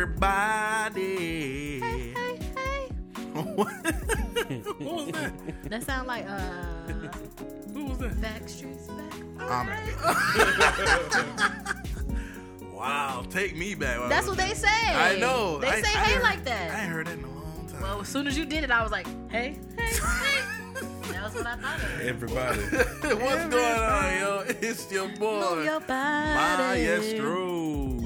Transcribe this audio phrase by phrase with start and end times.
[0.00, 1.80] everybody.
[1.80, 2.88] Hey, hey, hey.
[3.34, 3.56] what
[4.80, 5.32] was that?
[5.70, 6.38] That sound like uh
[7.72, 8.12] Who was that?
[8.20, 9.12] Backstreet's back.
[9.40, 9.68] I'm
[12.72, 14.08] wow, take me back.
[14.08, 14.68] That's what they say.
[14.68, 15.58] I know.
[15.58, 16.70] They I- say I hey heard- like that.
[16.70, 17.82] I ain't heard that in a long time.
[17.82, 19.94] Well, as soon as you did it, I was like, hey, hey, hey.
[21.12, 22.00] that was what I thought of.
[22.02, 22.60] Everybody.
[22.62, 24.44] What's going on, yo?
[24.60, 26.84] It's your boy, Move your body.
[26.86, 27.97] Maestro.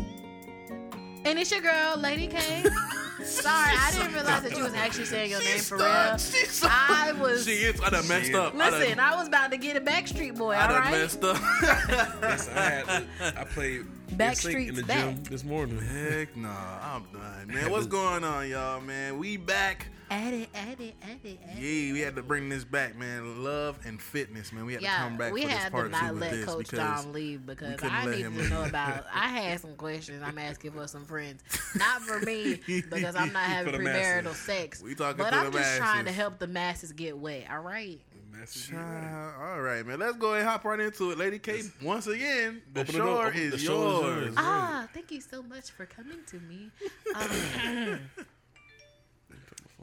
[1.33, 2.39] And it's your girl, Lady K.
[3.25, 6.19] Sorry, I didn't realize that you was actually saying your name for real.
[6.19, 7.47] She I was.
[7.47, 7.81] She is.
[7.81, 8.37] I done messed She is.
[8.37, 8.55] up.
[8.55, 10.53] I done- Listen, I was about to get a Backstreet Boy.
[10.53, 10.91] I All done right.
[10.91, 11.41] messed up.
[12.21, 13.07] Listen, I, had,
[13.39, 14.99] I played Backstreet in the back.
[15.07, 15.79] gym this morning.
[15.81, 16.51] Heck nah,
[16.83, 17.71] I'm done, man.
[17.71, 19.17] What's going on, y'all, man?
[19.19, 19.87] We back.
[20.13, 21.57] At it, at it, at it, at.
[21.57, 23.43] Yeah, we had to bring this back, man.
[23.43, 24.67] Love and fitness, man.
[24.67, 26.31] We had to come back we for this had to part two not with let
[26.33, 29.07] this Coach because Dom leave because couldn't I let need him to know about.
[29.13, 30.23] I had some questions.
[30.23, 31.43] I'm asking for some friends,
[31.77, 34.37] not for me because I'm not having premarital masses.
[34.41, 34.83] sex.
[34.83, 37.47] We talking but to I'm the just trying to help the masses get wet.
[37.51, 37.99] All right.
[38.39, 39.99] Message Child, all right, man.
[39.99, 41.63] Let's go and hop right into it, Lady K.
[41.83, 44.25] Once again, the Open it shore Open- is the shore is yours.
[44.25, 44.35] yours.
[44.39, 46.71] Ah, thank you so much for coming to me.
[47.15, 48.01] Um,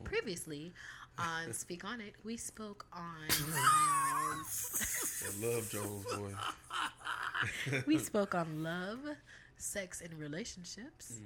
[0.04, 0.74] previously
[1.18, 4.34] on Speak On It, we spoke on I
[5.46, 6.34] love Jones, boy.
[7.86, 9.00] we spoke on love,
[9.58, 11.20] sex, and relationships.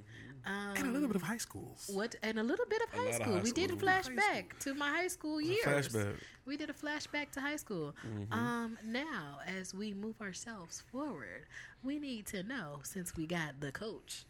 [0.46, 1.90] Um, And a little bit of high schools.
[1.92, 3.34] What and a little bit of A high lot of school.
[3.36, 5.64] high we did a flashback to my high school years.
[5.64, 6.14] flashback.
[6.44, 7.94] We did a flashback to high school.
[8.30, 11.46] Um, now, as we move ourselves forward,
[11.82, 14.24] we need to know since we got the coach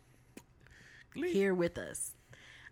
[1.14, 2.12] here with us.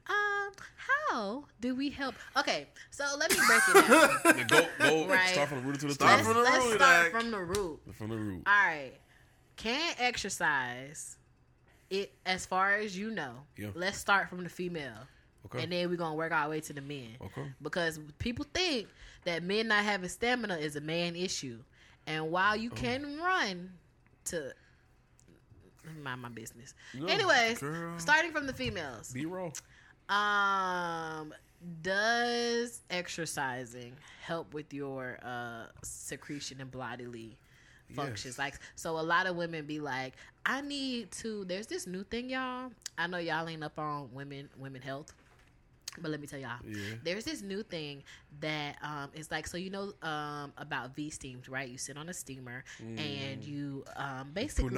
[0.09, 2.15] Um, how do we help?
[2.37, 4.47] Okay, so let me break it down.
[4.49, 5.29] Go, go, Right.
[5.29, 6.19] Start from the root to the Start top.
[6.19, 7.81] let's from the let's root, start like- from the root.
[7.97, 8.43] From the root.
[8.47, 8.93] All right.
[9.57, 11.17] Can exercise
[11.91, 13.33] it as far as you know.
[13.57, 13.69] Yeah.
[13.75, 15.07] Let's start from the female.
[15.47, 15.63] Okay.
[15.65, 17.17] And then we're gonna work our way to the men.
[17.21, 17.47] Okay.
[17.61, 18.89] Because people think
[19.25, 21.59] that men not having stamina is a man issue.
[22.07, 22.57] And while Oh.
[22.57, 23.71] you can run
[24.27, 24.53] to
[26.03, 26.75] mind my business.
[26.95, 27.99] No, Anyways, girl.
[27.99, 29.13] starting from the females.
[29.13, 29.51] Be raw.
[30.13, 31.33] Um,
[31.81, 37.39] does exercising help with your uh secretion and bodily
[37.95, 38.35] functions?
[38.35, 38.39] Yes.
[38.39, 40.15] Like, so a lot of women be like,
[40.45, 41.45] I need to.
[41.45, 42.73] There's this new thing, y'all.
[42.99, 45.15] I know y'all ain't up on women women health.
[46.01, 46.77] But let me tell y'all, Yeah.
[47.05, 48.03] there's this new thing
[48.41, 51.69] that um, is like so you know um, about V steams, right?
[51.69, 54.71] You sit on a steamer and you um, basically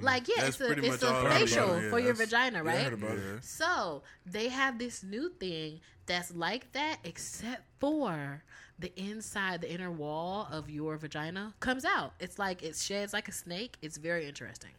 [0.00, 2.12] like yeah, That's it's a it's a all I heard facial it, yeah, for your
[2.14, 2.84] that's- vagina, Yeah, I right?
[2.84, 3.22] heard about it.
[3.24, 3.40] Yeah.
[3.42, 8.42] So they have this new thing that's like that, except for
[8.78, 12.12] the inside, the inner wall of your vagina comes out.
[12.20, 13.76] It's like it sheds like a snake.
[13.82, 14.70] It's very interesting.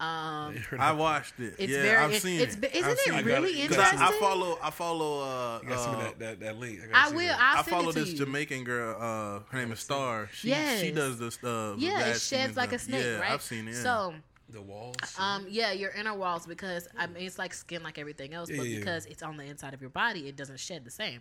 [0.00, 1.54] Um, I watched it.
[1.58, 1.96] it's yeah, very.
[1.96, 2.74] I've it- seen it's, it.
[2.74, 3.56] Isn't I've seen it I really it.
[3.56, 4.14] You Cause gotta interesting?
[4.14, 6.80] I, I follow, I follow, uh, You gotta send me uh, that, that, that link.
[6.80, 7.18] gotta I will.
[7.18, 7.38] that.
[7.40, 8.18] I'll I follow it to this you.
[8.18, 8.96] Jamaican girl.
[8.98, 10.28] Uh, her name is Star.
[10.32, 10.80] She, Yes.
[10.80, 11.42] she does this.
[11.44, 13.30] Uh, Yeah, it sheds like a snake, yeah, right?
[13.30, 13.74] I've seen it.
[13.74, 13.82] Yeah.
[13.82, 14.14] So,
[14.50, 14.96] the walls.
[15.18, 18.56] um, yeah, your inner walls because I mean it's like skin, like everything else, Yeah,
[18.58, 18.78] but yeah, yeah.
[18.80, 21.20] because it's on the inside of your body, it doesn't shed the same.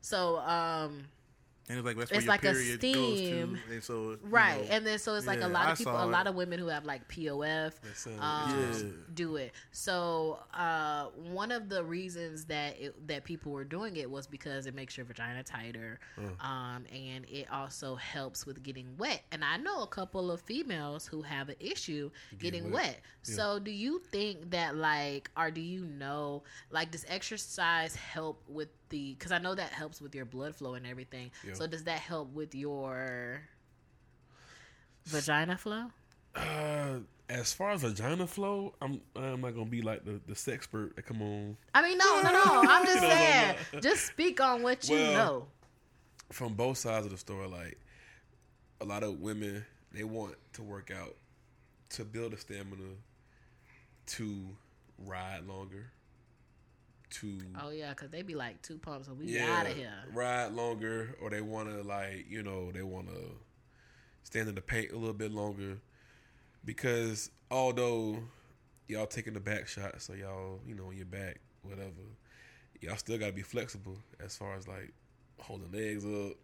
[0.00, 1.04] So, um,
[1.68, 3.58] and it's like that's it's where like a your period goes steam.
[3.68, 5.78] to, and so you right, know, and then so it's like yeah, a lot of
[5.78, 7.72] people, a lot of women who have like POF,
[8.18, 8.94] um, interesting.
[9.14, 9.52] do it.
[9.70, 14.66] So uh, one of the reasons that it, that people were doing it was because
[14.66, 16.00] it makes your vagina tighter,
[16.40, 19.22] um, and it also helps with getting wet.
[19.30, 22.72] And I know a couple of females who have an issue getting wet.
[22.72, 23.00] wet.
[23.22, 28.68] So do you think that like, or do you know like does exercise help with
[28.90, 29.14] the?
[29.14, 31.30] Because I know that helps with your blood flow and everything.
[31.46, 31.54] Yeah.
[31.54, 33.42] So does that help with your
[35.06, 35.86] vagina flow?
[36.34, 36.98] Uh,
[37.28, 41.02] as far as vagina flow, I'm I'm not gonna be like the the sexpert that
[41.06, 42.44] come on I mean, no, no, no.
[42.68, 43.56] I'm just No, no, saying.
[43.74, 43.80] no.
[43.80, 45.46] Just speak on what you Well, know.
[46.30, 47.46] from both sides of the story.
[47.48, 47.78] Like
[48.80, 51.16] a lot of women, they want to work out
[51.90, 52.94] to build a stamina,
[54.06, 54.46] to
[54.98, 55.90] ride longer,
[57.10, 59.92] to Oh yeah, because they be like two pumps and we yeah out of here.
[60.12, 63.18] ride longer, or they want to like you know they want to
[64.22, 65.78] stand in the paint a little bit longer
[66.64, 68.18] because although
[68.88, 71.92] y'all taking the back shot, so y'all you know on your back whatever,
[72.80, 74.92] y'all still gotta be flexible as far as like
[75.38, 76.36] holding legs up,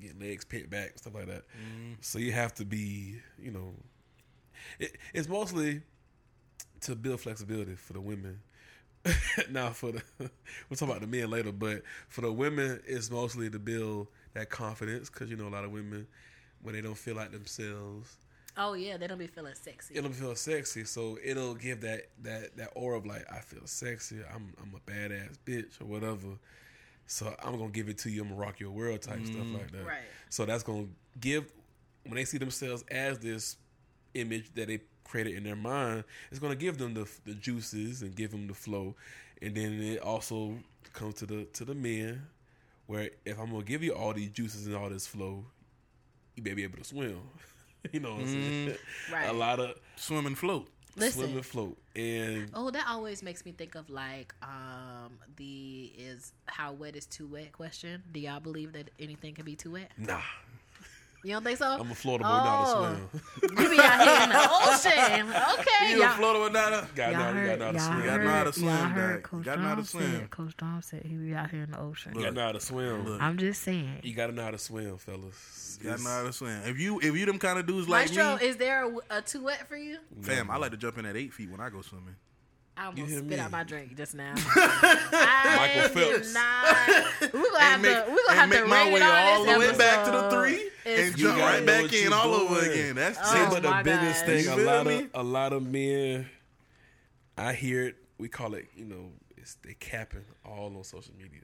[0.00, 1.42] getting legs pinned back, stuff like that.
[1.48, 1.92] Mm-hmm.
[2.00, 3.74] So you have to be you know,
[4.78, 5.82] it, it's mostly
[6.82, 8.40] to build flexibility for the women.
[9.50, 10.02] now for the
[10.68, 14.50] we'll talk about the men later, but for the women, it's mostly to build that
[14.50, 16.06] confidence because you know a lot of women
[16.62, 18.16] when they don't feel like themselves,
[18.56, 19.96] Oh yeah, they don't be feeling sexy.
[19.96, 20.84] it'll feel sexy.
[20.84, 24.18] So it'll give that that that aura of like I feel sexy.
[24.32, 26.38] I'm I'm a badass bitch or whatever.
[27.06, 28.22] So I'm gonna give it to you.
[28.22, 29.54] I'm gonna rock your world type stuff mm-hmm.
[29.54, 29.86] like that.
[29.86, 30.02] Right.
[30.28, 30.88] So that's gonna
[31.18, 31.50] give
[32.04, 33.56] when they see themselves as this
[34.14, 34.80] image that they
[35.12, 38.54] created in their mind, it's gonna give them the the juices and give them the
[38.54, 38.94] flow,
[39.42, 40.54] and then it also
[40.94, 42.22] comes to the to the men
[42.86, 45.44] where if I'm gonna give you all these juices and all this flow,
[46.34, 47.20] you may be able to swim.
[47.92, 48.74] you know what I'm saying?
[49.12, 49.28] Right.
[49.28, 50.68] A lot of Swim and float.
[50.96, 51.22] Listen.
[51.22, 56.32] swim and float, and Oh, that always makes me think of like um the is
[56.46, 58.02] how wet is too wet question.
[58.12, 59.90] Do y'all believe that anything can be too wet?
[59.98, 60.20] nah,
[61.24, 61.78] You don't think so?
[61.78, 62.96] I'm a Florida boy, not a Oh.
[63.40, 63.58] swim.
[63.62, 65.32] You be out here in the ocean.
[65.60, 65.92] Okay.
[65.92, 66.88] You a Florida banana?
[66.96, 68.06] Got Y'all not, heard, got not a y'all swim.
[68.06, 68.88] Gotta know how to swim, y'all Dad.
[68.90, 70.12] heard You Coach gotta know how to Dom swim.
[70.12, 72.12] said, Coach Dom said he be out here in the ocean.
[72.16, 73.04] You gotta know how to swim.
[73.06, 73.22] Look.
[73.22, 74.00] I'm just saying.
[74.02, 75.78] You gotta know how to swim, fellas.
[75.80, 76.60] You gotta know how to swim.
[76.64, 79.22] If you if you them kind of dudes like Maestro, me, is there a, a
[79.22, 79.98] too wet for you?
[80.22, 82.16] fam, I like to jump in at eight feet when I go swimming.
[82.76, 83.38] I You almost hear spit me?
[83.38, 84.34] out my drink just now.
[84.56, 86.34] Michael did Phelps.
[87.32, 88.10] We're gonna have make, to.
[88.10, 90.70] We're gonna have and to make my way all the way back to the three
[90.84, 92.96] It's and jump right back in you all over again.
[92.96, 94.44] That's Oh, See, but the biggest gosh.
[94.44, 94.98] thing, a lot me?
[95.00, 96.28] of a lot of men,
[97.36, 97.96] I hear it.
[98.18, 101.40] We call it, you know, it's they capping all on social media.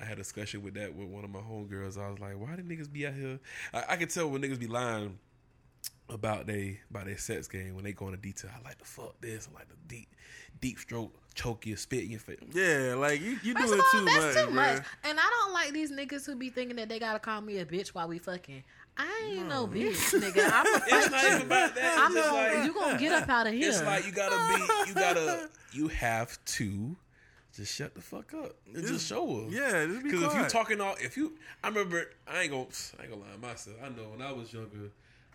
[0.00, 1.96] I had a discussion with that with one of my homegirls.
[1.96, 3.38] I was like, why do niggas be out here?
[3.72, 5.18] I, I can tell when niggas be lying
[6.08, 8.50] about they about their sex game when they go into detail.
[8.58, 9.48] I like to fuck this.
[9.50, 10.08] I like the deep
[10.60, 12.38] deep stroke, choke you, spit in your face.
[12.52, 14.54] Yeah, like you, you First do it all, too that's much, too bruh.
[14.54, 14.82] much.
[15.04, 17.66] And I don't like these niggas who be thinking that they gotta call me a
[17.66, 18.62] bitch while we fucking.
[18.96, 20.48] I ain't no bitch, nigga.
[20.52, 21.98] I'm a It's not even about that.
[21.98, 23.68] I'm just gonna, like you gonna get up out of here.
[23.68, 26.96] It's like you gotta be, you gotta, you have to
[27.54, 29.50] just shut the fuck up and just show up.
[29.50, 31.32] Yeah, just be Because if you talking all, if you,
[31.62, 32.66] I remember, I ain't gonna,
[32.98, 33.76] I ain't gonna lie myself.
[33.82, 34.90] I know when I was younger,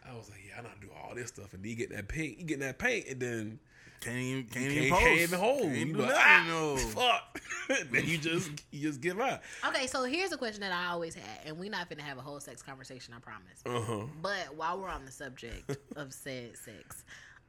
[0.08, 1.76] I was like, yeah, I know how to do all this stuff, and then you
[1.76, 3.60] get that paint, you get that paint, and then
[4.02, 5.04] Can't even can't, you even can't, post.
[5.04, 5.62] can't even hold.
[5.62, 6.24] Can't you do like, nothing.
[6.26, 6.78] ah, no.
[6.78, 7.42] fuck.
[7.92, 9.44] then you just, you just give up.
[9.68, 12.22] okay, so here's a question that I always had, and we're not gonna have a
[12.22, 13.62] whole sex conversation, I promise.
[13.66, 14.06] Uh huh.
[14.22, 17.04] But while we're on the subject of said sex,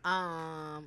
[0.05, 0.87] um,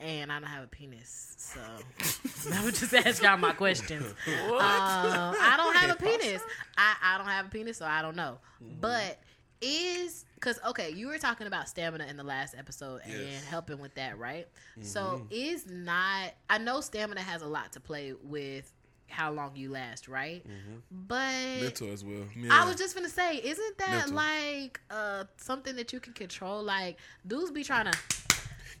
[0.00, 1.60] and I don't have a penis, so
[2.54, 4.04] I would just ask y'all my questions.
[4.06, 4.14] Um,
[4.58, 6.40] I don't have a penis.
[6.76, 8.38] I, I don't have a penis, so I don't know.
[8.62, 8.80] Mm-hmm.
[8.80, 9.18] But
[9.60, 13.44] is because okay, you were talking about stamina in the last episode and Yes.
[13.44, 14.46] helping with that, right?
[14.80, 15.24] So Mm-hmm.
[15.30, 18.72] is not I know stamina has a lot to play with
[19.08, 20.44] how long you last, right?
[20.90, 21.60] But Mm-hmm.
[21.60, 22.24] Mental as well.
[22.36, 22.48] Yeah.
[22.62, 24.16] I was just gonna say, isn't that Mental.
[24.16, 26.62] like uh something that you can control?
[26.62, 27.98] Like dudes be trying to.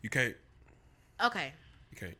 [0.02, 0.36] You can't.
[1.24, 1.52] Okay,
[1.90, 2.16] You can't.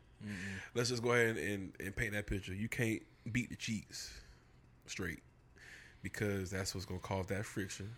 [0.75, 2.53] Let's just go ahead and, and paint that picture.
[2.53, 3.01] You can't
[3.31, 4.11] beat the cheeks
[4.87, 5.21] straight
[6.03, 7.95] because that's what's gonna cause that friction,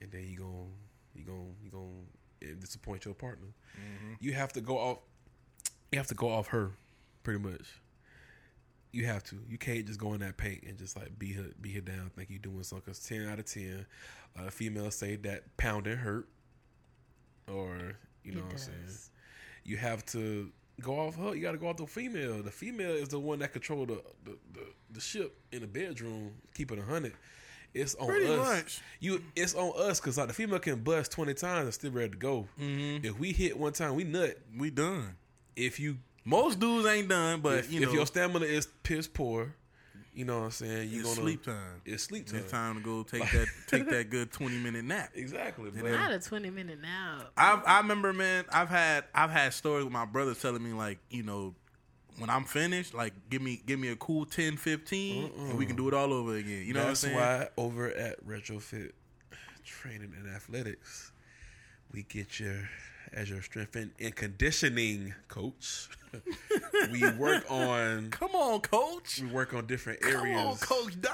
[0.00, 0.68] and then you gonna
[1.14, 3.48] you gonna you gonna eh, disappoint your partner.
[3.76, 4.14] Mm-hmm.
[4.20, 4.98] You have to go off.
[5.92, 6.70] You have to go off her,
[7.22, 7.80] pretty much.
[8.92, 9.36] You have to.
[9.48, 12.10] You can't just go in that paint and just like be her beat her down.
[12.16, 12.92] Think you doing something.
[12.92, 13.86] Cause ten out of ten,
[14.34, 16.28] a lot of females say that pounding hurt,
[17.48, 18.88] or you know It what I'm saying
[19.64, 20.50] you have to
[20.80, 21.34] go off her.
[21.34, 22.42] You got to go off the female.
[22.42, 26.32] The female is the one that control the the, the, the ship in the bedroom.
[26.54, 27.14] Keep it a hundred.
[27.72, 28.38] It's on Pretty us.
[28.38, 28.80] much.
[28.98, 32.10] You, it's on us because like the female can bust twenty times and still ready
[32.10, 32.48] to go.
[32.60, 33.04] Mm-hmm.
[33.06, 34.38] If we hit one time, we nut.
[34.58, 35.16] we done.
[35.56, 39.54] If you, Most dudes ain't done, but if, you if your stamina is piss poor,
[40.12, 40.90] you know what I'm saying.
[40.90, 41.82] You it's gonna sleep time.
[41.84, 42.40] It's sleep time.
[42.40, 45.10] It's time to go take that take that good twenty minute nap.
[45.14, 45.70] Exactly.
[45.70, 47.30] But not a twenty minute nap.
[47.36, 48.44] I I remember, man.
[48.52, 51.54] I've had I've had stories with my brothers telling me like, you know,
[52.18, 55.76] when I'm finished, like give me give me a cool 10, 15, and we can
[55.76, 56.64] do it all over again.
[56.66, 57.38] You know That's what I'm saying?
[57.40, 58.92] why over at Retrofit
[59.64, 61.12] Training and Athletics,
[61.92, 62.68] we get your
[63.12, 65.88] as your strength and, and conditioning coach.
[66.92, 69.20] we work on Come on, coach.
[69.20, 70.46] we work on different Come areas.
[70.46, 71.12] on, Coach Dom.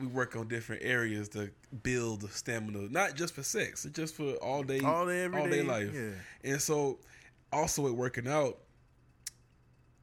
[0.00, 1.50] We work on different areas to
[1.82, 5.46] build stamina, not just for sex, it's just for all day, All day, every all
[5.48, 5.90] day day, life.
[5.94, 6.50] yeah.
[6.50, 6.98] And so,
[7.52, 8.58] also with working out,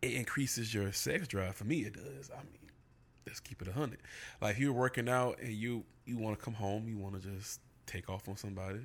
[0.01, 1.55] it increases your sex drive.
[1.55, 2.31] For me, it does.
[2.33, 2.71] I mean,
[3.25, 3.99] let's keep it a hundred.
[4.41, 7.27] Like if you're working out and you you want to come home, you want to
[7.27, 8.79] just take off on somebody,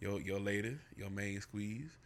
[0.00, 1.96] your your lady, your main squeeze,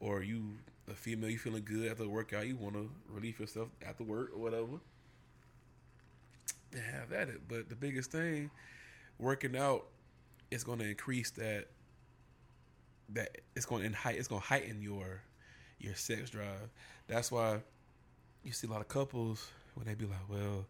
[0.00, 0.58] or you
[0.90, 4.30] a female, you feeling good after the workout, you want to relieve yourself after work
[4.34, 4.80] or whatever.
[6.74, 7.40] Have at it.
[7.48, 8.50] But the biggest thing,
[9.18, 9.86] working out,
[10.50, 11.66] is going to increase that.
[13.10, 14.18] That it's going to heighten.
[14.18, 15.22] It's going to heighten your
[15.78, 16.70] your sex drive.
[17.06, 17.60] That's why
[18.44, 20.66] you see a lot of couples when they be like, "Well,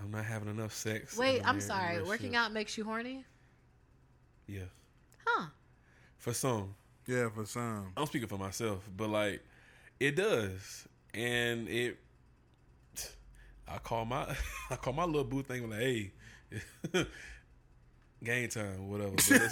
[0.00, 2.02] I'm not having enough sex." Wait, I'm sorry.
[2.02, 3.24] Working out makes you horny?
[4.46, 4.64] Yeah,
[5.26, 5.46] Huh?
[6.18, 6.74] for some.
[7.06, 7.92] Yeah, for some.
[7.96, 9.42] I'm speaking for myself, but like
[10.00, 11.98] it does, and it.
[13.68, 14.36] I call my
[14.70, 16.12] I call my little boo thing like, hey,
[18.24, 19.10] game time, whatever.
[19.12, 19.50] But it's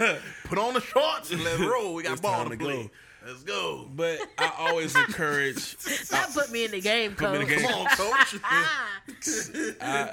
[0.00, 1.94] like, Put on the shorts and let's roll.
[1.94, 2.82] We got It's ball time to to play.
[2.84, 2.90] go.
[3.26, 3.86] Let's go.
[3.94, 5.56] but I always encourage.
[5.78, 7.50] Stop put me in the game, Put me in coach.
[7.50, 7.68] the game.
[7.70, 8.40] Come on, coach.
[9.80, 10.12] Ah.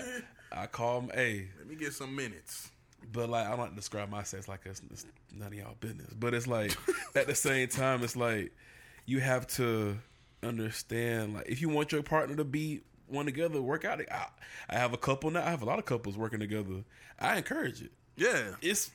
[0.52, 2.70] I I call them, hey, Let me get some minutes.
[3.12, 6.14] but like I don't describe my sex like it's, it's none of y'all business.
[6.14, 6.76] But it's like
[7.16, 8.52] at the same time, it's like
[9.06, 9.98] you have to
[10.44, 14.02] understand like if you want your partner to be one together, work out.
[14.12, 14.28] I,
[14.70, 15.46] I have a couple now.
[15.46, 16.84] I have a lot of couples working together.
[17.20, 17.92] I encourage it.
[18.18, 18.52] Yeah.
[18.62, 18.92] It's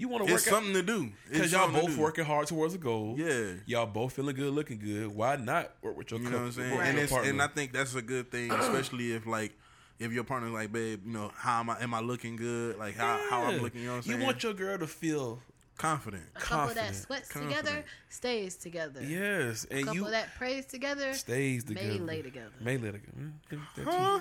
[0.00, 1.10] you want to work It's out something to do.
[1.30, 3.14] because y'all both working hard towards a goal.
[3.18, 3.52] Yeah.
[3.66, 5.08] y'all both feeling good, looking good.
[5.14, 6.46] Why not work with your You know couple?
[6.46, 6.80] what I'm saying?
[6.80, 7.30] And it's partner?
[7.30, 9.52] and I think that's a good thing, especially if like
[9.98, 12.78] if your partner's like, babe, you know, how am I am I looking good?
[12.78, 15.40] Like how, how I'm looking, you know what I'm You want your girl to feel
[15.76, 16.24] confident.
[16.36, 17.58] A couple that sweats Confident.
[17.64, 19.02] together stays together.
[19.02, 21.86] yes, A and couple you that prays together stays together.
[21.86, 22.04] may together.
[22.12, 22.50] lay together.
[22.60, 23.12] May lay together.
[23.18, 23.84] Mm.
[23.84, 24.20] Huh?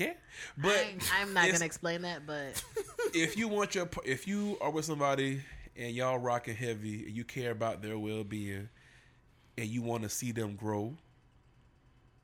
[0.00, 0.14] Okay,
[0.56, 2.62] But I'm, I'm not gonna explain that, but
[3.14, 5.40] if you want your if you are with somebody
[5.76, 8.68] and y'all rocking heavy and you care about their well being
[9.56, 10.94] and you want to see them grow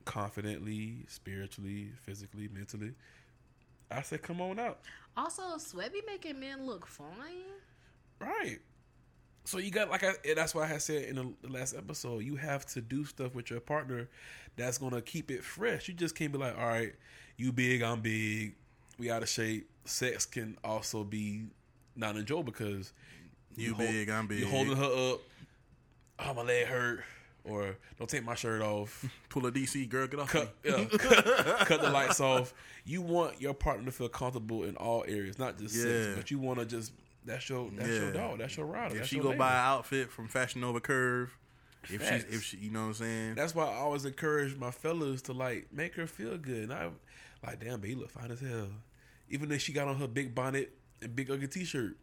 [0.04, 2.92] confidently, spiritually, physically, mentally,
[3.90, 4.78] I said come on out.
[5.16, 7.08] also sweat be making men look fine.
[8.20, 8.60] Right.
[9.46, 12.36] So you got like I that's why I said in the, the last episode, you
[12.36, 14.08] have to do stuff with your partner
[14.54, 15.88] that's gonna keep it fresh.
[15.88, 16.94] You just can't be like, all right,
[17.36, 18.54] you big, I'm big,
[18.98, 19.68] we out of shape.
[19.84, 21.44] Sex can also be
[21.96, 22.92] not enjoyable because
[23.56, 24.40] You hold- big, I'm big.
[24.40, 25.20] You holding her up.
[26.18, 27.04] Oh, my leg hurt.
[27.44, 29.04] Or don't take my shirt off.
[29.28, 30.30] Pull a DC girl, get off.
[30.30, 30.70] Cut, me.
[30.70, 31.24] yeah, cut,
[31.66, 32.54] cut the lights off.
[32.86, 36.38] You want your partner to feel comfortable in all areas, not just sex, but you
[36.38, 36.92] want to just
[37.26, 38.92] that's your that's your dog, that's your rider.
[38.94, 39.38] If that's she go lady.
[39.38, 41.36] buy an outfit from Fashion Nova Curve,
[41.90, 43.34] if she if she you know what I'm saying?
[43.34, 46.70] That's why I always encourage my fellas to like make her feel good.
[46.70, 46.88] And I
[47.46, 48.68] like, damn, babe, you look fine as hell.
[49.30, 50.72] Even if she got on her big bonnet
[51.02, 51.96] and big ugly t shirt,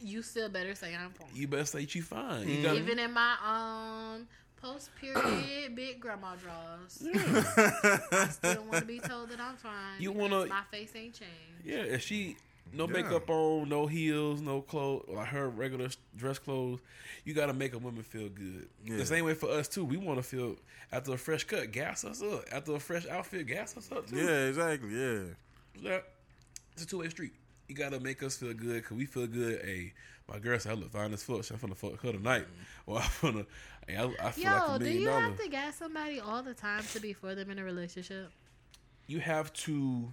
[0.00, 1.28] You still better say I'm fine.
[1.34, 2.42] you better say she fine.
[2.46, 2.50] Mm-hmm.
[2.50, 4.26] You gotta, Even in my um
[4.60, 10.00] post period big grandma draws, I still want to be told that I'm fine.
[10.00, 11.64] You wanna- my face ain't changed.
[11.64, 12.36] yeah, if she
[12.72, 12.92] no Yeah.
[12.92, 16.80] makeup on, no heels, no clothes, like her regular dress clothes,
[17.24, 18.68] you gotta make a woman feel good.
[18.84, 18.96] Yeah.
[18.96, 19.84] The same way for us too.
[19.84, 20.56] We want to feel
[20.92, 22.44] after a fresh cut, gas us up.
[22.52, 24.16] After a fresh outfit, gas us up too.
[24.16, 24.90] yeah, exactly.
[24.90, 25.22] Yeah.
[25.80, 25.98] Yeah.
[26.72, 27.32] It's a two way street.
[27.68, 29.60] You gotta make us feel good because we feel good.
[29.64, 29.92] Hey,
[30.28, 31.42] my girl said I look fine as fuck.
[31.44, 32.46] So I'm finna fuck her tonight.
[32.86, 33.46] Or I'm finna.
[33.88, 35.22] Hey, I, I feel Yo, like a do you dollars.
[35.24, 38.30] have to gas somebody all the time to be for them in a relationship?
[39.08, 40.12] You have to,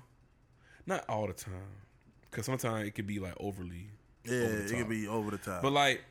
[0.88, 1.54] not all the time,
[2.34, 3.88] because sometimes it could be like overly.
[4.26, 5.62] Yeah, over it could be over the top.
[5.62, 6.02] But like,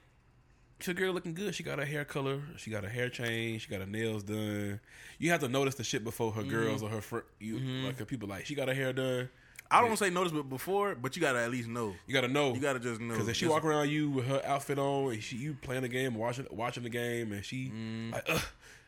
[0.84, 1.54] your girl looking good.
[1.54, 2.40] She got her hair color.
[2.56, 3.64] She got her hair changed.
[3.64, 4.80] She got her nails done.
[5.18, 8.04] You have to notice the shit before her girls or her fr- you like her
[8.04, 9.28] people like she got her hair done.
[9.70, 11.94] I don't want to say notice, but before, but you gotta at least know.
[12.06, 12.52] You gotta know.
[12.52, 13.14] You gotta just know.
[13.14, 15.82] Because if she Just- walk around you with her outfit on, and she you playing
[15.82, 18.12] the game, watching watching the game, and she Mm.
[18.12, 18.42] like, Ugh,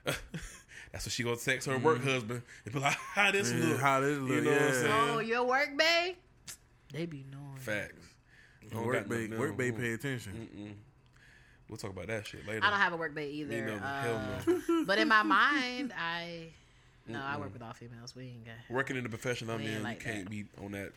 [0.08, 0.14] ugh.
[0.92, 3.60] that's what she gonna text her work husband and be like, "How this Mm.
[3.62, 3.80] Yeah, look?
[3.80, 4.92] how this look, You look, know what I'm saying?
[4.92, 6.16] Oh, your work babe?
[6.92, 7.56] They be knowing.
[7.58, 7.94] Facts.
[8.70, 10.76] Don't work got babe, no- work babe, no- pay attention.
[11.68, 12.60] We'll talk about that shit later.
[12.64, 13.50] I don't have a work babe either.
[13.50, 13.84] Me neither.
[13.84, 14.38] Uh, Hell
[14.68, 14.84] no.
[14.86, 16.48] but in my mind, I
[17.06, 18.14] no, I work with all females.
[18.14, 18.54] We ain't got.
[18.70, 20.30] Working in the profession I'm in, like you can't that.
[20.30, 20.92] be on that.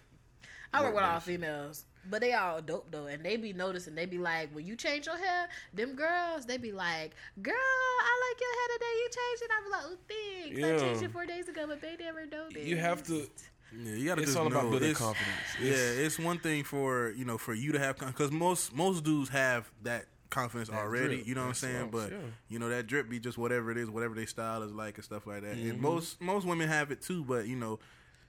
[0.74, 3.96] I work Work with all females, but they all dope though, and they be noticing.
[3.96, 8.30] They be like, when you change your hair, them girls, they be like, "Girl, I
[8.30, 8.94] like your hair today.
[8.98, 10.84] You changed it." I be like, "Oh, thanks.
[10.84, 13.28] I changed it four days ago, but they never noticed." You have to.
[13.76, 14.70] Yeah, you gotta It's all about know.
[14.72, 15.36] building It's- confidence.
[15.62, 19.04] Yeah, It's- it's one thing for you know for you to have because most most
[19.04, 21.16] dudes have that confidence That already.
[21.18, 21.90] drip, You know what I'm saying?
[21.92, 22.18] But yeah.
[22.50, 25.04] you know that drip be just whatever it is, whatever their style is like and
[25.06, 25.56] stuff like that.
[25.56, 25.70] Mm-hmm.
[25.72, 27.80] And most most women have it too, but you know,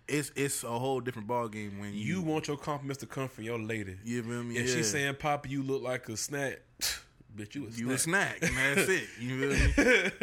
[0.07, 3.29] it's it's a whole different ball game when You you want your compliments to come
[3.29, 3.97] from your lady.
[4.05, 4.57] you feel me?
[4.57, 4.75] If yeah.
[4.77, 6.61] she's saying, "Papa, you look like a snack,"
[7.37, 8.39] bitch, you a you a snack.
[8.39, 9.05] snack, and that's it.
[9.21, 9.51] You feel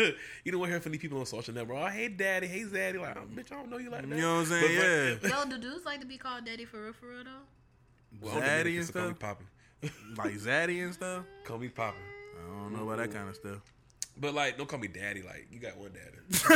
[0.05, 0.13] me?
[0.43, 1.77] you don't want to hear from these people on social network.
[1.77, 2.97] Oh, hey, daddy, hey, daddy.
[2.97, 4.15] Like, oh, bitch, I don't know you like that.
[4.15, 5.17] You know what I'm saying?
[5.21, 8.21] But- yeah, Yo, do dudes like to be called daddy for real, for real though?
[8.21, 9.19] Well, I'm Zaddy and so Call me stuff?
[9.19, 9.45] Poppy.
[10.17, 11.24] like Zaddy and stuff.
[11.43, 11.97] Call me Poppy.
[12.38, 13.59] I don't know about that kind of stuff.
[14.17, 15.21] But like, don't call me daddy.
[15.21, 16.17] Like, you got one daddy.
[16.31, 16.47] See,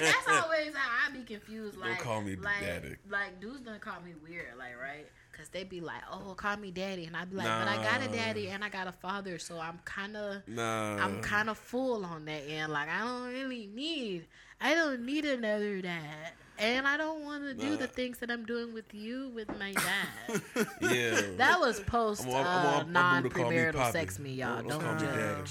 [0.00, 1.76] that's always how I be confused.
[1.78, 2.96] Like, don't call me like, daddy.
[3.08, 5.06] Like, dudes don't call me weird, like, right?
[5.42, 8.00] Because they be like, "Oh, call me daddy," and I'd be like, "But I got
[8.00, 10.96] a daddy and I got a father, so I'm kind of, nah.
[10.98, 12.72] I'm kind of full on that end.
[12.72, 14.26] Like, I don't really need,
[14.60, 18.44] I don't need another dad." and I don't want to do the things that I'm
[18.44, 20.66] doing with you with my dad.
[20.80, 21.20] Yeah.
[21.38, 23.92] that was post I'm- I'm- I'm- uh, I'm- I'm gonna call me non-premarital Poppy.
[23.92, 24.56] sex me, y'all.
[24.58, 25.50] Don't- Don't, don't call me daddy.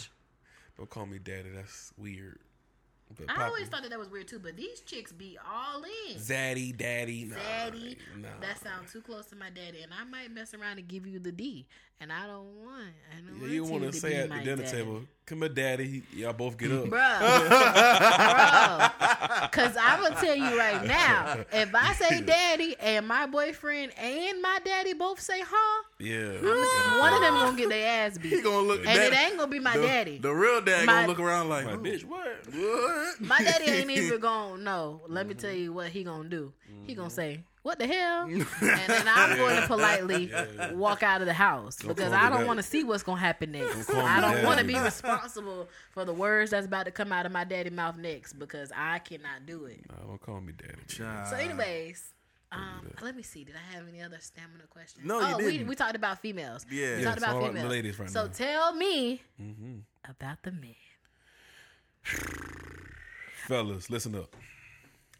[0.78, 1.50] Don't call me daddy.
[1.54, 2.40] That's weird.
[3.28, 6.18] But I always thought that that was weird too, but these chicks be all in.
[6.18, 8.28] Zaddy, daddy, nah, Daddy, nah.
[8.40, 11.20] that sounds too close to my daddy, and I might mess around and give you
[11.20, 11.66] the D,
[12.02, 12.90] and I don't want.
[13.16, 14.78] I don't Yeah, want you want to to say at the dinner daddy.
[14.78, 16.90] table, "Come here, daddy." Y'all both get up.
[16.90, 18.92] bro." Bruh.
[19.52, 24.42] Cause I'm gonna tell you right now, if I say daddy and my boyfriend and
[24.42, 26.38] my daddy both say huh, Yeah.
[26.42, 28.32] Hmm, one of them gonna get their ass beat.
[28.34, 28.86] He gonna look.
[28.86, 30.18] And it ain't gonna be my the, daddy.
[30.18, 32.48] The real dad My- gonna look around like, Like, "Oh, bitch, what?
[32.52, 33.22] what?
[33.22, 35.02] My daddy ain't even gonna know.
[35.08, 35.60] Let me tell mm-hmm.
[35.62, 36.54] you what he gonna do.
[36.84, 40.32] He gonna say, "What the hell?" and then I'm going to politely
[40.74, 43.20] walk out of the house because call me I don't want to see what's gonna
[43.20, 43.86] happen next.
[43.86, 47.12] call me I don't want to be responsible for the words that's about to come
[47.12, 49.82] out of my daddy mouth next because I cannot do it.
[49.90, 50.74] Nah, don't call me daddy.
[50.88, 51.28] Child.
[51.30, 52.14] So, anyways.
[52.54, 53.46] Um, let me see.
[53.46, 55.06] Did I have any other stamina questions?
[55.06, 55.68] No, oh, we didn't.
[55.68, 56.66] we talked about females.
[56.70, 56.98] Yeah.
[56.98, 57.70] we Yeah, talked so about all the females.
[57.72, 58.32] ladies right so now.
[58.34, 59.76] tell me Mm-hmm.
[60.12, 60.76] about the men.
[63.48, 64.36] Fellas, listen up.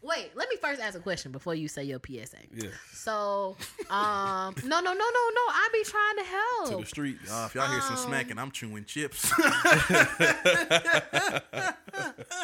[0.02, 2.36] Wait, let me first ask a question before you say your PSA.
[2.52, 2.70] Yeah.
[2.92, 3.56] So,
[3.88, 5.44] um, no, no, no, no, no.
[5.48, 6.70] I be trying to help.
[6.70, 7.30] To the streets.
[7.30, 9.32] Uh, if y'all hear some Um, smacking, I'm chewing chips.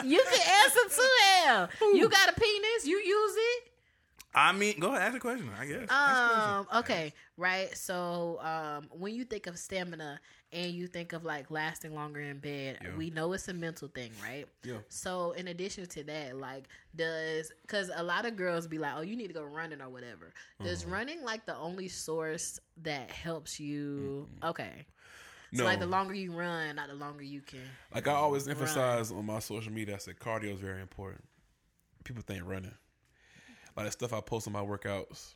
[0.05, 1.09] You can answer too.
[1.45, 2.87] Hell, you got a penis.
[2.87, 3.48] You use it.
[4.38, 5.50] I mean, go ahead, ask a question.
[5.59, 5.87] I guess.
[5.90, 6.52] Ask a question.
[6.52, 6.66] Um.
[6.80, 7.14] Okay.
[7.37, 7.76] Right.
[7.76, 10.21] So, um, when you think of stamina
[10.52, 12.97] and you think of like lasting longer in bed, Yeah.
[12.97, 14.47] we know it's a mental thing, right?
[14.64, 14.78] Yeah.
[14.88, 16.64] So, in addition to that, like,
[16.95, 19.88] does because a lot of girls be like, "Oh, you need to go running or
[19.88, 20.92] whatever." Does Uh-huh.
[20.95, 24.28] running like the only source that helps you?
[24.42, 24.87] Okay.
[25.54, 25.64] So No.
[25.64, 27.61] like the longer you run, not the longer you can.
[27.95, 31.25] Like I always emphasize on my social media, I said cardio is very important.
[32.04, 32.75] People think running.
[33.79, 35.35] Like the stuff I post on my workouts,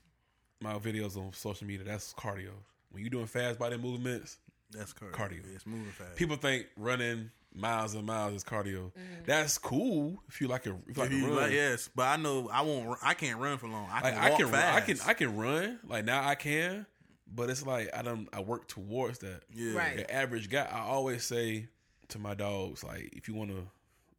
[0.61, 2.51] my videos on social media, that's cardio.
[2.91, 4.39] When you're doing fast body movements,
[4.71, 5.17] That's correct.
[5.17, 5.41] Cardio.
[5.55, 6.17] It's moving fast.
[6.17, 8.87] people think running miles and miles is cardio.
[8.91, 9.25] Mm-hmm.
[9.26, 12.17] That's cool if you like a if you like If you like, yes, but I
[12.17, 12.99] know I won't.
[13.02, 13.87] I can't run for long.
[13.91, 14.76] I Like can I walk can fast.
[14.76, 15.78] I can I can run.
[15.87, 16.87] Like now I can,
[17.33, 19.43] but it's like I don't I work towards that.
[19.55, 19.75] Yeah.
[19.75, 19.97] Right.
[19.99, 21.69] The average guy, I always say
[22.09, 23.67] to my dogs, like if you want to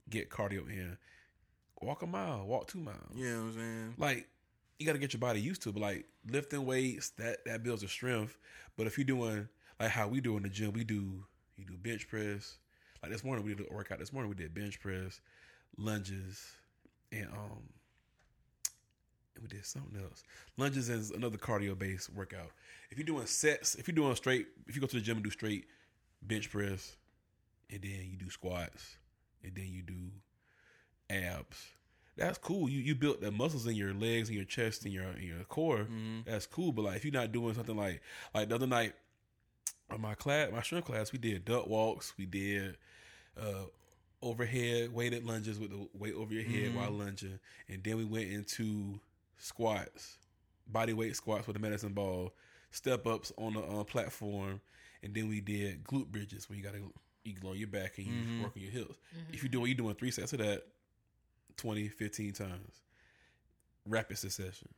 [0.10, 0.98] get cardio in,
[1.84, 2.98] walk a mile, walk two miles.
[3.16, 3.94] You know what I'm saying?
[3.98, 4.28] Like
[4.80, 5.74] you got to get your body used to it.
[5.74, 8.38] But like lifting weights, that that builds a strength.
[8.78, 9.48] But if you're doing
[9.80, 11.24] like how we do in the gym, we do
[11.58, 12.58] you do bench press.
[13.02, 14.00] Like this morning we did a workout.
[14.00, 15.22] This morning we did bench press,
[15.78, 16.52] lunges,
[17.12, 17.64] and um,
[19.36, 20.24] and we did something else.
[20.58, 22.52] Lunges is another cardio based workout.
[22.90, 25.24] If you're doing sets, if you're doing straight, if you go to the gym and
[25.24, 25.66] do straight
[26.22, 26.96] bench press,
[27.70, 28.98] and then you do squats,
[29.44, 30.12] and then you do
[31.10, 31.68] abs,
[32.16, 32.70] that's cool.
[32.70, 35.44] You you built the muscles in your legs and your chest and your and your
[35.46, 35.80] core.
[35.80, 36.20] Mm-hmm.
[36.26, 36.72] That's cool.
[36.72, 38.02] But like if you're not doing something like
[38.34, 38.94] like the other night
[39.90, 42.78] on my class, my strength class, we did duck walks, we did
[43.40, 43.66] uh
[44.22, 46.76] overhead weighted lunges with the weight over your head Mhm.
[46.76, 49.00] while lunging, and then we went into
[49.38, 50.18] squats,
[50.68, 52.34] body weight squats with a medicine ball,
[52.72, 54.62] step ups on the uh, platform,
[55.02, 56.80] and then we did glute bridges where you gotta
[57.26, 58.42] you lower your back and you Mhm.
[58.44, 58.98] work on your hips.
[59.18, 59.34] Mm-hmm.
[59.34, 60.66] If you're doing you doing three sets of that
[61.58, 62.82] 20, 15 times,
[63.86, 64.70] rapid succession.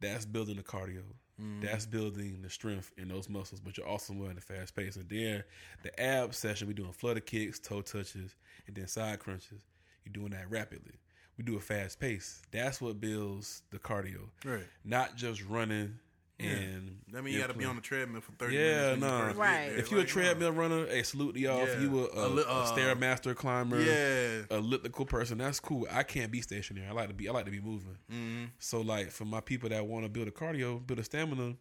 [0.00, 1.02] That's building the cardio.
[1.40, 1.60] Mm-hmm.
[1.60, 4.96] That's building the strength in those muscles, but you're also moving at a fast pace.
[4.96, 5.44] And then
[5.82, 8.34] the ab session, we're doing flutter kicks, toe touches,
[8.66, 9.62] and then side crunches.
[10.04, 10.94] You're doing that rapidly.
[11.36, 12.42] We do a fast pace.
[12.50, 14.66] That's what builds the cardio, right.
[14.84, 15.98] not just running
[16.40, 16.96] and.
[17.12, 19.02] That mean you got to be on the treadmill for thirty Yeah, minutes.
[19.02, 19.34] when you no.
[19.34, 19.68] Right.
[19.70, 19.78] there.
[19.78, 21.66] If you're a Like, treadmill runner, hey, salute to y'all.
[21.66, 23.84] If you were a, A li- a uh, stairmaster climber, no.
[23.84, 24.56] yeah.
[24.56, 25.88] elliptical person, that's cool.
[25.90, 26.86] I can't be stationary.
[26.86, 27.28] I like to be.
[27.28, 27.96] I like to be moving.
[28.12, 28.44] Mm-hmm.
[28.60, 31.56] So like for my people that want to build a cardio, build a stamina,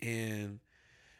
[0.00, 0.60] and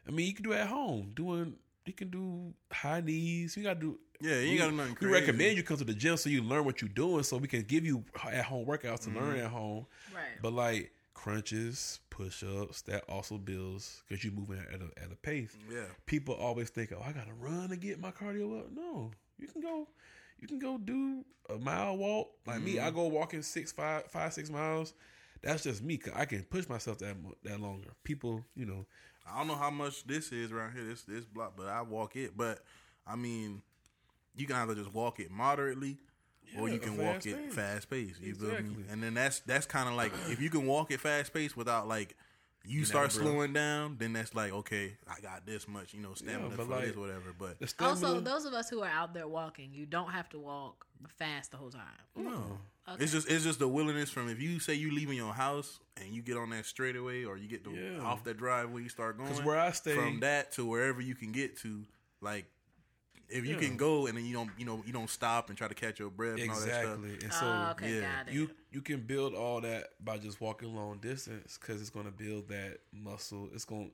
[0.06, 1.12] I mean you can do it at home.
[1.14, 1.54] Doing
[1.84, 3.56] you can do high knees.
[3.56, 3.98] You gotta do.
[4.20, 5.12] Yeah, you we, got nothing We crazy.
[5.12, 7.62] recommend you come to the gym so you learn what you're doing, so we can
[7.62, 8.02] give you
[8.32, 9.18] at home workouts to Mm-hmm.
[9.18, 9.86] learn at home.
[10.14, 10.24] Right.
[10.42, 15.16] But like crunches, push ups, that also builds because you're moving at a at a
[15.16, 15.56] pace.
[15.70, 15.86] Yeah.
[16.06, 18.66] People always think, oh, I gotta run to get my cardio up.
[18.72, 19.88] No, you can go.
[20.40, 22.28] You can go do a mile walk.
[22.46, 22.86] Like me, Mm-hmm.
[22.86, 24.94] I go walking six, five, five, six miles.
[25.42, 25.96] That's just me.
[25.96, 27.90] Cause I can push myself that that longer.
[28.04, 28.86] People, you know,
[29.28, 32.14] I don't know how much this is around here, this this block, but I walk
[32.14, 32.36] it.
[32.36, 32.60] But
[33.06, 33.62] I mean,
[34.36, 35.98] you can either just walk it moderately,
[36.56, 37.54] or you can walk fast it pace.
[37.54, 38.20] fast paced.
[38.20, 38.54] You feel me?
[38.56, 38.84] Exactly.
[38.90, 41.88] And then that's that's kind of like if you can walk it fast pace without
[41.88, 42.16] like
[42.64, 46.00] you Get start out, slowing down, then that's like okay, I got this much, you
[46.00, 47.34] know, stamina but for like- this, whatever.
[47.38, 50.38] But stamina, Also, those of us who are out there walking, you don't have to
[50.38, 50.84] walk
[51.18, 51.82] fast the whole time.
[52.16, 52.58] no,
[52.90, 53.04] Okay.
[53.04, 56.08] it's just it's just the willingness from if you say you leaving your house and
[56.14, 58.00] you get on that straightaway or you get the, Yeah.
[58.02, 59.28] off that driveway, you start going.
[59.30, 61.84] 'Cause where I stay- from that to wherever you can get to,
[62.20, 62.46] like.
[63.30, 63.58] If you Yeah.
[63.60, 65.98] can go and then you don't, you know, you don't stop and try to catch
[65.98, 66.98] your breath and all that stuff.
[66.98, 67.12] exactly.
[67.14, 68.34] And oh, so oh, okay, yeah, got it.
[68.34, 72.12] you you can build all that by just walking long distance because it's going to
[72.12, 73.48] build that muscle.
[73.52, 73.92] It's going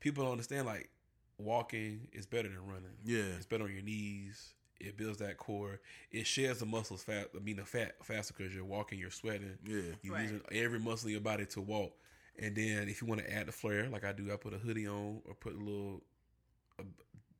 [0.00, 0.90] people don't understand like
[1.38, 2.96] walking is better than running.
[3.04, 4.52] Yeah, It's better on your knees.
[4.78, 5.80] It builds that core.
[6.12, 7.28] It sheds the muscles fast.
[7.34, 8.98] I mean, the fat faster because you're walking.
[8.98, 9.58] You're sweating.
[9.64, 10.22] yeah, You're Right.
[10.22, 11.92] using every muscle in your body to walk.
[12.38, 14.58] And then if you want to add the flair, like I do, I put a
[14.58, 16.02] hoodie on or put a little
[16.78, 16.82] a,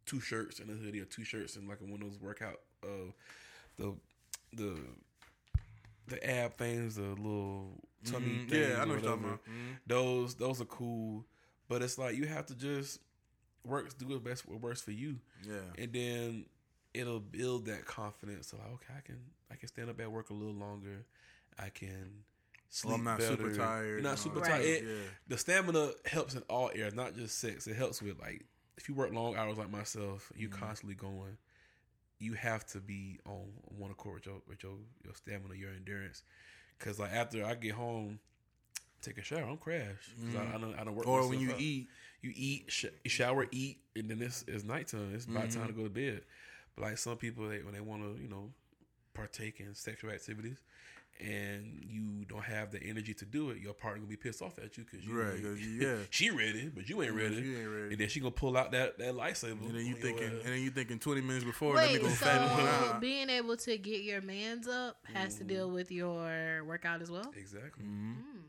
[0.07, 3.11] two shirts and a hoodie or two shirts and like one of those workout uh
[3.77, 3.95] the
[4.55, 4.79] the
[6.09, 8.49] the ab things, the little tummy Mhm.
[8.51, 8.69] things.
[8.69, 8.81] yeah.
[8.81, 9.45] I know what you're talking about.
[9.45, 9.79] Mhm.
[9.87, 11.27] Those those are cool,
[11.69, 13.01] but it's like you have to just
[13.65, 16.47] work, do the best what works for you, Yeah, and then
[16.95, 18.49] it'll build that confidence.
[18.49, 19.19] So like, okay, I can
[19.51, 21.05] I can stand up at work a little longer.
[21.59, 22.25] I can
[22.69, 23.37] sleep Well, I'm not better.
[23.37, 23.87] super tired.
[23.89, 24.65] You're not all super that tired.
[24.65, 25.09] It- yeah.
[25.27, 27.67] the stamina helps in all areas, not just sex.
[27.67, 28.45] It helps with like
[28.77, 30.59] if you work long hours like myself, you Mm-hmm.
[30.65, 31.39] constantly going.
[32.19, 33.45] You have to be on
[33.79, 34.73] one accord with your with your
[35.05, 36.23] your stamina, your endurance.
[36.79, 38.19] Because like after I get home,
[39.03, 40.11] take a shower, I'm crashed.
[40.27, 41.07] 'Cause I, I don't I don't work.
[41.07, 41.11] Mm-hmm.
[41.15, 41.61] Or when you up.
[41.61, 41.89] eat,
[42.23, 45.13] you eat, sh- shower, eat, and then it's it's nighttime.
[45.15, 45.59] It's about Mm-hmm.
[45.59, 46.23] time to go to bed.
[46.75, 48.51] But like some people, they when they want to, you know,
[49.15, 50.59] partake in sexual activities,
[51.21, 54.59] and you don't have the energy to do it, your partner gonna be pissed off
[54.59, 55.97] at you because you, Right, 'cause you- yeah.
[56.11, 57.37] she ready, but you ain't ready.
[57.37, 57.89] you ain't ready.
[57.93, 59.61] And then she gonna pull out that that lightsaber.
[59.63, 62.09] and then you thinking, and then you thinking twenty minutes before, let me Wait, go
[62.11, 63.01] so out.
[63.01, 67.33] being able to get your man's up has to deal with your workout as well?
[67.37, 67.85] exactly.
[67.85, 68.41] Mm-hmm.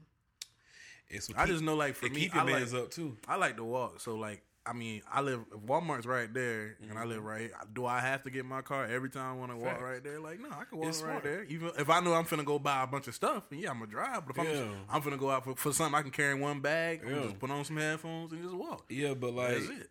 [1.10, 3.16] It's I just know, like for it me, keep I your like, man's up too.
[3.28, 4.02] I like to walk.
[4.02, 7.28] So like, I mean, I live Walmart's right there, and I live mm-hmm.
[7.28, 7.52] right here.
[7.74, 10.20] Do I have to get my car every time I want to walk right there?
[10.20, 11.24] Like, no, I can walk It's right smart.
[11.24, 11.44] there.
[11.46, 13.80] Even if I know I'm finna go buy a bunch of stuff, and yeah, I'm
[13.80, 14.28] gonna drive.
[14.28, 14.62] But if Yeah.
[14.90, 17.24] I'm, I'm finna go out for, for something, I can carry one bag, Yeah.
[17.24, 18.86] just put on some headphones and just walk.
[18.90, 19.90] Yeah, but like That's it.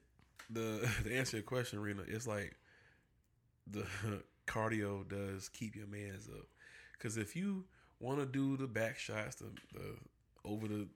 [0.50, 2.56] the to answer your question, Rena, it's like
[3.66, 3.86] the
[4.46, 6.46] cardio does keep your man's up.
[6.92, 7.64] Because if you
[8.00, 9.96] want to do the back shots, the, the
[10.44, 10.88] over the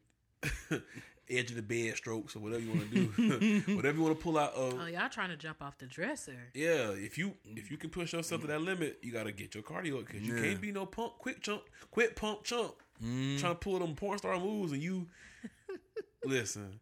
[1.30, 4.22] edge of the bed strokes or whatever you want to do, whatever you want to
[4.22, 4.74] pull out of.
[4.80, 6.50] Oh, y'all trying to jump off the dresser.
[6.54, 9.54] Yeah, if you if you can push yourself to that limit, you got to get
[9.54, 10.42] your cardio because you Yeah.
[10.42, 13.38] can't be no pump, quick chump, quick pump chump, mm.
[13.38, 15.06] trying to pull them porn star moves and you
[16.24, 16.80] listen.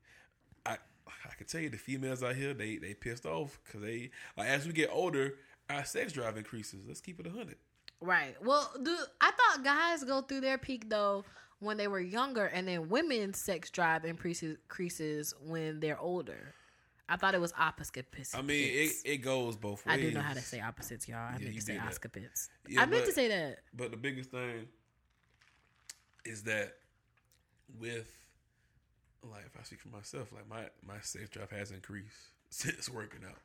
[0.66, 0.72] I
[1.06, 4.48] I can tell you the females out here they they pissed off because they like
[4.48, 5.34] as we get older,
[5.70, 6.80] our sex drive increases.
[6.86, 7.56] Let's keep it a hundred.
[8.00, 8.36] Right.
[8.42, 11.24] Well, do I thought guys go through their peak though
[11.60, 16.54] when they were younger, and then women's sex drive increases increases when they're older.
[17.08, 18.06] I thought it was opposite.
[18.34, 19.98] I mean, it, it goes both ways.
[19.98, 21.18] I do know how to say opposites, y'all.
[21.18, 22.48] I meant you to say oscapits.
[22.68, 23.60] Yeah, I meant to say that.
[23.74, 24.66] But the biggest thing
[26.26, 26.74] is that
[27.80, 28.14] with
[29.22, 32.14] like if I speak for myself, like my my sex drive has increased
[32.50, 33.38] since working out.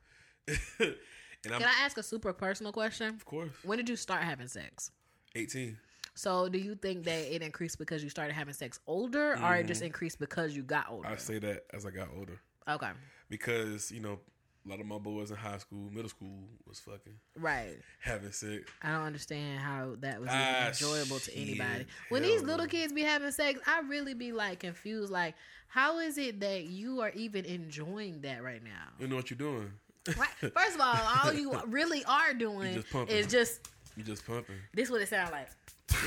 [0.79, 3.07] and I'm Can I ask a super personal question?
[3.07, 4.91] of course When did you start having sex?
[5.35, 5.77] 18.
[6.15, 9.67] So, do you think that it increased because you started having sex older, or it
[9.67, 11.05] just increased because you got older?
[11.07, 11.13] Mm-hmm.
[11.13, 12.91] I say that as I got older Okay,
[13.29, 14.19] because you know
[14.65, 17.75] a lot of my boys in high school, middle school was fucking right.
[17.99, 18.71] having sex.
[18.81, 21.85] I don't understand how that was Ah, enjoyable to anybody.
[22.09, 22.47] When Hell these no.
[22.53, 25.11] little kids be having sex, I really be like confused.
[25.11, 25.35] Like,
[25.67, 28.89] how is it that you are even enjoying that right now?
[28.99, 29.71] You know what you're doing?
[30.17, 30.29] Right.
[30.39, 34.55] First of all, all you really are doing just is just You just pumping.
[34.73, 34.89] this.
[34.89, 35.49] What it sound like?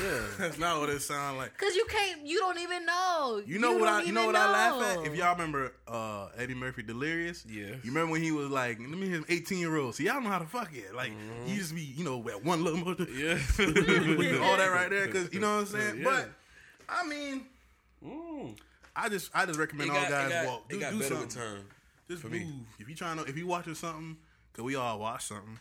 [0.01, 0.19] Yeah.
[0.37, 1.57] That's not what it sounds like.
[1.57, 2.25] Cause you can't.
[2.25, 3.41] You don't even know.
[3.45, 4.01] You know what I?
[4.03, 5.05] You know even what I laugh at?
[5.07, 7.65] If y'all remember uh, Eddie Murphy Delirious, Yeah.
[7.67, 10.29] You remember when he was like, "Let me hit eighteen year olds." See, y'all know
[10.29, 10.93] how to fuck it.
[10.95, 11.11] Like
[11.45, 14.21] you just be, you know, at one little motor, Mm-hmm.
[14.21, 14.39] Yeah.
[14.45, 15.97] all that right there, because you know what I'm saying.
[15.99, 16.03] Yeah.
[16.03, 16.29] But
[16.89, 17.45] I mean,
[18.05, 18.55] Mm.
[18.95, 20.99] I just, I just recommend It all got, guys got, walk, do, it got do
[20.99, 21.27] better something.
[21.27, 21.65] with time.
[22.09, 22.41] Just for move.
[22.41, 22.53] me.
[22.79, 24.17] If you trying to, if you watching something,
[24.53, 25.59] cause we all watch something,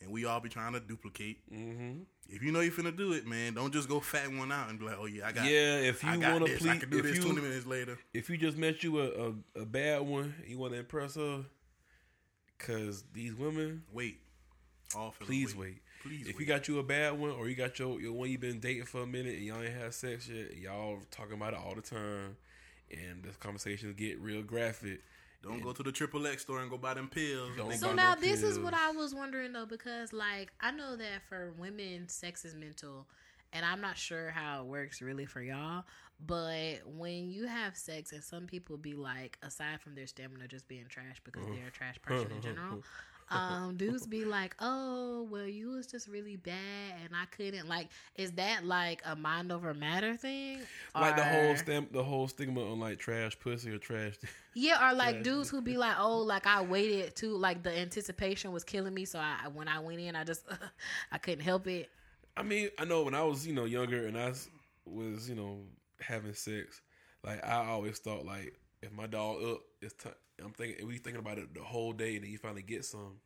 [0.00, 1.38] and we all be trying to duplicate.
[1.52, 2.02] Mm-hmm.
[2.28, 4.78] If you know you're finna do it, man, don't just go fat one out and
[4.78, 6.54] be like, "Oh yeah, I got." Yeah, if you want to.
[6.54, 7.98] I please, can do if this you twenty minutes later.
[8.14, 11.44] if you just met you a, a, a bad one, you want to impress her,
[12.58, 14.18] cause these women, Wait.
[14.96, 15.82] All for please wait.
[16.02, 16.40] Please if wait.
[16.40, 18.86] you got you a bad one, or you got your your one you've been dating
[18.86, 21.82] for a minute and y'all ain't had sex yet, y'all talking about it all the
[21.82, 22.36] time,
[22.90, 25.00] and the conversations get real graphic.
[25.42, 27.50] Don't go to the triple X store and go buy them pills.
[27.56, 30.96] Don't So now no this is what I was wondering though, because like I know
[30.96, 33.06] that for women, sex is mental,
[33.52, 35.84] and I'm not sure how it works really for y'all,
[36.26, 40.68] but when you have sex, and some people be like, aside from their stamina just
[40.68, 42.82] being trash because they're a trash person in general,
[43.30, 47.88] um, dudes be like, "Oh, well, you was just really bad, and I couldn't." Like,
[48.16, 50.60] is that like a mind over matter thing?
[50.94, 54.14] Like the whole stamp, the whole stigma on like trash pussy or trash.
[54.52, 58.50] Yeah, or like dudes who be like, "Oh, like I waited too, like the anticipation
[58.50, 60.44] was killing me, so I when I went in, I just
[61.12, 61.88] I couldn't help it."
[62.36, 64.48] I mean, I know when I was you know younger and I was,
[64.84, 65.58] was you know
[66.00, 66.80] having sex,
[67.22, 70.14] like I always thought like if my dog up, it's time.
[70.44, 73.20] I'm thinking we thinking about it the whole day, and then you finally get some,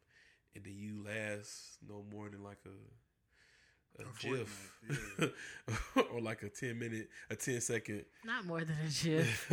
[0.55, 2.71] and then you last no more than like a
[4.03, 4.73] a, jiff,
[6.13, 9.47] or like a ten minute, a 10 second, Not more than a gif.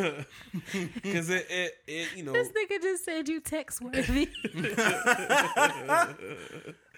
[0.96, 4.28] because it, it it you know this nigga just said you text worthy.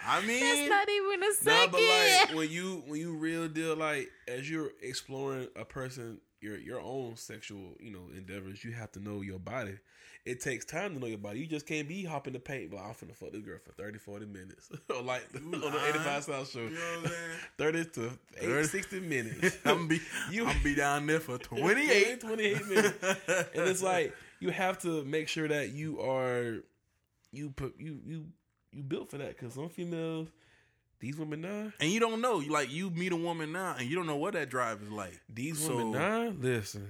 [0.05, 1.71] I mean, That's not even a Nah, second.
[1.71, 6.57] but like when you when you real deal like as you're exploring a person your
[6.57, 9.77] your own sexual you know endeavors, you have to know your body.
[10.25, 11.39] It takes time to know your body.
[11.39, 12.71] You just can't be hopping the paint.
[12.71, 15.89] But I'm finna fuck this girl for 30, 40 minutes, or like on the lying.
[15.89, 17.29] 85 South show, you know what I'm saying?
[17.57, 18.05] thirty to
[18.37, 18.67] 80, 30.
[18.67, 19.57] 60 minutes.
[19.65, 19.99] I'm gonna be
[20.31, 22.61] You- I'm be down there for 28, 28.
[22.61, 22.97] 28 minutes.
[23.53, 26.63] and it's like you have to make sure that you are
[27.33, 28.25] you put you you
[28.71, 30.29] you built for that because some females,
[31.01, 31.73] these women now.
[31.81, 34.33] And you don't know, like you meet a woman now, and you don't know what
[34.35, 35.19] that drive is like.
[35.27, 36.87] These So- women now, listen.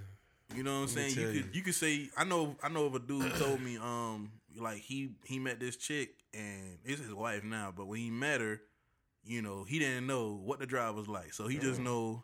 [0.56, 1.10] You know what I'm saying?
[1.10, 1.46] You tell could you.
[1.54, 5.12] you could say I know I know of a dude told me um like he
[5.26, 8.62] he met this chick and it's his wife now, but when he met her,
[9.26, 12.24] you know he didn't know what the drive was like, so he just know.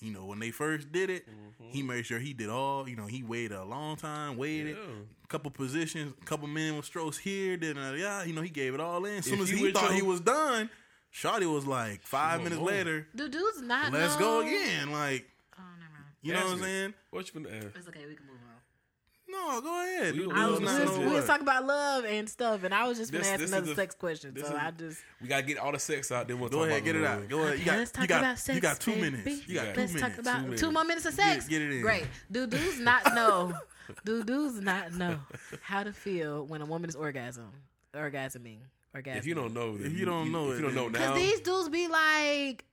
[0.00, 1.68] You know, when they first did it, Mm-hmm.
[1.70, 2.88] he made sure he did all.
[2.88, 4.84] You know, he waited a long time, waited, Yeah.
[5.28, 7.56] couple positions, a couple minimum strokes here.
[7.56, 9.18] Then, uh, yeah, you know, he gave it all in.
[9.18, 10.70] As soon If as you he thought your- he was done,
[11.14, 12.70] Shotty was like five minutes more.
[12.70, 14.18] later, Do dudes not let's know?
[14.20, 14.90] go again.
[14.90, 15.26] Like,
[16.22, 16.94] Never you know what I'm saying?
[17.10, 17.66] What you gonna ask?
[17.76, 18.06] It's okay.
[18.06, 18.52] We can move on.
[19.28, 20.14] No, go ahead.
[20.14, 22.64] We- we I was was, dudes we was, we was talking about love and stuff,
[22.64, 24.36] and I was just gonna This- ask another the- sex question.
[24.36, 26.28] So is- I just We gotta get all the sex out.
[26.28, 27.28] Then we'll Go talk ahead, about get it out.
[27.28, 27.58] Go ahead.
[27.58, 28.54] You got, let's talk you got, about sex.
[28.56, 29.10] you got two baby.
[29.10, 29.48] minutes.
[29.48, 29.72] You got Yeah.
[29.72, 30.16] two Let's minutes.
[30.16, 31.48] talk about Two two, more minutes of sex.
[31.48, 31.80] Get- get it in.
[31.82, 32.06] Great.
[32.30, 33.54] Do dudes not know?
[34.04, 35.18] do dudes not know
[35.62, 37.50] how to feel when a woman is orgasm,
[37.94, 38.58] orgasming,
[38.94, 39.16] orgasming?
[39.16, 41.40] If you don't know, If you don't know if you don't know then- Because these
[41.40, 42.64] dudes be like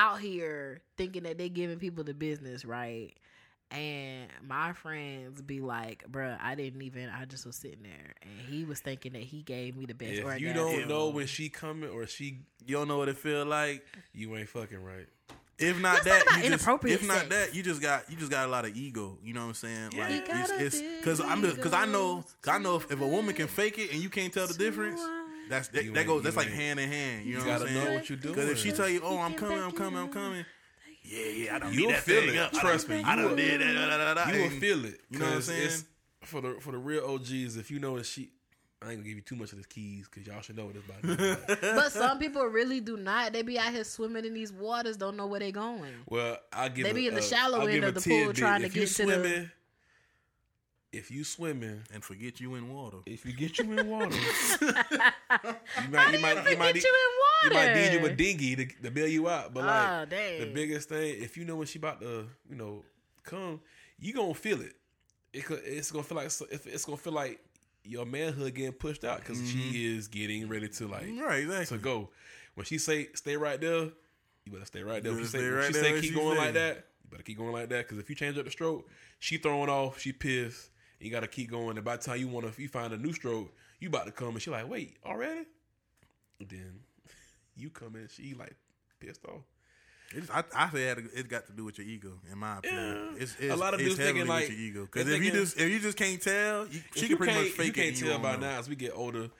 [0.00, 3.12] out here thinking that they giving people the business, right?
[3.70, 8.14] And my friends be like, bruh, I didn't even, I just was sitting there.
[8.22, 10.46] And he was thinking that he gave me the best if orgasm.
[10.46, 13.84] you don't know when she coming or she, You don't know what it feel like.
[14.12, 15.06] you ain't fucking right.
[15.58, 18.48] If not that, you just, inappropriate if not that, you just got you just got
[18.48, 19.18] a lot of ego.
[19.22, 19.90] You know what I'm saying?
[19.92, 20.08] Yeah.
[20.08, 22.90] Like it's got a it's because I'm just because I know cause I know if,
[22.90, 25.02] if a woman can fake it and you can't tell the difference,
[25.50, 27.26] that's that, that goes that's like hand in hand.
[27.26, 27.84] You know You what I'm gotta saying?
[27.84, 28.34] know what you're doing.
[28.34, 30.44] Because if she tell you, "Oh, I'm coming, I'm coming, I'm coming,"
[31.04, 32.38] yeah, yeah, I don't You'll need that feel thing it.
[32.38, 32.52] up.
[32.52, 33.36] Trust me, done- I you done will.
[33.36, 33.74] did that.
[33.74, 35.00] Da, da, da, da, You will feel it.
[35.10, 35.62] You know what I'm saying?
[35.62, 35.84] it's-
[36.24, 38.30] For the for the real OGs, if you know that she,
[38.82, 40.76] I ain't gonna give you too much of the keys because y'all should know what
[40.76, 41.60] it's about.
[41.62, 43.32] But some people really do not.
[43.32, 45.92] They be out here swimming in these waters, don't know where they going.
[46.06, 48.18] well, I give They a- be in the uh, shallow I'll end of the pool
[48.18, 48.36] tidbit.
[48.36, 49.50] trying to if you get to the- swimming,
[50.92, 52.98] If you swimming, and forget you in water.
[53.06, 54.16] if you get you in water,
[54.60, 57.42] you might you might you Forget might you need, in water.
[57.42, 57.48] you.
[57.48, 59.54] You might need you a dinghy to, to bail you out.
[59.54, 60.40] But like Oh, dang.
[60.40, 62.82] the biggest thing, if you know when she about to, you know,
[63.22, 63.60] come,
[63.98, 64.74] you gonna feel it.
[65.32, 67.38] It it's gonna feel like if it's gonna feel like
[67.84, 69.96] your manhood getting pushed out because she mm-hmm.
[69.98, 71.78] is getting ready to like Right, exactly.
[71.78, 72.08] to go.
[72.54, 73.90] When she say stay right there,
[74.44, 75.12] you better stay right there.
[75.12, 76.44] When You she say, better when right she there say keep she going say.
[76.44, 77.84] like that, you better keep going like that.
[77.86, 78.88] Because if you change up the stroke,
[79.20, 80.69] she throwing off, she pissed.
[81.00, 81.76] You got to keep going.
[81.76, 84.12] And by the time you want to, you find a new stroke, you about to
[84.12, 85.46] come, and she like, wait, already?
[86.38, 86.80] And then
[87.56, 88.54] you come in, she like
[89.00, 89.40] pissed off.
[90.12, 93.10] It's, I, I say it, it got to do with your ego, in my opinion.
[93.14, 93.22] Yeah.
[93.22, 94.88] It's, it's, A lot of dudes thinking, like- your ego.
[94.92, 97.66] Because if you just if you just can't tell, you, she can pretty much fake
[97.68, 98.00] you can't it.
[98.00, 98.40] tell won't by know.
[98.50, 99.30] now as we get older.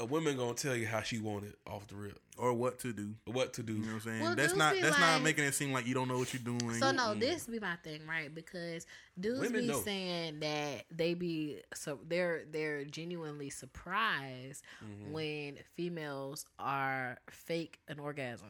[0.00, 2.92] A woman gonna tell you how she want it off the rip, or what to
[2.92, 3.14] do.
[3.26, 3.74] what to do.
[3.74, 4.20] You know what I'm saying?
[4.22, 6.42] Well, that's not that's like- not making it seem like you don't know what you're
[6.42, 6.74] doing.
[6.80, 8.34] So no, this be my thing, right?
[8.34, 8.86] Because
[9.18, 9.82] dudes Women be know.
[9.82, 15.12] saying that they be so they're they're genuinely surprised Mm-hmm.
[15.12, 18.48] when females are fake an orgasm.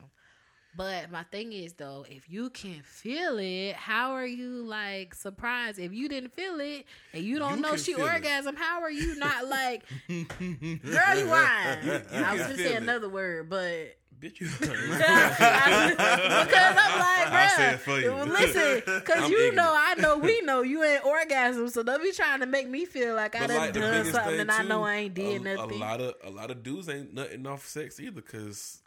[0.76, 5.78] But my thing is though, if you can feel it, how are you like surprised?
[5.78, 8.12] If you didn't feel it and you don't You know she feel it.
[8.14, 12.02] orgasm, how are you not like, girl, you lying?
[12.12, 12.82] I was gonna say it.
[12.82, 14.48] another word, but Bitch, you.
[14.58, 18.12] because I'm like, I'll say bruh, it for you.
[18.12, 19.56] well, listen, because you ignorant.
[19.56, 22.84] know, I know, we know you ain't orgasm, so don't be trying to make me
[22.84, 25.56] feel like I done like done something thing and I know I ain't did a,
[25.56, 25.70] nothing.
[25.76, 28.82] A lot of a lot of dudes ain't nothing off sex either because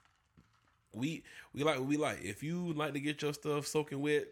[0.93, 2.19] we we like what we like.
[2.23, 4.25] If you like to get your stuff soaking wet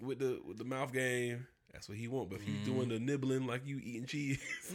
[0.00, 2.30] with the with the mouth game, that's what he want.
[2.30, 4.38] But if you doing the nibbling like you eating cheese,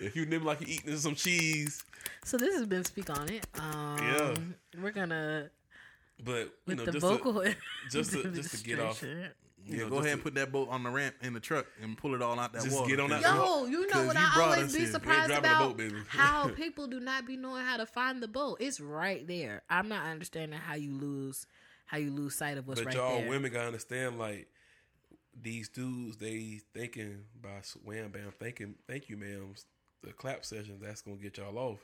[0.00, 1.84] if you nibble like you eating some cheese,
[2.24, 3.46] So this has been speak on it.
[3.58, 4.34] Um, Yeah.
[4.82, 5.50] we're gonna
[6.24, 7.54] but you with know the just vocal to,
[7.90, 9.02] just to just to get off.
[9.66, 9.72] Demonstration.
[9.72, 11.40] you Yeah, know, go just ahead and put that boat on the ramp in the
[11.40, 12.90] truck and pull it all out that Just water.
[12.90, 14.80] get on that Yo, you know what you I brought always be here.
[14.80, 15.76] We ain't surprised about?
[15.78, 18.58] boat, how people do not be knowing how to find the boat.
[18.60, 19.62] It's right there.
[19.70, 21.46] I'm not understanding how you lose
[21.86, 23.28] how you lose sight of what's But right y'all there.
[23.28, 24.48] women gotta understand, like
[25.40, 29.54] these dudes, they thinking by wham bam, thinking, thank you, ma'am.
[30.02, 31.80] The clap sessions that's gonna get y'all off.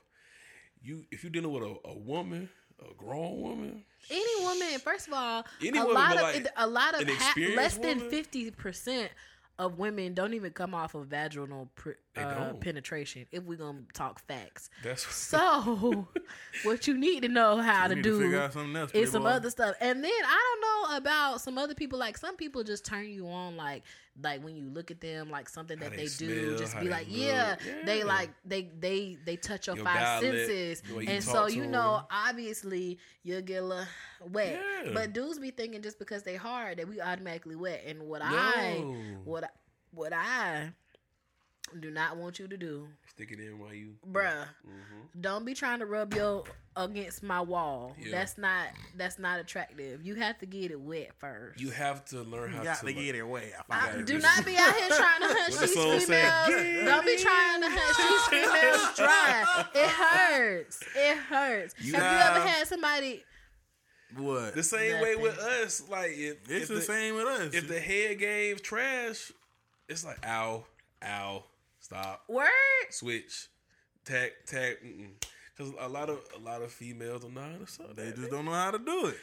[0.82, 2.48] You, if you're dealing with a, a woman,
[2.88, 6.66] a grown woman, Any woman, first of all, Any a woman, lot of like a
[6.66, 9.10] lot of an ha- experienced less than fifty percent
[9.58, 13.26] of women don't even come off of vaginal pr- uh, penetration.
[13.30, 16.08] If we're gonna talk facts, that's so
[16.64, 18.90] what you need to know how You to do to figure out something else.
[18.92, 19.76] is some other stuff.
[19.80, 21.98] And then I don't know about some other people.
[21.98, 23.84] Like some people just turn you on, like
[24.22, 26.88] like when you look at them, like something that they they, do, smell, just be
[26.88, 27.16] like, look.
[27.16, 31.62] yeah, they like they they they touch your, Your five dialect, senses, and so you
[31.62, 31.70] them.
[31.70, 33.84] know, obviously you'll get a little
[34.30, 34.60] wet.
[34.84, 34.90] Yeah.
[34.92, 37.84] But dudes be thinking just because they hard that we automatically wet.
[37.86, 38.84] And what I
[39.24, 39.52] what
[39.92, 40.72] what I
[41.78, 45.20] do not want you to do stick it in while you, bruh Mhm.
[45.20, 46.44] don't be trying to rub your
[46.76, 48.12] against my wall Yeah.
[48.12, 52.22] that's not that's not attractive you have to get it wet first You have to
[52.22, 52.87] learn how You got to.
[52.87, 53.52] to get it way.
[53.68, 54.22] I I- do it.
[54.22, 56.85] not be out here trying to hush What the these females.
[56.85, 59.66] Don't be trying to hush these females dry.
[59.74, 60.80] It hurts.
[60.96, 61.74] It hurts.
[61.78, 63.24] You have you ever had somebody?
[64.16, 64.54] What?
[64.54, 67.54] The same way with us, like if It's if the, the, same with us.
[67.54, 69.30] If the head gave trash,
[69.88, 70.64] it's like ow,
[71.04, 71.44] ow,
[71.90, 72.48] stop, Word.
[72.90, 73.48] switch,
[74.05, 74.76] tag, tag.
[75.57, 77.96] Because a lot of a lot of females don't know how to suck.
[77.96, 79.16] they just don't know how to do it.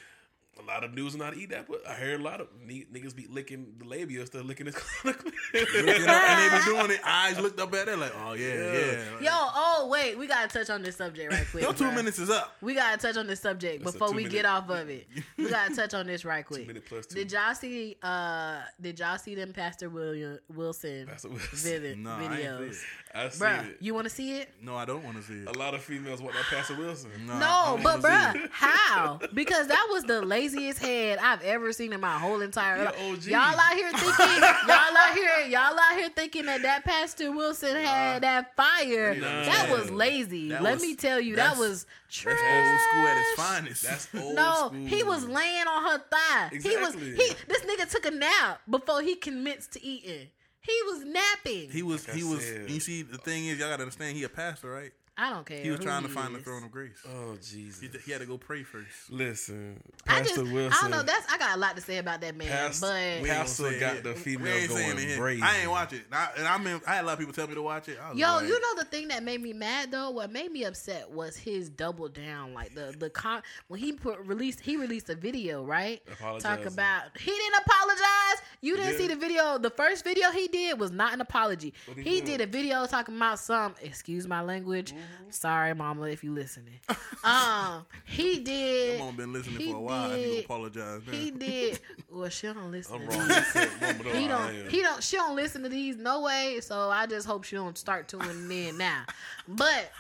[0.60, 1.68] A lot of dudes know how to eat that.
[1.68, 4.66] But I heard a lot of ni- niggas be licking the labia instead of licking
[4.66, 4.76] his.
[5.04, 7.00] Looking up, and they be doing it.
[7.06, 8.74] Eyes looked up at it like, oh yeah, Yeah.
[8.74, 9.20] yeah.
[9.22, 11.64] Yo, oh wait, we gotta touch on this subject right quick.
[11.64, 11.96] Your two bruh.
[11.96, 12.56] minutes is up.
[12.62, 15.08] We gotta touch on this subject That's before we two-minute- get off of it.
[15.38, 16.68] We gotta touch on this right quick.
[16.68, 17.16] minute plus two.
[17.16, 17.98] Did y'all see?
[18.02, 21.48] Uh, did y'all see them Pastor William Wilson, Pastor Wilson.
[21.54, 22.72] vivid No, I ain't see videos?
[22.72, 22.78] it.
[23.16, 23.78] I see Bruh, it.
[23.80, 24.50] you want to see it?
[24.62, 25.48] No, I don't want to see it.
[25.48, 27.10] A lot of females want that Pastor Wilson.
[27.26, 29.20] No, No, but wanna bruh, how?
[29.34, 30.22] Because that was the
[30.56, 33.28] laziest head I've ever seen in my whole entire life.
[33.28, 37.76] Y'all out here thinking, y'all out here, y'all out here thinking that that Pastor Wilson
[37.76, 39.16] had that fire.
[39.16, 39.44] Nah.
[39.44, 40.50] That was lazy.
[40.50, 42.38] That Let was- me tell you, that was trash.
[42.40, 43.84] That's old school at its finest.
[43.84, 44.86] That's old No, school.
[44.86, 46.50] he was laying on her thigh.
[46.62, 47.32] He was he.
[47.48, 50.28] This nigga took a nap before he commenced to eating.
[50.62, 51.70] He was napping.
[51.72, 52.08] He was.
[52.08, 52.46] Like I he was.
[52.46, 52.70] said.
[52.70, 54.18] You see, the thing is, y'all gotta understand.
[54.18, 54.92] He a pastor, right?
[55.20, 55.64] I don't care.
[55.64, 57.04] He was who trying to he find the throne of grace.
[57.08, 57.82] Oh Jesus!
[57.82, 59.10] He, he had to go pray first.
[59.10, 60.74] Listen, I Pastor just, Wilson.
[60.78, 61.02] I don't know.
[61.04, 63.40] That's I got a lot to say about that man, Pastor- but We ain't gonna
[63.40, 64.04] Pastor got it.
[64.04, 65.42] the We females ain't saying going crazy.
[65.42, 66.02] I ain't watch it.
[66.12, 67.98] I, and I mean, I had a lot of people tell me to watch it.
[68.00, 70.12] I was Yo, like, you know the thing that made me mad though.
[70.12, 72.54] What made me upset was his double down.
[72.54, 76.00] Like the the con when he put released he released a video right.
[76.40, 78.42] Talk about he didn't apologize.
[78.62, 78.98] You didn't did?
[79.00, 79.58] see the video.
[79.58, 81.74] The first video he did was not an apology.
[81.96, 83.74] He he did a video talking about some.
[83.82, 84.92] Excuse my language.
[84.92, 85.07] Mm-hmm.
[85.30, 86.80] Sorry, mama, if you listening.
[87.24, 89.00] um, he did.
[89.00, 90.10] Mom been listening for a while.
[90.12, 91.02] He did- gonna apologize.
[91.06, 91.14] Now.
[91.14, 91.80] He did.
[92.10, 92.96] Well, she don't listen.
[92.96, 93.28] I'm to wrong.
[93.28, 93.38] these.
[93.38, 94.68] I said, Mama, He don't.
[94.70, 95.04] He don't.
[95.04, 96.60] She don't listen to these no way.
[96.62, 99.04] So I just hope she don't start tuning in now.
[99.48, 99.92] But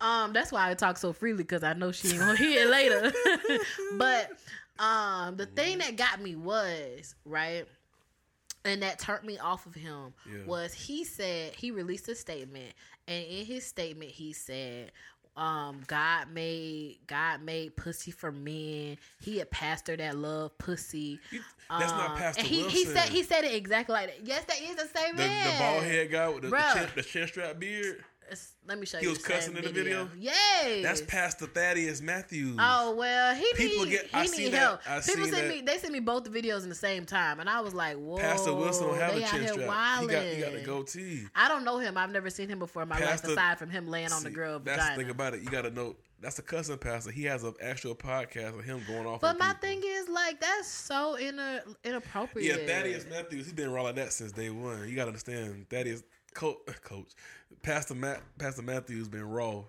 [0.00, 2.70] um, that's why I talk so freely because I know she ain't gonna hear it
[2.70, 3.12] later.
[3.98, 4.30] but
[4.78, 7.66] um, the thing that got me was right.
[8.64, 10.44] And that turned me off of him Yeah.
[10.46, 12.74] was he said he released a statement,
[13.08, 14.92] and in his statement he said,
[15.36, 18.98] um, God made God made pussy for men.
[19.20, 21.20] He a pastor that love pussy.
[21.30, 22.78] You- That's not Um, Pastor and he, Wilson.
[22.78, 24.26] He said he said it exactly like that.
[24.26, 25.52] Yes, that is the same the, man.
[25.52, 28.04] the bald head guy with the, the, chin, the chin strap beard.
[28.30, 29.10] It's- let me show He you.
[29.10, 30.08] He was cussing in the video?
[30.18, 30.82] Yes.
[30.82, 32.56] That's Pastor Thaddeus Matthews.
[32.60, 34.80] Oh well, he People need get- he I need that- help.
[34.88, 37.48] I People sent me they sent me both the videos in the same time, and
[37.50, 38.18] I was like, whoa.
[38.18, 40.00] Pastor Wilson don't have a chin strap.
[40.00, 41.26] He got, he got the goatee.
[41.34, 41.96] I don't know him.
[41.96, 44.28] I've never seen him before in my Pastor- life, aside from him laying on the
[44.30, 44.96] See, girl That's vagina.
[44.96, 45.42] the thing about it.
[45.42, 47.10] You got to know that's a cussing pastor.
[47.10, 49.20] He has an actual podcast of him going off.
[49.22, 49.60] but my people.
[49.62, 52.60] thing is like that's so inner inappropriate.
[52.60, 52.66] yeah.
[52.66, 53.46] Thaddeus Matthews.
[53.46, 54.88] He's been raw like that since day one.
[54.88, 55.66] You got to understand.
[55.70, 56.02] Thaddeus
[56.34, 57.08] coach, coach,
[57.62, 59.62] Pastor Matt, Pastor Matthews been raw.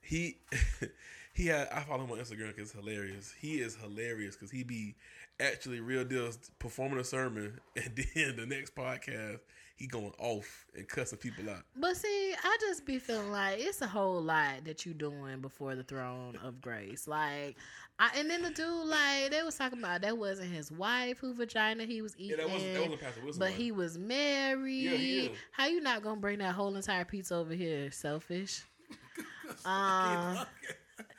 [0.00, 0.38] He
[1.34, 3.34] he had I follow him on Instagram because it's hilarious.
[3.40, 4.94] He is hilarious because he be
[5.40, 9.40] actually real deals performing a sermon, and then the next podcast
[9.78, 11.62] he going off and cussing people out.
[11.76, 15.74] But see, I just be feeling like it's a whole lot that you doing before
[15.76, 17.06] the throne of grace.
[17.08, 17.56] Like,
[18.00, 21.32] I, and then the dude, like, they was talking about that wasn't his wife who
[21.34, 23.38] vagina he was eating, Yeah, that wasn't that wasn't Pastor Wilson.
[23.40, 23.56] but wife.
[23.56, 24.82] he was married.
[24.82, 25.32] Yeah, he.
[25.52, 27.90] How you not gonna bring that whole entire pizza over here?
[27.90, 28.62] Selfish.
[29.64, 30.40] Um,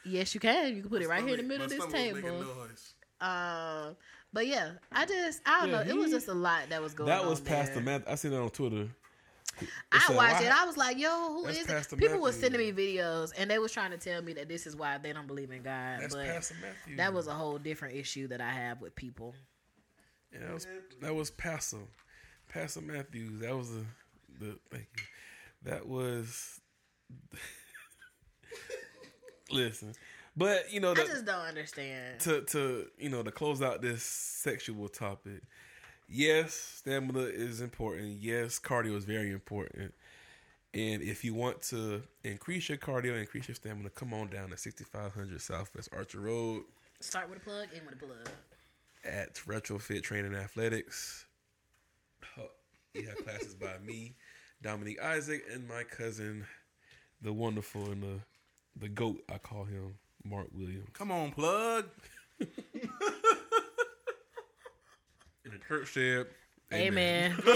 [0.05, 0.75] yes, you can.
[0.75, 2.45] You can put it right here in the middle of this table.
[3.21, 3.95] Um,
[4.33, 5.89] but yeah, I just I don't Yeah, know.
[5.89, 7.17] It was just a lot that was going on.
[7.17, 7.81] that was Pastor.
[7.81, 8.03] Matt.
[8.07, 8.87] I seen that on Twitter.
[9.61, 10.51] It I said, watched "Why- it.
[10.53, 12.39] I was like, "Yo, who That's is Pastor it?" People Matthew.
[12.41, 15.11] sending me videos, and they was trying to tell me that this is why they
[15.11, 15.99] don't believe in God.
[16.01, 16.95] That's but Pastor Matthew.
[16.97, 19.35] that was a whole different issue that I have with people.
[20.31, 20.67] Yeah, that was
[21.01, 21.77] that was Pastor
[22.47, 23.39] Pastor Matthews.
[23.41, 23.85] That was the
[24.39, 25.03] the thank you.
[25.63, 26.61] That was
[29.51, 29.93] listen,
[30.39, 32.19] but you know I just don't understand.
[32.21, 35.43] to to you know to close out this sexual topic.
[36.07, 38.17] Yes, stamina is important.
[38.19, 39.93] Yes, cardio is very important.
[40.73, 44.57] And if you want to increase your cardio, increase your stamina, come on down to
[44.57, 46.63] 6500 Southwest Archer Road
[46.99, 48.29] Start with a plug, end with a plug.
[49.03, 51.25] at Retrofit Training Athletics.
[52.95, 54.15] You have classes by me,
[54.63, 56.45] Dominique Isaac, and my cousin,
[57.21, 58.19] the wonderful and the
[58.75, 59.21] the goat.
[59.31, 60.89] I call him Mark Williams.
[60.93, 61.85] Come on, plug.
[62.39, 62.47] In
[65.45, 66.27] then Kurt said,
[66.73, 67.35] Amen.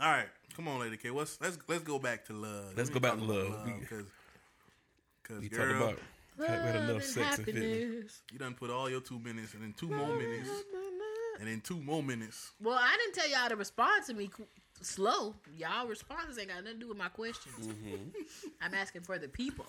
[0.00, 0.26] All right,
[0.56, 1.10] come on, Lady K.
[1.10, 2.72] Let's let's let's go back to love.
[2.76, 3.64] Let's go back to love.
[3.80, 4.06] Because
[5.22, 5.98] because We girl, about
[6.38, 7.64] we had Love enough and sex and fitness.
[7.64, 8.22] happiness.
[8.32, 10.48] you done put all your two minutes and then two more minutes
[11.38, 12.50] and then two more minutes.
[12.60, 14.46] Well, I didn't tell y'all to respond to me qu-
[14.82, 15.34] slow.
[15.56, 17.66] Y'all responses ain't got nothing to do with my questions.
[17.66, 18.18] Mm-hmm.
[18.60, 19.66] I'm asking for the people.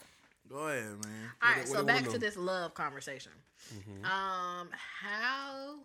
[0.49, 0.93] Go ahead, man.
[1.41, 3.32] All What right, they- so back wanna this love conversation.
[3.74, 4.05] Mm-hmm.
[4.05, 5.76] Um, how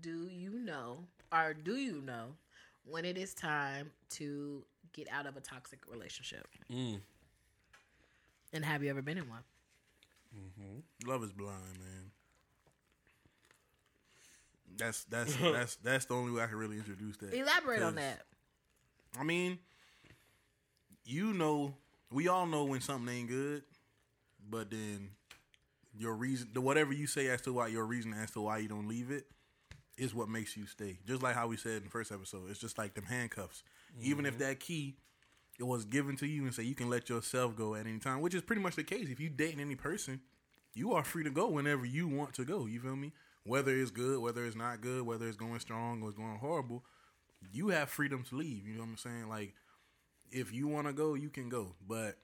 [0.00, 0.98] do you know,
[1.32, 2.34] or do you know,
[2.84, 6.46] when it is time to get out of a toxic relationship?
[6.72, 7.00] Mm.
[8.52, 9.42] And have you ever been in one?
[11.06, 12.10] Love is blind, man.
[14.76, 17.34] That's that's that's that's the only way I can really introduce that.
[17.34, 18.22] Elaborate on that.
[19.18, 19.58] I mean,
[21.04, 21.74] you know,
[22.10, 23.62] we all know when something ain't good,
[24.48, 25.10] but then
[25.96, 28.68] your reason, the whatever you say as to why your reason as to why you
[28.68, 29.26] don't leave it,
[29.96, 30.98] is what makes you stay.
[31.06, 33.62] Just like how we said in the first episode, it's just like them handcuffs.
[34.02, 34.42] Even if mm-hmm.
[34.42, 34.96] that key
[35.58, 38.20] it was given to you and say you can let yourself go at any time,
[38.20, 39.08] which is pretty much the case.
[39.08, 40.20] If you dating any person,
[40.74, 42.66] you are free to go whenever you want to go.
[42.66, 43.12] You feel me?
[43.44, 46.84] Whether it's good, whether it's not good, whether it's going strong or it's going horrible,
[47.52, 48.66] you have freedom to leave.
[48.66, 49.28] You know what I'm saying?
[49.28, 49.54] Like,
[50.30, 51.74] if you want to go, you can go.
[51.86, 52.16] But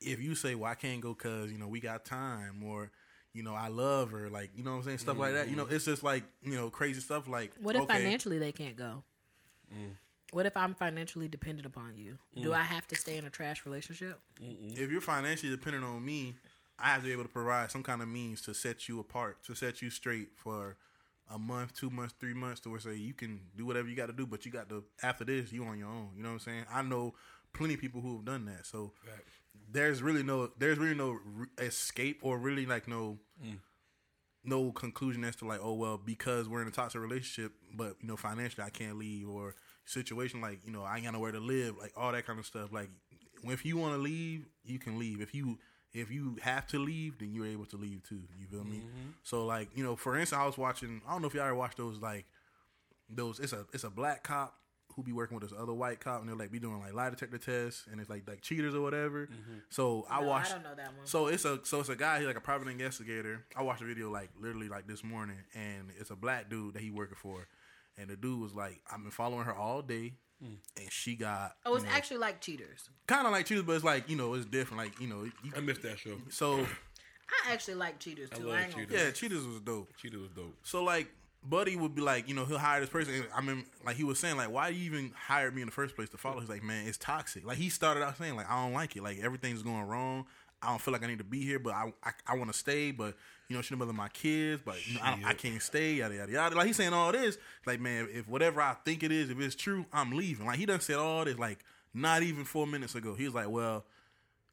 [0.00, 2.90] if you say, "Well, I can't go because you know we got time," or
[3.32, 5.48] you know I love her, like you know what I'm saying, stuff like that.
[5.48, 5.74] You know, mm-hmm.
[5.74, 7.28] it's just like you know crazy stuff.
[7.28, 9.02] Like, What if okay, financially they can't go?
[9.72, 9.92] Mm.
[10.32, 12.18] What if I'm financially dependent upon you?
[12.40, 12.54] Do mm.
[12.54, 14.20] I have to stay in a trash relationship?
[14.40, 16.34] if you're financially dependent on me,
[16.78, 19.44] I have to be able to provide some kind of means to set you apart,
[19.44, 20.76] to set you straight for
[21.32, 24.06] a month, two months, three months, to where say you can do whatever you got
[24.06, 26.10] to do, but you got to after this, you on your own.
[26.16, 26.64] You know what I'm saying?
[26.72, 27.14] I know
[27.52, 28.66] plenty of people who have done that.
[28.66, 28.92] So
[29.70, 33.18] there's really no, there's really no re- escape or really like no.
[33.44, 33.58] Mm.
[34.46, 38.06] No conclusion as to like, oh well, because we're in a toxic relationship, but you
[38.06, 39.54] know, financially I can't leave, or
[39.86, 42.44] situation like, you know, I ain't got nowhere to live, like all that kind of
[42.44, 42.70] stuff.
[42.70, 42.90] Like,
[43.44, 45.22] if you want to leave, you can leave.
[45.22, 45.58] If you
[45.94, 48.22] if you have to leave, then you're able to leave too.
[48.38, 48.78] You feel me?
[48.78, 49.10] Mm-hmm.
[49.22, 51.00] So like, you know, for instance, I was watching.
[51.08, 52.26] I don't know if y'all ever watched those like
[53.08, 53.38] those.
[53.40, 54.54] It's a it's a black cop
[54.96, 57.10] who be working with this other white cop, and they're like be doing like lie
[57.10, 59.26] detector tests, and it's like like cheaters or whatever.
[59.26, 59.58] Mm-hmm.
[59.70, 60.50] So I No, watched.
[60.50, 61.06] I don't know that one.
[61.06, 62.18] So it's a so it's a guy.
[62.18, 63.44] He's like a private investigator.
[63.56, 66.82] I watched a video like literally like this morning, and it's a black dude that
[66.82, 67.46] he working for,
[67.96, 70.14] and the dude was like, I've been following her all day,
[70.44, 70.56] Mm.
[70.76, 72.88] and she got oh, it's actually like cheaters.
[73.06, 74.82] kind of like cheaters, but it's like you know it's different.
[74.82, 76.18] Like you know, you, I missed that show.
[76.28, 76.60] so
[77.46, 78.44] I actually like cheaters too.
[78.44, 78.92] love I, cheaters.
[78.92, 79.96] yeah, cheaters was dope.
[79.96, 80.56] Cheetah was dope.
[80.62, 81.08] So like
[81.46, 83.14] Buddy would be like, you know, he'll hire this person.
[83.14, 85.72] and I mean, like he was saying, like, why you even hire me in the
[85.72, 86.40] first place to follow?
[86.40, 87.44] He's like, man, it's toxic.
[87.44, 89.02] Like he started out saying, like, I don't like it.
[89.02, 90.26] Like everything's going wrong.
[90.64, 92.58] I don't feel like I need to be here, but I I, I want to
[92.58, 92.90] stay.
[92.90, 93.14] But
[93.48, 95.94] you know, she mother my kids, but you know, I, I can't stay.
[95.94, 96.56] Yada yada yada.
[96.56, 97.38] Like he's saying all this.
[97.66, 100.46] Like man, if whatever I think it is, if it's true, I'm leaving.
[100.46, 101.38] Like he done said all this.
[101.38, 101.58] Like
[101.92, 103.84] not even four minutes ago, he was like, well.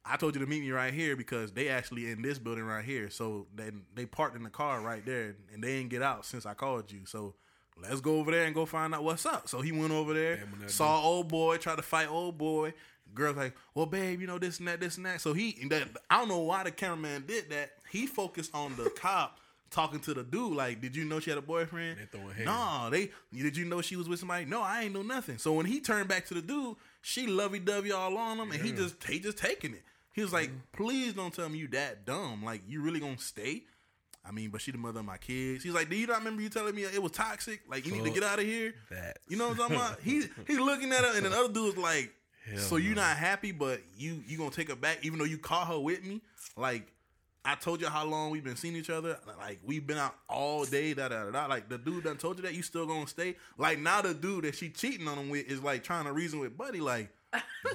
[0.04, 2.84] I told you to meet me right here because they actually in this building right
[2.84, 3.08] here.
[3.08, 6.44] So then they parked in the car right there and they didn't get out since
[6.44, 7.02] I called you.
[7.04, 7.34] So
[7.80, 9.48] let's go over there and go find out what's up.
[9.48, 12.36] So he went over there, Damn, when that saw old boy, tried to fight old
[12.38, 12.74] boy.
[13.14, 15.20] Girls like, well, babe, you know this and that, this and that.
[15.20, 17.72] So he, that, I don't know why the cameraman did that.
[17.90, 19.38] He focused on the cop
[19.70, 20.54] talking to the dude.
[20.54, 21.98] Like, did you know she had a boyfriend?
[22.12, 22.44] They.
[22.44, 23.10] No, they.
[23.32, 24.44] Did you know she was with somebody?
[24.44, 25.38] No, I ain't know nothing.
[25.38, 28.62] So when he turned back to the dude, she lovey dovey all on him, and
[28.62, 29.82] he just he just taking it.
[30.12, 32.44] He was like, please don't tell me you that dumb.
[32.44, 33.62] Like, you really gonna stay?
[34.24, 35.64] I mean, but she the mother of my kids.
[35.64, 37.62] He's like, do you not remember you telling me it was toxic?
[37.68, 38.74] Like, you need to get out of here.
[38.90, 39.18] that.
[39.28, 40.00] You know what I'm talking about?
[40.00, 42.12] He he's looking at her, and the other dude's like,
[42.48, 43.02] Hell so you no.
[43.02, 46.02] not happy, but you you gonna take her back, even though you caught her with
[46.04, 46.20] me?
[46.56, 46.86] Like,
[47.44, 49.16] I told you how long we've been seeing each other.
[49.38, 50.94] Like, we've been out all day.
[50.94, 51.30] Da da da.
[51.30, 51.46] da.
[51.46, 53.36] Like, the dude done told you that you still gonna stay.
[53.58, 56.40] Like, now the dude that she cheating on him with is like trying to reason
[56.40, 56.80] with Buddy.
[56.80, 57.10] Like,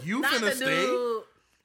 [0.04, 0.66] you Not finna the stay.
[0.86, 1.24] dude.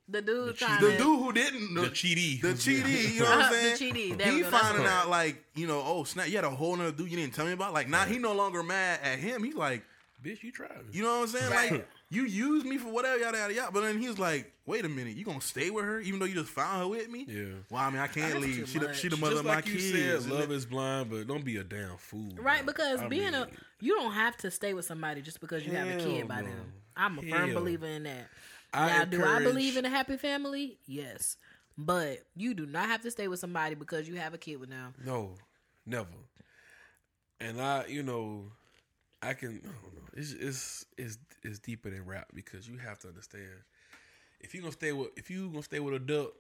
[0.09, 2.41] The dude trying The dude who didn't, The cheatee.
[2.41, 3.95] the cheatee, you know what I'm The saying?
[3.95, 6.77] cheatee, there we He finding out like, you know, oh snap, you had a whole
[6.77, 7.73] nother dude you didn't tell me about.
[7.73, 9.43] Like now he no longer mad at him.
[9.45, 9.85] He's like,
[10.23, 10.71] Bitch, you tried.
[10.93, 11.51] you know what I'm saying?
[11.51, 11.73] Right.
[11.73, 13.73] Like you used me for whatever, yada yada yada.
[13.73, 16.35] But then he's like, wait a minute, you gonna stay with her even though you
[16.35, 17.25] just found her with me?
[17.27, 17.45] Yeah.
[17.71, 18.57] Well, I mean, I can't That's leave.
[18.57, 20.25] too She the, she the mother Just of my like you kids.
[20.25, 22.33] said, love is blind, but don't be a damn fool.
[22.39, 22.73] Right, bro.
[22.73, 23.49] because I being a
[23.81, 26.49] you don't have to stay with somebody just because you have a kid by no.
[26.49, 26.73] them.
[26.97, 28.29] I'm a firm believer in that.
[28.75, 30.79] I now, do I believe in a happy family?
[30.87, 31.37] Yes.
[31.79, 34.69] But you do not have to stay with somebody because you have a kid with
[34.69, 34.95] them.
[35.05, 35.35] No,
[35.87, 36.09] never.
[37.41, 38.45] And I, you know,
[39.23, 39.61] I can.
[39.65, 40.03] I don't know.
[40.15, 43.63] It's it's it's it's deeper than rap because you have to understand.
[44.41, 46.33] If you gonna stay with if you gonna stay with a duck,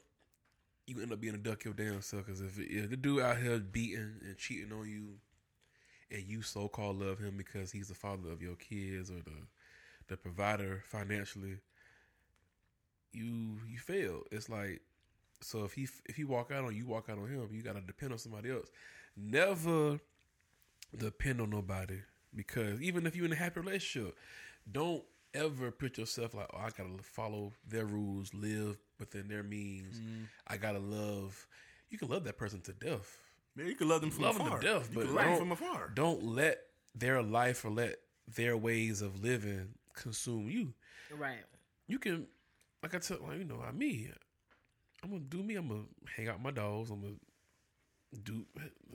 [0.86, 2.26] you end up being a duck your damn self.
[2.26, 5.14] Because if, if the dude out here beating and cheating on you,
[6.10, 9.46] and you so called love him because he's the father of your kids or the
[10.08, 11.58] the provider financially,
[13.12, 14.22] you you fail.
[14.32, 14.82] It's like
[15.40, 17.48] so if he if he walk out on you, walk out on him.
[17.52, 18.70] You gotta depend on somebody else.
[19.16, 20.00] Never
[20.98, 22.00] depend on nobody
[22.34, 24.16] because even if you're in a happy relationship,
[24.70, 25.02] don't
[25.34, 29.98] ever put yourself like, oh, I gotta follow their rules, live within their means.
[29.98, 30.24] Mm-hmm.
[30.46, 31.46] I gotta love.
[31.90, 33.18] You can love that person to death.
[33.56, 35.38] Yeah, you can love them from Love them to death, you but can love don't-
[35.38, 35.90] from afar.
[35.94, 36.58] Don't let
[36.94, 37.96] their life or let
[38.34, 40.72] their ways of living consume you.
[41.16, 41.38] Right.
[41.86, 42.26] You can,
[42.82, 44.10] like I tell, like, you know, I me,
[45.02, 45.56] I'm gonna do me.
[45.56, 45.82] I'm gonna
[46.16, 46.90] hang out with my dogs.
[46.90, 47.14] I'm gonna
[48.22, 48.44] do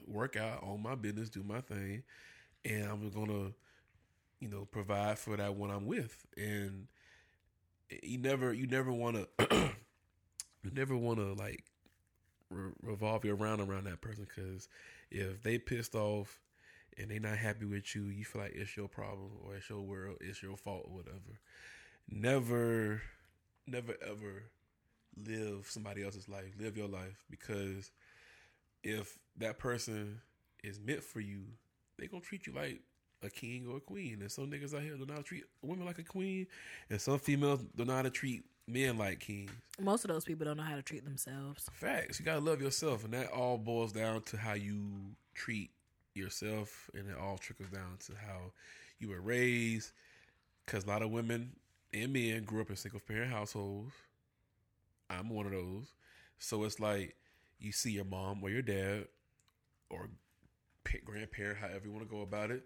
[0.06, 2.02] work out on my business, do my thing,
[2.64, 3.52] and I'm gonna,
[4.40, 6.26] you know, provide for that one I'm with.
[6.36, 6.86] And
[8.02, 9.70] you never, you never want to,
[10.62, 11.64] you never want to like
[12.50, 14.68] re- revolve your around around that person because
[15.10, 16.40] if they pissed off
[16.96, 19.80] and they not happy with you, you feel like it's your problem or it's your
[19.80, 21.40] world, it's your fault or whatever.
[22.10, 23.02] Never,
[23.66, 24.44] never ever
[25.26, 26.54] live somebody else's life.
[26.58, 27.90] Live your life because
[28.82, 30.20] if that person
[30.62, 31.44] is meant for you,
[31.98, 32.80] they gonna treat you like
[33.22, 34.18] a king or a queen.
[34.20, 36.46] And some niggas out here do not treat women like a queen,
[36.90, 39.50] and some females do not how to treat men like kings.
[39.80, 41.68] Most of those people don't know how to treat themselves.
[41.72, 42.18] Facts.
[42.18, 44.90] You gotta love yourself, and that all boils down to how you
[45.34, 45.70] treat
[46.14, 48.52] yourself, and it all trickles down to how
[48.98, 49.92] you were raised.
[50.64, 51.52] Because a lot of women
[51.94, 53.94] and men grew up in single parent households.
[55.08, 55.92] I'm one of those.
[56.38, 57.16] So it's like
[57.58, 59.06] you see your mom or your dad
[59.90, 60.08] or
[61.04, 62.64] grandparent, however you want to go about it,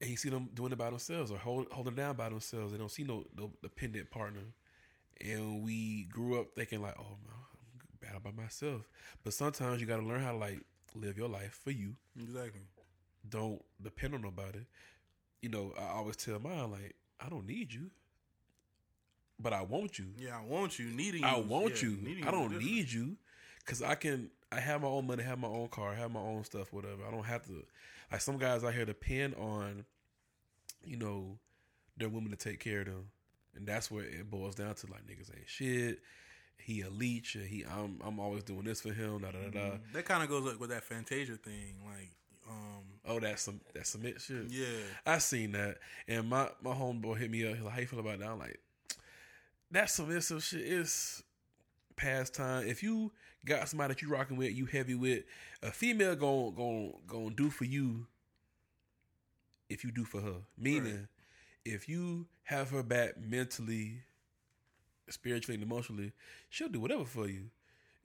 [0.00, 2.72] and you see them doing it by themselves or hold, holding down by themselves.
[2.72, 4.42] They don't see no, no dependent partner.
[5.20, 8.88] And we grew up thinking like, oh, I'm bad by myself.
[9.24, 10.60] But sometimes you got to learn how to like
[10.94, 11.96] live your life for you.
[12.20, 12.62] Exactly.
[13.28, 14.60] Don't depend on nobody.
[15.42, 17.90] You know, I always tell mine like, I don't need you,
[19.40, 20.06] but I want you.
[20.16, 20.86] Yeah, I want you.
[20.86, 21.26] Needing you.
[21.26, 22.24] I want yeah, you.
[22.26, 23.16] I don't need you
[23.58, 24.30] because I can.
[24.50, 27.04] I have my own money, have my own car, have my own stuff, whatever.
[27.06, 27.64] I don't have to.
[28.10, 29.84] Like some guys out here depend on,
[30.84, 31.38] you know,
[31.96, 33.10] their women to take care of them,
[33.54, 34.86] and that's where it boils down to.
[34.86, 36.00] Like niggas ain't shit.
[36.56, 37.34] He a leech.
[37.34, 39.20] And he, I'm, I'm always doing this for him.
[39.20, 39.76] Da da da da.
[39.92, 41.76] That kind of goes like with that Fantasia thing.
[41.84, 42.10] Like,
[42.48, 44.46] um, Oh, that's some that submit shit.
[44.50, 44.66] yeah,
[45.06, 45.76] I seen that,
[46.08, 47.54] and my my homeboy hit me up.
[47.54, 48.58] He's like, "How you feel about that?" I'm like,
[49.70, 51.22] "That submissive shit is
[51.96, 52.66] past time.
[52.66, 53.12] If you
[53.44, 55.24] got somebody that you rocking with, you heavy with,
[55.62, 58.06] a female gon' gon' gon' do for you.
[59.68, 61.06] If you do for her, meaning, Right.
[61.66, 64.02] if you have her back mentally,
[65.10, 66.12] spiritually, and emotionally,
[66.48, 67.50] she'll do whatever for you.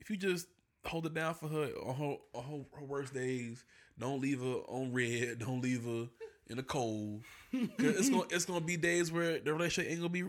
[0.00, 0.46] If you just
[0.84, 3.64] hold it down for her on her, on her, her worst days,
[3.98, 6.08] don't leave her on red, don't leave her
[6.48, 7.22] in the cold.
[7.52, 10.24] it's gonna it's gonna be days where the relationship ain't gonna be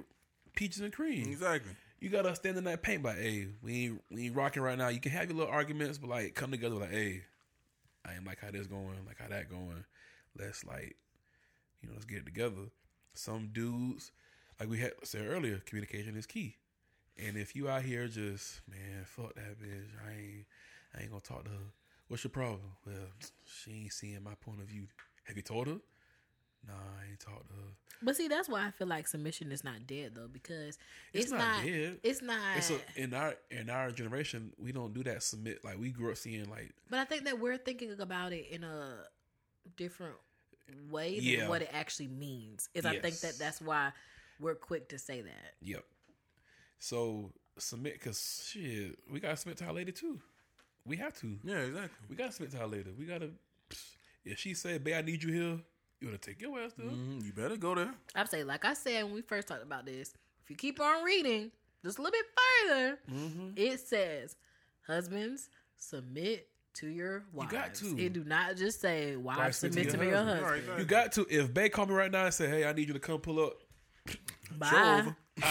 [0.56, 1.28] peaches and cream.
[1.28, 1.72] exactly.
[2.06, 4.90] You gotta stand in that paint like, hey, we ain't we ain't rocking right now.
[4.90, 7.24] You can have your little arguments, but like come together like, hey,
[8.06, 9.84] I ain't like how this going, like how that going.
[10.38, 10.98] Let's like,
[11.82, 12.70] you know, let's get it together.
[13.16, 14.12] Some dudes,
[14.60, 16.58] like we had said earlier, communication is key.
[17.18, 20.46] And if you out here just man, fuck that bitch, I ain't,
[20.96, 21.72] I ain't gonna talk to her.
[22.08, 22.74] What's your problem?
[22.86, 23.08] Well,
[23.46, 24.86] she ain't seeing my point of view.
[25.24, 25.78] Have you told her?
[26.68, 27.62] Nah, I ain't talked to her.
[28.02, 30.78] But see, that's why I feel like submission is not dead though, because
[31.14, 31.66] It's it's, not not.
[31.66, 32.00] dead.
[32.04, 32.58] It's not.
[32.58, 35.24] It's a, in our in our generation, we don't do that.
[35.24, 38.48] Submit like we grew up seeing like but I think that we're thinking about it
[38.52, 38.98] in a
[39.78, 40.16] different
[40.90, 41.48] way than Yeah.
[41.50, 42.70] what it actually means.
[42.74, 43.92] Is I think that that's why
[44.40, 45.54] we're quick to say that.
[45.62, 45.84] Yep.
[46.80, 50.20] So submit because shit, we gotta submit to our lady too.
[50.86, 51.38] We have to.
[51.44, 52.06] Yeah, exactly.
[52.10, 52.92] We gotta submit to our lady.
[52.98, 53.30] We gotta.
[54.26, 55.60] If she said, "Babe, I need you here,"
[56.02, 56.88] you wanna take your ass there.
[56.88, 57.94] Mhm, You better go there.
[58.16, 61.04] I'd say, like I said when we first talked about this, if you keep on
[61.04, 61.52] reading
[61.84, 62.26] just a little bit
[62.70, 63.50] further, Mm-hmm.
[63.56, 64.36] it says,
[64.88, 67.98] "Husbands submit to your wives." got to.
[67.98, 70.80] It do not just say, "Wives Wives submit to your husband." Right, right.
[70.80, 71.26] You got to.
[71.30, 73.40] If Babe call me right now and say, "Hey, I need you to come pull
[73.44, 73.54] up,"
[74.58, 75.14] Bye.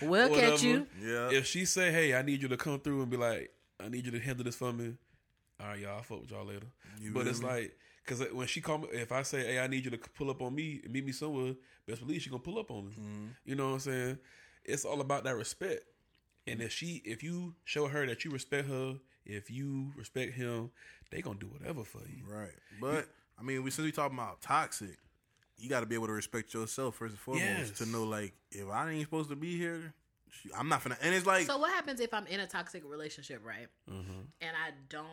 [0.00, 0.40] we'll Whatever.
[0.40, 0.86] catch you.
[1.02, 1.30] Yeah.
[1.32, 4.04] if she say, "Hey, I need you to come through and be like, I need
[4.06, 4.94] you to handle this for me,"
[5.60, 6.66] all right, y'all, I'll fuck with y'all later.
[7.00, 9.66] You but feel it's like, cause when she call me, if I say, "Hey, I
[9.66, 11.54] need you to pull up on me and meet me somewhere,"
[11.86, 12.92] best believe she gonna pull up on me.
[12.92, 13.26] Mm-hmm.
[13.44, 14.18] You know what I'm saying?
[14.64, 15.84] It's all about that respect.
[16.46, 20.70] And if she, if you show her that you respect her, if you respect him,
[21.10, 22.24] they gonna do whatever for you.
[22.26, 22.52] Right.
[22.80, 24.98] But I mean, we since we talking about toxic,
[25.56, 27.70] you got to be able to respect yourself first and foremost Yes.
[27.78, 29.94] to know like if I ain't supposed to be here,
[30.56, 30.98] I'm not gonna.
[31.00, 33.68] And it's like So what happens if I'm in a toxic relationship, right?
[33.90, 34.20] Mm-hmm.
[34.40, 35.08] And I don't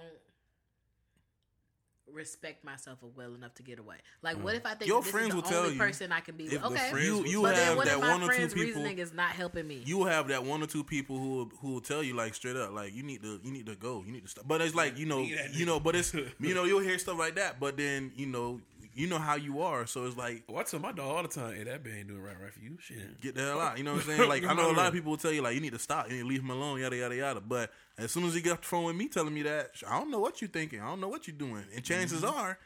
[2.13, 3.97] respect myself well enough to get away.
[4.21, 4.57] Like, what mm.
[4.57, 6.35] if I think Your this friends is will the tell only you person I can
[6.35, 6.63] be with?
[6.63, 8.53] Okay, friends- You- you but then have what that if my one or two friend's
[8.53, 9.83] people- reasoning is not helping me?
[9.85, 12.55] you have that one or two people who will, who will tell you like straight
[12.55, 14.47] up like you need to you need to go you need to stop.
[14.47, 17.17] But it's like you know Need you know but it's you know you'll hear stuff
[17.17, 17.59] like that.
[17.59, 18.61] But then you know
[18.93, 21.29] you know how you are, so it's like Well, I tell my dog all the
[21.29, 23.21] time, "Hey, that bitch ain't doing right, right for you." Shit.
[23.21, 23.77] get the hell out.
[23.77, 24.29] You know what I'm saying?
[24.29, 26.09] Like I know a lot of people will tell you like you need to stop,
[26.09, 27.41] you need to leave him alone, yada yada yada.
[27.41, 30.11] But as soon as he got the phone with me telling me that, I don't
[30.11, 30.81] know what you're thinking.
[30.81, 31.65] I don't know what you're doing.
[31.75, 32.37] And chances mm-hmm.
[32.37, 32.59] are,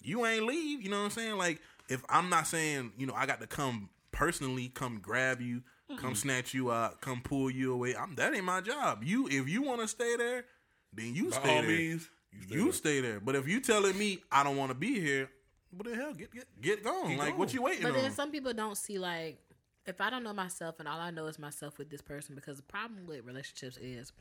[0.00, 0.82] you ain't leave.
[0.82, 1.36] You know what I'm saying?
[1.36, 5.62] Like if I'm not saying, you know, I got to come personally, come grab you,
[5.88, 6.14] come mm-hmm.
[6.14, 7.94] snatch you out, come pull you away.
[7.96, 9.02] I'm that ain't my job.
[9.04, 10.44] You if you want to stay there,
[10.92, 11.70] then you By stay all there.
[11.70, 12.08] means,
[12.48, 13.20] you stay, there.
[13.20, 15.30] But if you telling me I don't want to be here,
[15.76, 16.12] what the hell?
[16.14, 17.10] Get get get going.
[17.10, 17.38] Get like going.
[17.38, 17.88] what you waiting for.
[17.88, 18.02] But on?
[18.02, 19.38] then some people don't see like
[19.86, 22.56] if I don't know myself and all I know is myself with this person because
[22.58, 24.12] the problem with relationships is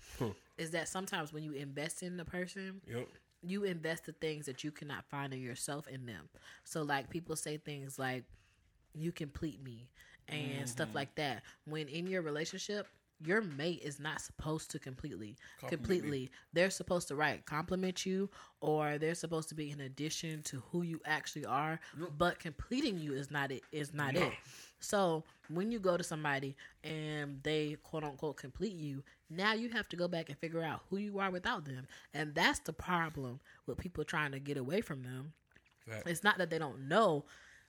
[0.57, 3.07] is that sometimes when you invest in the person, Yep.
[3.43, 6.29] you invest the things that you cannot find in yourself in them.
[6.63, 8.23] So like people say things like
[8.93, 9.89] you complete me
[10.27, 10.97] and stuff Mm-hmm.
[10.97, 11.43] like that.
[11.65, 12.87] When in your relationship,
[13.23, 16.31] your mate is not supposed to completely Compliment completely.
[16.53, 18.29] They're supposed to right compliment you
[18.61, 21.79] or they're supposed to be in addition to who you actually are
[22.17, 24.33] but completing you is not it is not it.
[24.79, 29.87] So when you go to somebody and they quote unquote complete you now you have
[29.89, 31.87] to go back and figure out who you are without them.
[32.13, 35.33] And that's the problem with people trying to get away from them.
[36.05, 37.25] It's not that they don't know,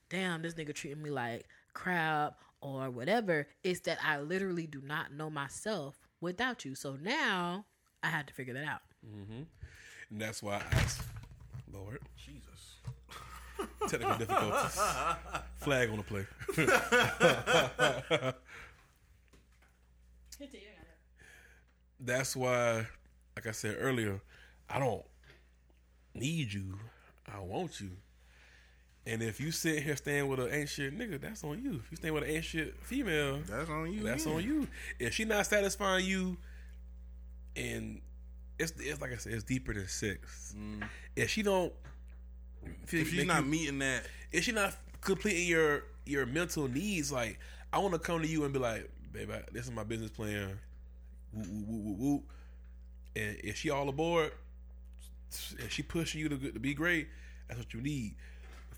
[0.09, 3.47] damn, this nigga treating me like crap or whatever.
[3.63, 6.73] It's that I literally do not know myself without you.
[6.73, 7.65] So now
[8.01, 8.81] I had to figure that out.
[9.05, 9.43] Mm-hmm.
[10.09, 11.01] And that's why I asked,
[11.71, 12.77] Lord, Jesus.
[13.87, 14.81] technical difficulties.
[15.57, 16.25] Flag on the play.
[21.99, 22.87] That's why,
[23.35, 24.19] like I said earlier,
[24.69, 25.05] I don't
[26.13, 26.77] need you.
[27.33, 27.91] I want you.
[29.05, 31.81] And if you sit here staying with an ain't shit nigga, that's on you.
[31.83, 34.03] If you staying with an ain't shit female, That's on you.
[34.03, 34.33] that's yeah.
[34.33, 34.67] on you.
[34.97, 36.37] If she not satisfying you,
[37.55, 38.01] and
[38.57, 40.55] it's it's like I said, it's deeper than sex.
[40.57, 40.87] Mm.
[41.17, 41.73] If she don't,
[42.89, 47.39] If she's not meeting that, if she not completing your your mental needs, like
[47.73, 50.57] I want to come to you and be like, baby, this is my business plan.
[51.33, 52.23] Woo, woo, woo, woo, woo.
[53.15, 54.31] And if she all aboard,
[55.59, 57.09] if she pushing you to, to be great,
[57.47, 58.15] that's what you need.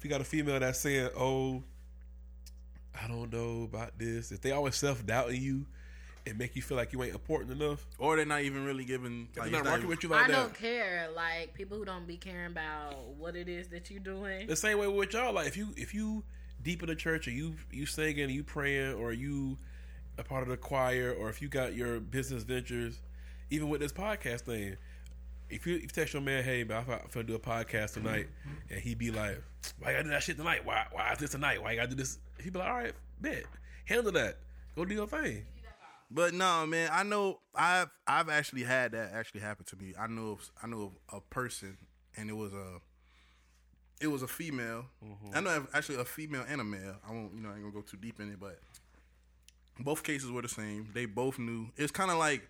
[0.05, 1.63] If you got a female that's saying, "Oh,
[2.93, 5.65] I don't know about this," if they always self doubting you
[6.27, 9.29] and make you feel like you ain't important enough, or they're not even really giving.
[9.33, 10.33] they're Like, not it's rocking even- with you like I that.
[10.35, 11.07] don't care.
[11.15, 14.45] Like people who don't be caring about what it is that you're doing.
[14.45, 15.33] The same way with y'all.
[15.33, 16.23] Like if you if you
[16.61, 19.57] deep in the church or you you singing, you praying, or you
[20.19, 22.99] a part of the choir, or if you got your business ventures,
[23.49, 24.77] even with this podcast thing.
[25.49, 28.27] If you, if you text your man, hey, man, I'm gonna do a podcast tonight,
[28.69, 29.41] and he'd be like,
[29.79, 30.65] why you gotta do that shit tonight?
[30.65, 31.61] Why, why is this tonight?
[31.61, 32.17] Why you gotta do this?
[32.43, 33.43] He'd be like, all right, bet,
[33.85, 34.37] handle that,
[34.75, 35.45] go do your thing.
[36.09, 39.93] But no, man, I know I've I've actually had that actually happen to me.
[39.99, 41.77] I know of, I know of a person,
[42.15, 42.79] and it was a
[43.99, 44.85] it was a female.
[45.03, 45.35] Mm-hmm.
[45.35, 46.95] I know actually a female and a male.
[47.07, 48.59] I won't, you know, I ain't gonna go too deep in it, but
[49.79, 50.89] both cases were the same.
[50.93, 51.69] They both knew.
[51.75, 52.47] It's kind of like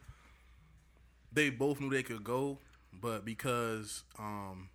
[1.31, 2.57] they both knew they could go,
[3.01, 4.69] but because, um,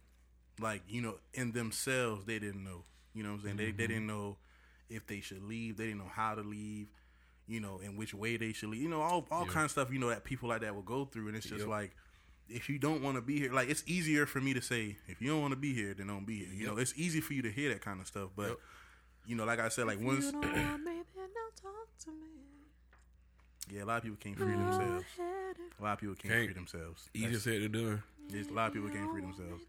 [0.61, 2.85] like you know, in themselves they didn't know.
[3.15, 3.57] You know what I'm saying?
[3.57, 4.37] They they didn't know
[4.89, 5.77] if they should leave.
[5.77, 6.89] They didn't know how to leave.
[7.49, 8.83] You know, in which way they should leave.
[8.83, 9.93] You know, all all kind of stuff.
[9.93, 11.69] You know that people like that will go through, and it's just Yep.
[11.69, 11.91] like
[12.49, 15.21] if you don't want to be here, like it's easier for me to say, if
[15.23, 16.49] you don't want to be here, then don't be here.
[16.55, 18.59] You know, it's easy for you to hear that kind of stuff, but Yep.
[19.27, 22.11] you know, like I said, like once, You don't want me, then don't talk to
[22.11, 22.40] me.
[23.73, 25.05] Yeah, a lot of people can't free themselves.
[25.79, 26.45] A lot of people can't, Can't.
[26.47, 27.09] free themselves.
[27.15, 28.03] Easier said than done.
[28.29, 29.65] There's a lot of people can't free themselves.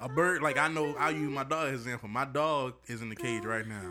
[0.00, 2.08] A bird, like I know, I use my dog as an example.
[2.08, 3.82] My dog is in the cage right now.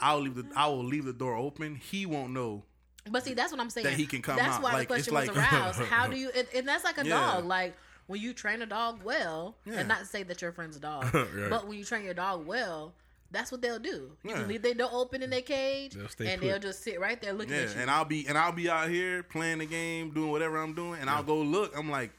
[0.00, 1.76] I'll leave the, I will leave the door open.
[1.76, 2.62] He won't know.
[3.10, 3.84] But see, that's what I'm saying.
[3.84, 4.62] That he can come That's out.
[4.62, 5.78] why Like, the it's question was aroused.
[5.80, 6.30] How do you?
[6.34, 7.18] And, and that's like a Yeah.
[7.20, 7.44] dog.
[7.44, 7.74] Like
[8.06, 9.80] when you train a dog well, Yeah.
[9.80, 11.50] and not to say that your friend's a dog, Right.
[11.50, 12.94] but when you train your dog well,
[13.30, 14.12] that's what they'll do.
[14.22, 14.34] You Yeah.
[14.34, 16.46] can leave their door open in their cage, They'll stay and put.
[16.48, 17.80] they'll just sit right there looking Yeah, at you.
[17.82, 21.00] and I'll be and I'll be out here playing the game, doing whatever I'm doing,
[21.00, 21.76] and I'll go look.
[21.76, 22.12] I'm like,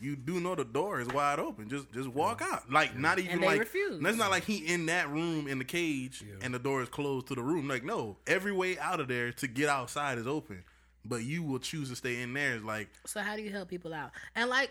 [0.00, 1.68] you do know the door is wide open.
[1.68, 2.70] Just just walk out.
[2.72, 4.00] Like not even And they like refuse.
[4.02, 6.34] That's not like he in that room in the cage Yeah.
[6.42, 7.68] and the door is closed to the room.
[7.68, 10.64] Like no, every way out of there to get outside is open.
[11.04, 12.54] But you will choose to stay in there.
[12.56, 14.10] Is like so how do you help people out?
[14.34, 14.70] And like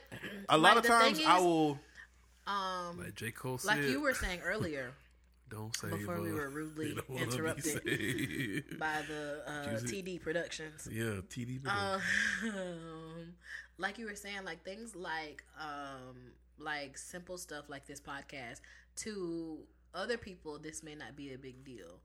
[0.49, 1.77] a lot like, of times thing I will.
[2.47, 3.31] um, Like J.
[3.31, 3.67] Cole said.
[3.77, 4.93] like you were saying earlier
[5.51, 7.83] don't say before we were rudely you don't wanna be interrupted.
[8.79, 10.87] by the uh, TD Productions.
[10.91, 11.65] yeah, TD.
[11.67, 12.01] Um,
[13.77, 16.15] like you were saying, like things like um,
[16.57, 18.61] like simple stuff like this podcast
[18.97, 19.59] to
[19.93, 21.99] other people, this may not be a big deal.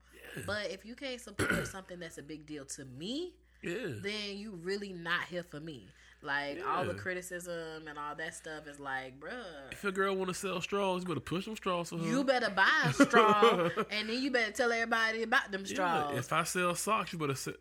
[0.45, 3.33] But if you can't support something that's a big deal to me,
[3.63, 3.93] yeah.
[4.01, 5.87] then you really not here for me.
[6.23, 9.71] Like all the criticism and all that stuff is like, bruh.
[9.71, 12.05] If a girl want to sell straws, you better push some straws for her.
[12.07, 16.17] You better buy a straw, and then you better tell everybody about them Yeah, straws.
[16.17, 17.53] if I sell socks, you better se-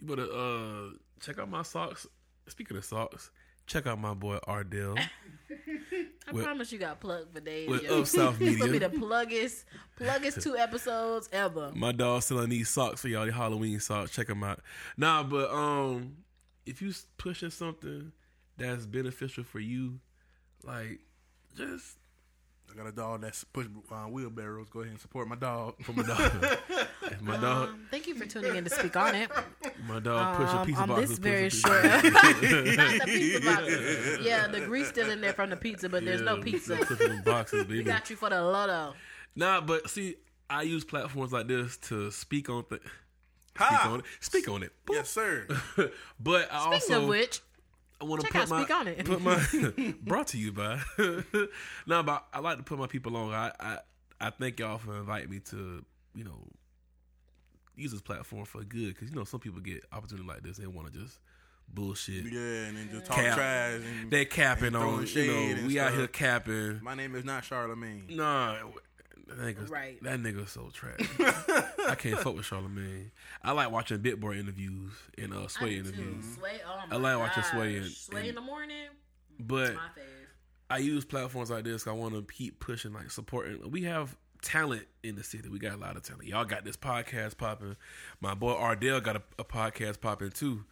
[0.00, 0.90] you better uh
[1.20, 2.06] check out my socks.
[2.48, 3.30] Speaking of socks,
[3.66, 4.96] check out my boy Ardell
[6.28, 7.68] I with- promise you got plugged for days.
[7.68, 8.00] with yo.
[8.00, 9.64] Up South This gonna be the pluggest,
[9.96, 11.70] pluggest two episodes ever.
[11.74, 14.10] My dog selling these socks for y'all, the Halloween socks.
[14.10, 14.60] Check them out.
[14.96, 16.16] Nah, but um,
[16.66, 18.12] if you s- pushing something
[18.56, 20.00] that's beneficial for you,
[20.64, 21.00] like
[21.56, 21.96] just
[22.70, 24.68] I got a dog that's push uh, wheelbarrows.
[24.70, 25.82] Go ahead and support my dog.
[25.82, 26.30] for my dog,
[27.20, 29.30] my dog, Um, thank you for tuning in to speak on it.
[29.88, 31.08] my dog pushing Um, pizza on boxes.
[31.08, 32.76] this very pizza short, boxes.
[32.76, 34.18] not the pizza box.
[34.24, 36.76] Yeah, the grease still in there from the pizza, but there's no pizza.
[36.76, 38.94] pushing them boxes, We got you for the loto.
[39.34, 40.16] Nah, but see,
[40.48, 42.82] I use platforms like this to speak on things.
[43.66, 43.90] Speak Ha!
[43.92, 44.04] on it.
[44.20, 44.72] Speak on it.
[44.86, 44.94] Boop.
[44.94, 45.46] Yes, sir.
[46.20, 47.40] but I Speaking also of which,
[48.00, 49.04] I want to put out my Speak On It.
[49.04, 50.80] put my brought to you by.
[51.86, 53.32] no, but I like to put my people on.
[53.32, 53.78] I, I
[54.20, 55.84] I thank y'all for inviting me to
[56.14, 56.38] you know
[57.76, 60.66] use this platform for good because you know some people get opportunity like this they
[60.66, 61.18] want to just
[61.72, 62.24] bullshit.
[62.24, 63.34] Yeah, and then just talk Cap.
[63.36, 63.80] trash.
[64.00, 66.80] And They capping and throwing on you know and we out here capping.
[66.82, 68.10] My name is not Charlamagne.
[68.14, 68.56] Nah,
[69.30, 70.02] that nigga, Right.
[70.02, 70.98] that nigga so trash.
[71.88, 73.10] I can't fuck with Charlamagne.
[73.42, 75.80] I like watching Big Boy interviews and uh, Sway too.
[75.80, 76.24] interviews.
[76.36, 77.52] Sway, oh my I like watching gosh.
[77.52, 78.86] Sway and- Sway in the morning.
[79.38, 79.80] But My.
[80.68, 81.86] I use platforms like this.
[81.86, 83.70] I want to keep pushing, like supporting.
[83.70, 85.48] We have talent in the city.
[85.48, 86.28] We got a lot of talent.
[86.28, 87.76] Y'all got this podcast popping.
[88.20, 90.64] My boy Ardell got a, a podcast popping too.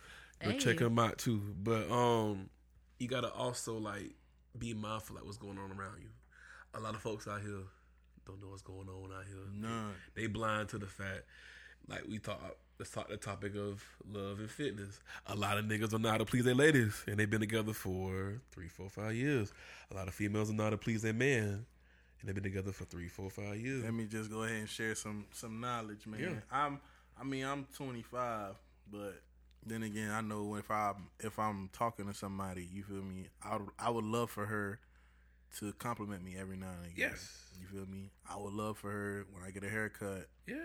[0.45, 1.43] Go check him out too.
[1.63, 2.49] But um,
[3.01, 4.15] you gotta also like
[4.57, 6.09] be mindful like what's going on around you.
[6.75, 7.63] A lot of folks out here
[8.29, 9.37] don't know what's going on out here.
[9.53, 9.95] None.
[10.15, 11.23] They blind to the fact,
[11.89, 12.57] like we thought.
[12.79, 15.01] Let's talk the topic of love and fitness.
[15.27, 17.73] A lot of niggas don't know how to please their ladies, and they've been together
[17.73, 19.53] for three, four, five years.
[19.91, 21.67] A lot of females don't know how to please their man,
[22.21, 23.83] and they've been together for three, four, five years.
[23.83, 26.21] Let me just go ahead and share some some knowledge, man.
[26.21, 26.29] Yeah.
[26.53, 26.81] I'm
[27.21, 28.55] I mean I'm 25,
[28.93, 29.23] but
[29.67, 33.27] then again I know if I if I'm talking to somebody, you feel me?
[33.43, 34.79] I I would love for her
[35.59, 37.11] to compliment me every now and again.
[37.11, 37.39] Yes.
[37.61, 38.11] You feel me?
[38.31, 40.29] I would love for her when I get a haircut.
[40.47, 40.57] Yeah,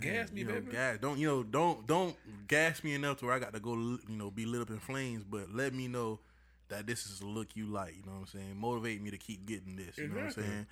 [0.00, 0.72] gas and, me, you know, baby.
[0.72, 0.98] Gas.
[1.00, 1.42] Don't you know?
[1.42, 2.16] Don't don't
[2.48, 3.74] gas me enough to where I got to go.
[3.74, 5.24] You know, be lit up in flames.
[5.24, 6.20] But let me know
[6.68, 7.96] that this is the look you like.
[7.96, 8.56] You know what I'm saying?
[8.58, 9.98] Motivate me to keep getting this.
[9.98, 10.66] You know what I'm saying?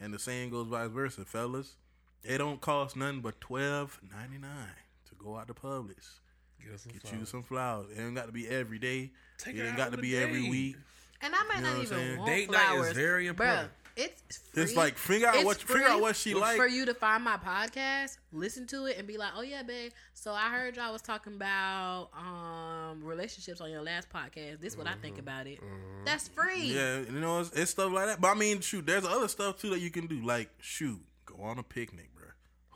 [0.00, 1.76] And the same goes vice versa, fellas.
[2.22, 4.74] It don't cost nothing but twelve ninety nine
[5.08, 6.20] to go out to Publix.
[6.62, 7.86] Get us some Get you some flowers.
[7.96, 9.12] It ain't got to be every day.
[9.38, 10.76] Take it her ain't got to be every week.
[11.20, 12.92] And I might You know not even want Date night is flowers.
[12.96, 13.68] very important.
[13.68, 14.62] Bruh, it's free.
[14.64, 16.56] It's like figure out It's what figure out what she like.
[16.56, 19.92] for you to find my podcast, listen to it, and be like, "Oh yeah, babe."
[20.14, 24.60] So I heard y'all was talking about um relationships on your last podcast.
[24.60, 25.60] This is what I think about it.
[26.04, 26.62] That's free.
[26.74, 28.20] Yeah, you know, it's, it's stuff like that.
[28.20, 30.20] But I mean, shoot, there's other stuff too that you can do.
[30.20, 32.26] Like, shoot, go go on a picnic, bro.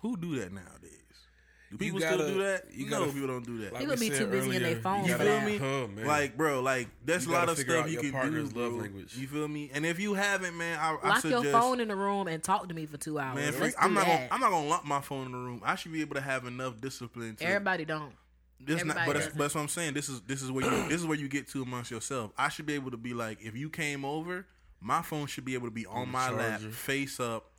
[0.03, 0.98] Who do that nowadays?
[1.71, 2.65] Do You people gotta- still do that?
[2.73, 3.73] you no, gotta- people don't do that.
[3.75, 5.41] Like People we be too busy in their earlier, phones you You feel
[5.89, 5.95] me?
[5.95, 6.07] Man.
[6.07, 8.41] Like, bro, like that's You a lot of stuff out you your can do.
[8.45, 8.69] love bro.
[8.71, 9.15] language.
[9.17, 9.71] You feel me?
[9.75, 11.45] And if you haven't, man, I, I Lock suggest.
[11.45, 13.37] your phone in the room and talk to me for two hours.
[13.37, 14.17] Man, Let's I'm do not that.
[14.19, 15.61] gonna I'm not gonna lock my phone in the room.
[15.63, 17.37] I should be able to have enough discipline.
[17.37, 18.13] To, Everybody don't.
[18.61, 19.93] this not, everybody but, that's, but that's what I'm saying.
[19.93, 22.31] This is this is where you this is where you get to amongst yourself.
[22.39, 24.47] I should be able to be like, if you came over,
[24.81, 27.51] my phone should be able to be on the my lap, face up,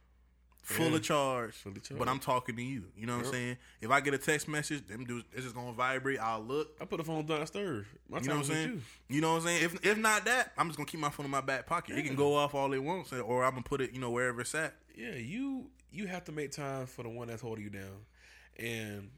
[0.61, 0.95] full Yeah.
[0.97, 1.53] of charge.
[1.55, 2.07] Fully But.
[2.07, 2.85] I'm talking to you.
[2.95, 3.57] You know what I'm saying?
[3.81, 6.19] If I get a text message, them dudes, it's just gonna vibrate.
[6.19, 6.75] I'll look.
[6.81, 7.85] I put the phone downstairs.
[8.07, 8.69] My You know what I'm saying?
[9.07, 9.15] you.
[9.15, 9.21] You.
[9.21, 9.63] know what I'm saying?
[9.63, 11.97] If if not that, I'm just gonna keep my phone in my back pocket.
[11.97, 14.41] It can go off all it wants, or I'm gonna put it, you know, wherever
[14.41, 14.75] it's at.
[14.95, 18.05] Yeah, you you have to make time for the one that's holding you down.
[18.57, 19.09] And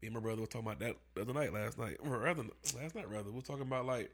[0.00, 2.44] me and my brother were talking about that the other night, last night, or rather
[2.76, 3.30] last night, rather.
[3.30, 4.10] We are talking about like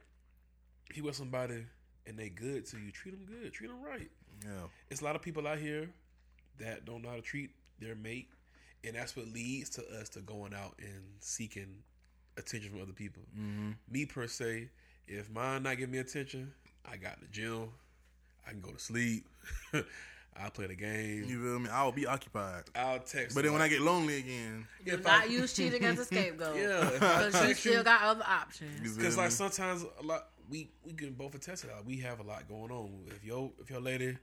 [0.93, 1.67] he was somebody
[2.07, 2.91] and they good to you.
[2.93, 3.53] Treat them good.
[3.53, 4.11] Treat them right.
[4.45, 4.69] Yeah.
[4.91, 5.91] It's a lot of people out here
[6.61, 7.51] that don't know how to treat
[7.81, 8.29] their mate,
[8.85, 11.83] and that's what leads to us to going out and seeking
[12.37, 13.23] attention from other people.
[13.39, 13.71] Mm-hmm.
[13.91, 14.69] Me per se,
[15.07, 16.53] if mine not giving me attention,
[16.91, 17.69] I got the gym.
[18.47, 19.27] I can go to sleep.
[20.41, 21.25] I'll play the game.
[21.27, 21.69] You feel me?
[21.71, 22.63] I'll be occupied.
[22.77, 23.35] I'll text.
[23.35, 26.57] But then when I get lonely again, if not I- use cheating as a scapegoat.
[26.57, 28.97] yeah, Because you still got other options.
[28.97, 31.85] because like sometimes a lot we we can both attest to that.
[31.85, 33.05] We have a lot going on.
[33.09, 34.17] If your if your lady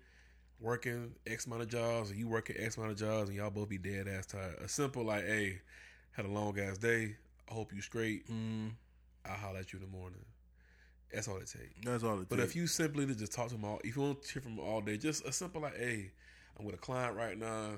[0.59, 3.69] working X amount of jobs and you working X amount of jobs and y'all both
[3.69, 4.55] be dead ass tired.
[4.63, 5.59] A simple like, hey,
[6.11, 7.15] had a long ass day.
[7.49, 8.27] I hope you straight.
[8.29, 8.71] Mm,
[9.25, 10.23] I'll holler at you in the morning.
[11.13, 11.73] That's all it takes.
[11.83, 12.29] that's all it takes.
[12.29, 12.49] But takes.
[12.49, 14.55] if you simply to just talk to them all, if you want to hear from
[14.55, 16.11] them all day, just a simple like, hey,
[16.57, 17.73] I'm with a client right now.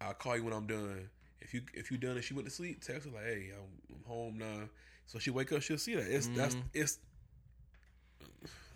[0.00, 1.08] I'll call you when I'm done.
[1.40, 3.96] If you if you done and she went to sleep, text her like, hey, I'm,
[3.96, 4.68] I'm home now.
[5.06, 6.06] So she wake up, she'll see that.
[6.06, 6.62] It's that's Mhm.
[6.74, 6.98] it's.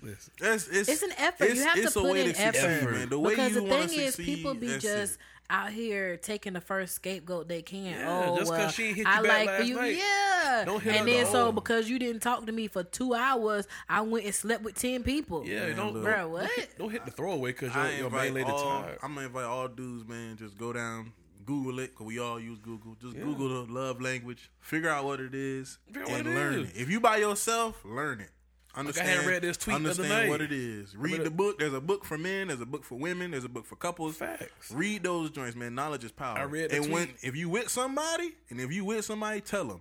[0.02, 1.48] Listen, It's, it's, It's an effort.
[1.54, 2.92] You have to a put way in to succeed, effort.
[2.92, 3.08] man.
[3.08, 5.18] The way because you the wanna thing is, succeed, people be just it.
[5.50, 7.84] out here taking the first scapegoat they can.
[7.84, 9.96] Yeah, oh, just 'cause well, she hit you I back like last you, night.
[9.96, 10.62] yeah.
[10.64, 13.66] Don't hit and then the so because you didn't talk to me for two hours,
[13.88, 15.44] I went and slept with ten people.
[15.46, 16.04] yeah, Man, don't look.
[16.04, 16.50] bro, what?
[16.78, 18.98] don't hit the throwaway because your, I your invite main lady all, tired.
[19.02, 20.36] I'm gonna invite all dudes, man.
[20.36, 21.12] Just go down,
[21.44, 22.96] Google it, cause we all use Google.
[23.00, 23.22] Just Yeah.
[23.24, 26.54] Google the love language, figure out what it is, Figure out what and it learn
[26.60, 26.70] is.
[26.70, 26.76] it.
[26.76, 28.30] If you by yourself, learn it.
[28.76, 29.08] I Understand.
[29.08, 30.28] had read this tweet the other understand night.
[30.28, 30.94] what it is.
[30.96, 31.58] Read the book.
[31.58, 32.48] There's a book for men.
[32.48, 33.30] There's a book for women.
[33.30, 34.16] There's a book for couples.
[34.16, 34.70] Facts.
[34.70, 35.74] Read those joints, man.
[35.74, 36.36] Knowledge is power.
[36.38, 39.80] I read and when if you with somebody, and if you with somebody, tell them.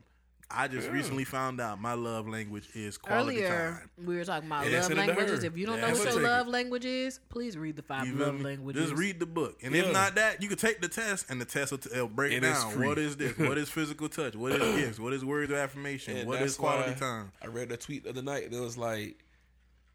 [0.49, 0.93] I just Yeah.
[0.93, 4.05] recently found out my love language is quality Earlier, time.
[4.05, 5.41] we were talking about And love send it to languages.
[5.41, 5.47] her.
[5.47, 6.49] If you don't Yeah, know what have your take love it.
[6.51, 8.43] language is, please read the five You feel love me?
[8.43, 8.89] languages.
[8.89, 9.83] Just read the book, and Yeah.
[9.85, 12.33] if not that, you can take the test, and the test will, t- it'll break
[12.33, 12.87] And it's down free.
[12.87, 16.15] what is this, what is physical touch, what is gifts, what is words of affirmation,
[16.17, 17.31] And what that's is quality why time.
[17.41, 19.23] I read a tweet the other night that was like,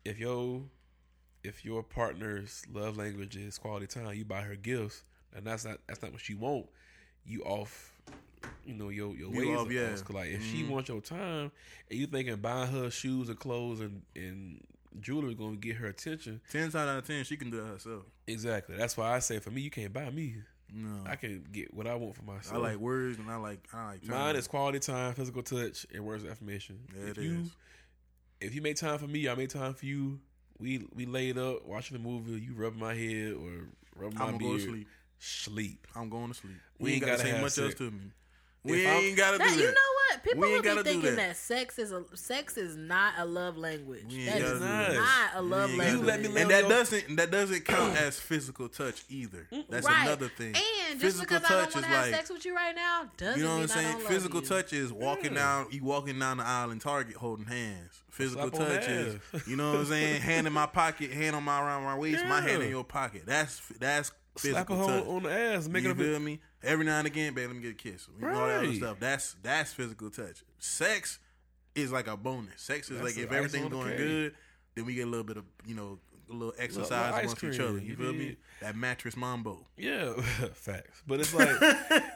[0.04, 0.64] if your
[1.44, 5.78] if your partner's love language is quality time, you buy her gifts, and that's not
[5.86, 6.66] that's not what she want.
[7.24, 7.99] You off,
[8.64, 9.60] you know your your You ways.
[9.60, 9.80] of yeah.
[9.82, 10.02] us.
[10.02, 10.68] 'Cause, Like if she Mhm.
[10.68, 11.50] wants your time,
[11.90, 14.62] and you thinking buying her shoes and clothes and and
[15.00, 17.66] jewelry is gonna get her attention, Ten times out of ten, she can do it
[17.68, 18.04] herself.
[18.26, 18.76] exactly.
[18.76, 20.36] That's why I say for me, you can't buy me.
[20.72, 22.54] No, I can get what I want for myself.
[22.54, 24.10] I like words, and I like I like time.
[24.10, 26.78] Mine is quality time, physical touch, and words of affirmation.
[26.94, 27.50] Yeah, if it you is.
[28.40, 30.20] if you make time for me, I make time for you.
[30.58, 32.40] We we laid up watching the movie.
[32.40, 34.52] You rub my head or rub my I'm beard.
[34.52, 34.88] go to sleep.
[35.18, 35.86] Sleep.
[35.96, 36.54] I'm going to sleep.
[36.78, 37.58] We We, ain't ain't got to say much sex.
[37.66, 38.12] else to me.
[38.62, 39.58] We If I'm- ain't got to do That, that.
[39.58, 40.22] you know what?
[40.22, 41.16] People will be thinking that.
[41.16, 41.36] that.
[41.38, 44.04] sex is a sex is not a love language.
[44.10, 45.30] We ain't That gotta is do not that.
[45.36, 45.86] a love language.
[45.88, 49.46] gotta let me do and that your- doesn't that doesn't count as physical touch either.
[49.70, 50.02] That's right.
[50.06, 50.54] another thing.
[50.56, 53.10] And just physical because I don't want to have like sex with you right now
[53.16, 53.92] doesn't you know mean what I'm I saying.
[53.94, 54.46] don't love Physical you.
[54.46, 55.38] touch is walking Yeah.
[55.40, 57.92] down you walking down the aisle in Target holding hands.
[58.10, 59.14] Physical Slap touch is
[59.46, 60.20] you know what I'm saying.
[60.20, 63.22] hand in my pocket, hand on my around my waist, my hand in your pocket.
[63.24, 65.08] That's that's Slap physical her touch.
[65.08, 66.40] on, on the ass, make you it feel me?
[66.62, 68.08] Every now and again, baby, let me get a kiss.
[68.18, 69.00] You know all that other stuff.
[69.00, 70.42] That's that's physical touch.
[70.58, 71.18] Sex
[71.74, 72.60] is like a bonus.
[72.60, 74.34] Sex is That's like if everything's going good,
[74.74, 75.98] then we get a little bit of you know
[76.28, 77.78] a little exercise little amongst each other.
[77.78, 78.36] You you feel me?
[78.60, 79.66] That mattress mambo.
[79.76, 80.12] Yeah,
[80.52, 81.02] facts.
[81.06, 81.56] But it's like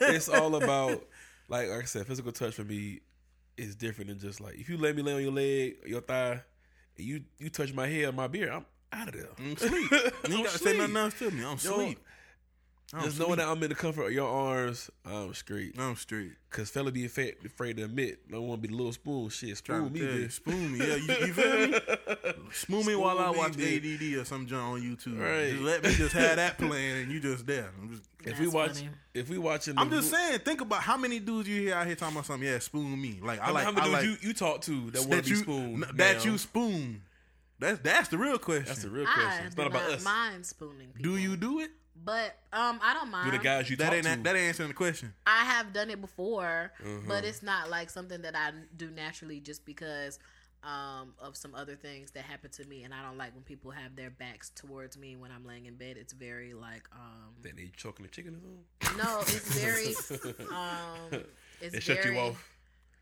[0.03, 1.05] it's all about
[1.49, 3.01] like like I said, physical touch for me
[3.57, 6.42] is different than just like if you let me lay on your leg, your thigh,
[6.97, 9.28] you you touch my hair, my beard, I'm out of there.
[9.38, 9.90] I'm sleep.
[10.28, 11.45] You ain't gotta say nothing else to me.
[11.45, 11.99] I'm Yo, sleep.
[12.95, 13.26] I'm Just sleep.
[13.28, 15.74] knowing that I'm in the comfort of your arms, I'm straight.
[15.78, 16.32] I'm straight.
[16.51, 19.28] Cause fella be afraid, afraid to admit, don't want to be the little spoon.
[19.30, 20.32] Shit, spoon me, to you, bitch.
[20.32, 20.78] spoon me.
[20.78, 21.78] Yeah, you, you feel me?
[22.53, 24.14] Spoon me while I me, watch bitch.
[24.14, 25.18] ADD or some junk on YouTube.
[25.20, 25.51] Right.
[25.51, 27.72] Just let me just have that playing, and you just there.
[27.82, 28.88] I'm just If we That's watch, funny.
[29.14, 31.86] if we watching, I'm just mo- saying, think about how many dudes you hear out
[31.88, 32.49] here talking about something.
[32.49, 33.18] Yeah, spoon me.
[33.20, 35.24] Like I How, like, how many I dudes like you, you talk to that want
[35.24, 35.84] to be spoon?
[35.97, 37.03] that you spoon.
[37.59, 38.66] That's that's the real question.
[38.66, 39.47] That's the real I question.
[39.47, 40.05] It's not about not us.
[40.05, 41.12] mind spooning people.
[41.12, 41.70] do you do it?
[42.05, 43.30] But um, I don't mind.
[43.30, 44.11] Do the guys you That talk ain't to?
[44.24, 45.14] that ain't answering the question.
[45.26, 47.09] I have done it before, Mm-hmm.
[47.09, 50.18] but it's not like something that I do naturally just because
[50.62, 53.70] um, of some other things that happen to me, and I don't like when people
[53.70, 55.96] have their backs towards me when I'm laying in bed.
[55.98, 59.05] It's very like um, Then they choking the chicken or something.
[59.05, 59.94] no, it's very
[60.50, 61.24] um,
[61.61, 62.50] it's They shut very, you off.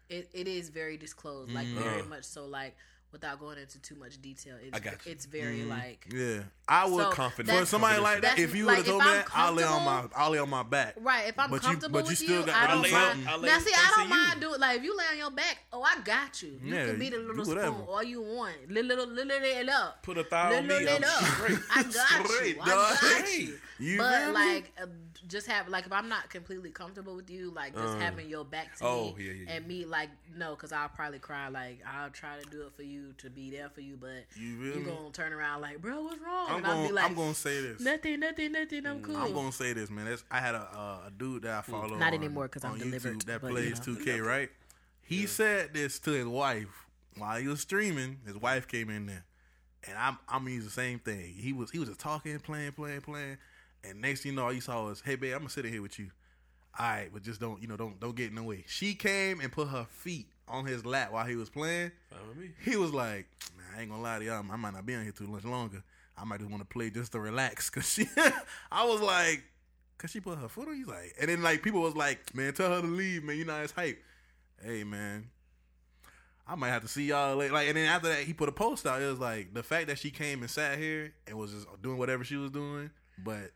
[0.09, 2.45] It, it is very disclosed, like very much so.
[2.47, 2.77] Like
[3.13, 5.13] without going into too much detail, it's I got you.
[5.13, 5.71] it's very mm-hmm.
[5.71, 7.05] like Yeah, I would.
[7.05, 7.59] So, Confident.
[7.59, 9.65] for somebody like that, if you like, would have told me I'm that, I'll lay
[9.65, 10.95] on my I'll lay on my back.
[11.01, 11.29] right.
[11.29, 13.05] If I'm But you- comfortable but you with still you, got I don't do mind.
[13.11, 13.29] something.
[13.29, 15.59] I'll lay Now, see, I don't mind doing like if you lay on your back.
[15.73, 16.59] Oh, I got you.
[16.63, 17.75] You Yeah, can be the do little whatever.
[17.77, 18.71] spoon all you want.
[18.71, 20.03] Little, little, little, it up.
[20.03, 20.93] Put a thigh on Little me.
[20.93, 21.61] it I'm up.
[21.77, 22.57] I got you.
[22.63, 22.67] I
[23.01, 23.59] got you.
[23.79, 24.87] You but feel like, uh,
[25.29, 28.01] just have like if I'm not completely comfortable with you, like just Uh.
[28.01, 31.19] having your back to Oh, me yeah, yeah, and me like no, because I'll probably
[31.19, 31.49] cry.
[31.49, 34.49] Like I'll try to do it for you to be there for you, but You
[34.49, 36.47] you, feel gonna turn around like, bro, what's wrong?
[36.49, 37.81] I'm and I'll gonna be like, I'm gonna say this.
[37.81, 38.87] nothing, nothing, nothing.
[38.87, 39.17] I'm cool.
[39.17, 40.05] I'm gonna say this, man.
[40.07, 41.97] That's, I had a uh, a dude that I follow.
[41.97, 43.95] Not on- anymore 'cause I'm on delivered, that but, you plays know.
[43.95, 44.51] 2K, right?
[45.01, 48.21] He said this to his wife while he was streaming.
[48.27, 49.25] His wife came in there,
[49.87, 51.35] and I'm I'm gonna use the same thing.
[51.35, 53.39] He was he was just talking, playing, playing, playing,
[53.85, 55.73] and next thing you know, all you saw was, "Hey, babe, I'm gonna sit in
[55.73, 56.11] here with you."
[56.79, 58.65] All right, but just don't you know don't don't get in the way.
[58.67, 61.93] She came and put her feet on his lap while he was playing.
[62.11, 62.51] Fine with me.
[62.65, 63.27] He was like,
[63.57, 64.45] "Man, I ain't gonna lie to y'all.
[64.51, 65.83] I might not be on here too much longer.
[66.17, 68.07] I might just want to play just to relax." Cause she,
[68.71, 69.43] I was like,
[69.99, 70.77] cause she put her foot on.
[70.77, 73.37] He's like, and then like people was like, "Man, tell her to leave, man.
[73.37, 74.03] You know it's hype."
[74.65, 75.29] Hey, man,
[76.47, 77.53] I might have to see y'all later.
[77.53, 79.03] Like, and then after that, he put a post out.
[79.03, 81.99] It was like the fact that she came and sat here and was just doing
[81.99, 83.51] whatever she was doing, but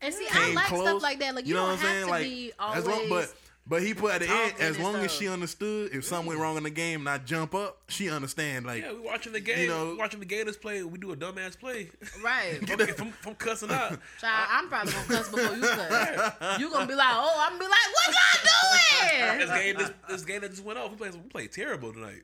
[0.00, 0.82] And see, I like close.
[0.88, 1.34] stuff like that.
[1.34, 2.86] Like you, don't have to be always.
[2.86, 3.32] long, but
[3.64, 6.40] but he put at the end as and long as she understood if something went
[6.40, 8.66] wrong in the game and I jump up, she understand.
[8.66, 9.60] Like Yeah, we watching the game.
[9.60, 10.82] You know- watching the Gators play.
[10.82, 11.88] We do a dumbass play.
[12.24, 12.58] right.
[12.60, 13.90] if, I'm, if cussing out,
[14.20, 16.58] Child, I'm probably gonna cuss before you cuss.
[16.60, 19.62] You gonna be like, oh, I'm gonna be like, what y'all this doing?
[19.62, 22.22] game, this, this game that just went off, we played, we played terrible tonight.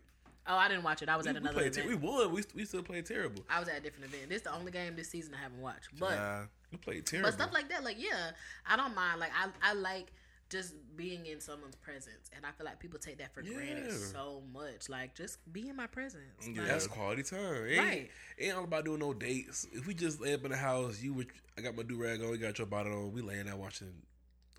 [0.51, 1.09] Oh, I didn't watch it.
[1.11, 2.33] I was We, at we another played, ter- we won.
[2.33, 3.45] We, we still played terrible.
[3.51, 4.31] I was at a different event.
[4.31, 5.91] This is the only game this season I haven't watched.
[6.01, 6.41] But uh,
[6.73, 7.31] We played terrible.
[7.31, 8.31] but stuff like that, like yeah,
[8.67, 9.21] I don't mind.
[9.21, 10.13] Like I I like
[10.51, 14.43] just being in someone's presence, and I feel like people take that for granted so
[14.53, 14.89] much.
[14.89, 16.23] Like just be in my presence.
[16.43, 16.61] Yeah.
[16.63, 17.67] Like, That's quality time.
[17.67, 18.11] It ain't, Right.
[18.39, 19.67] ain't all about doing no dates.
[19.73, 21.29] If we just lay up in the house, you would.
[21.57, 23.93] I got my do rag on, you got your bottle on, we laying there watching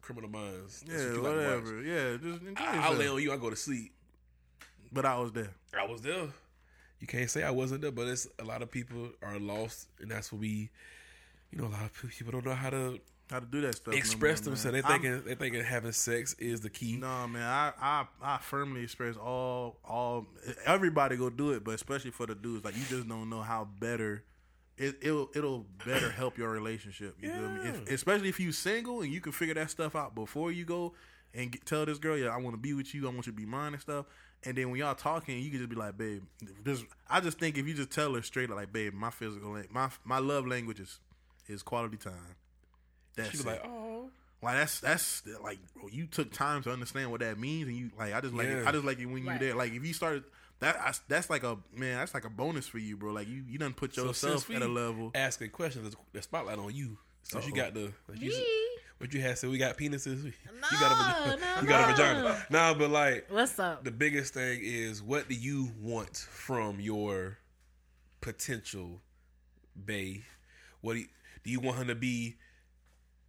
[0.02, 0.82] Criminal Minds.
[0.82, 1.82] That's yeah, what you like whatever.
[1.82, 3.00] Yeah, just enjoy I, I yourself.
[3.00, 3.94] lay on you, I go to sleep.
[4.92, 5.52] But I was there.
[5.80, 6.28] I was there.
[7.00, 10.12] You can't say I wasn't there, but it's a lot of people are lost, and
[10.12, 10.70] that's what we,
[11.52, 13.00] you know, a lot of people don't know how to
[13.32, 13.94] How to do that stuff?
[13.94, 14.82] no express more, themselves.
[14.82, 16.98] They I'm- they thinking having sex is the key.
[16.98, 20.28] No man, I, I I firmly express all all
[20.66, 23.68] everybody go do it, but especially for the dudes, like you just don't know how
[23.80, 24.24] better
[24.78, 27.16] it it'll it'll better help your relationship.
[27.22, 27.70] You feel me?
[27.70, 27.94] If, Yeah.
[27.94, 30.94] especially if you single and you can figure that stuff out before you go
[31.34, 33.32] and get, tell this girl, yeah, I want to be with you, I want you
[33.34, 34.06] to be mine and stuff.
[34.44, 36.24] And then when y'all talking, you can just be like, babe,
[36.66, 39.90] just I just think if you just tell her straight, like, babe, my physical, my
[40.06, 41.00] my love language is
[41.50, 42.14] is quality time.
[43.16, 44.10] That's She was like, oh,
[44.42, 47.90] Like that's that's like bro, you took time to understand what that means, and you
[47.98, 49.40] like I just like it, I just like it when you Right.
[49.40, 49.56] there.
[49.56, 50.24] Like if you started
[50.60, 53.12] that I, that's like a man, that's like a bonus for you, bro.
[53.12, 55.12] Like you you done put yourself since at a level.
[55.16, 56.98] asking questions, there's- the spotlight on you.
[57.24, 57.56] Since you Uh-oh.
[57.58, 58.68] got the like you, Me?
[59.00, 60.24] what you had said, we got penises.
[60.24, 60.96] you No, got a
[61.36, 61.42] vagina.
[61.56, 61.96] no, you got a no.
[61.96, 62.46] vagina.
[62.50, 63.84] Nah, but like What's up?
[63.84, 67.38] the biggest thing is what do you want from your
[68.22, 69.02] potential
[69.76, 70.22] bae?
[70.82, 71.08] What do you,
[71.44, 72.38] do you want him to be?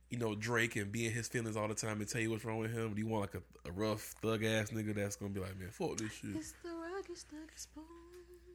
[0.09, 2.45] You know Drake and be in his feelings all the time and tell you what's
[2.45, 2.95] wrong with him.
[2.95, 5.69] Do you want like a, a rough thug ass nigga that's gonna be like, man,
[5.71, 6.35] fuck this shit?
[6.35, 7.85] It's the rugged, stuck spoon.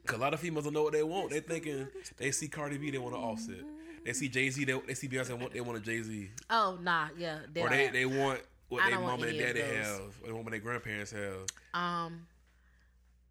[0.04, 1.30] Cause a lot of females don't know what they want.
[1.30, 1.88] They thinking
[2.18, 3.64] they see Cardi B, they want to offset.
[4.04, 6.30] They see Jay Z, they, they see Beyonce, they want, they want a Jay Z,
[6.50, 7.38] Oh nah, yeah.
[7.38, 10.44] or they're they they want what I their mama and daddy have, or they want
[10.44, 11.46] what their grandparents have.
[11.74, 12.26] Um.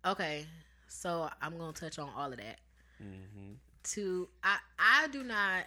[0.06, 0.46] Okay,
[0.88, 2.60] so I'm gonna touch on all of that.
[3.02, 3.54] Mm-hmm.
[3.84, 5.64] To I I do not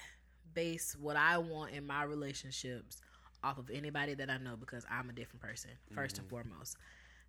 [0.59, 3.01] base what I want in my relationships
[3.45, 6.29] off of anybody that I know because I'm a different person 1st and mm-hmm.
[6.31, 6.77] foremost.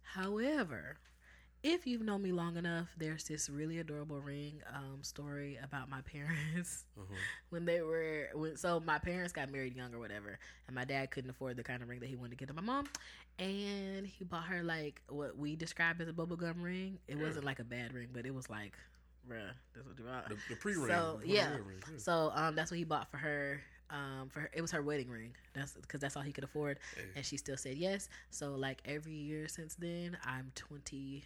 [0.02, 0.98] However,
[1.62, 6.02] if you've known me long enough, there's this really adorable ring um, story about my
[6.14, 7.14] parents mm-hmm.
[7.52, 11.12] when they were when so my parents got married young or whatever, and my dad
[11.12, 12.88] couldn't afford the kind of ring that he wanted to get to my mom,
[13.38, 16.98] and he bought her like what we describe as a bubblegum ring.
[17.08, 17.22] It mm.
[17.22, 18.74] wasn't like a bad ring, but it was like,
[19.28, 20.30] bruh, that's what you want.
[20.30, 20.88] The, the pre ring.
[20.88, 21.50] So yeah,
[21.98, 23.62] so um, that's what he bought for her.
[23.92, 25.34] Um, for her, it was her wedding ring.
[25.56, 27.06] That's because that's all he could afford, Hey.
[27.16, 28.08] and she still said yes.
[28.30, 31.24] So like every year since then, I'm 29.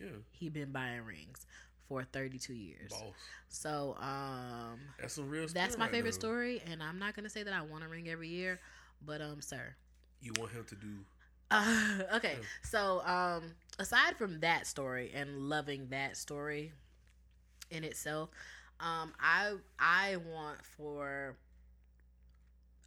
[0.00, 0.06] Yeah.
[0.32, 1.46] He been buying rings
[1.88, 2.90] for 32 years.
[2.90, 3.02] Boss.
[3.48, 5.46] So um, That's some real.
[5.48, 6.20] that's my right favorite there.
[6.20, 8.60] story, and I'm not gonna say that I want a ring every year,
[9.06, 9.74] but um, sir.
[10.20, 10.88] You want him to do?
[11.50, 12.46] Uh, okay, Yeah.
[12.64, 16.72] so um, aside from that story and loving that story
[17.70, 18.30] in itself,
[18.80, 21.36] um, I I want for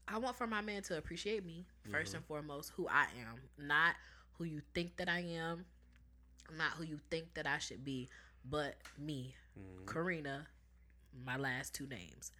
[0.07, 2.17] I want for my man to appreciate me 1st Mhm.
[2.17, 3.95] and foremost, who I am, not
[4.37, 5.65] who you think that I am,
[6.57, 8.09] not who you think that I should be,
[8.43, 9.85] but me, Mhm.
[9.87, 10.47] Karina,
[11.25, 12.31] my last two names,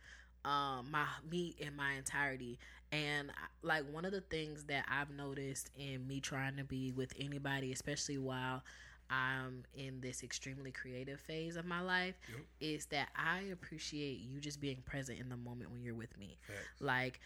[0.43, 2.59] um, my me in my entirety,
[2.91, 3.31] and
[3.61, 7.71] like one of the things that I've noticed in me trying to be with anybody,
[7.71, 8.63] especially while
[9.11, 12.39] I'm in this extremely creative phase of my life, Yep.
[12.61, 16.37] is that I appreciate you just being present in the moment when you're with me.
[16.47, 16.59] Facts.
[16.79, 17.19] Like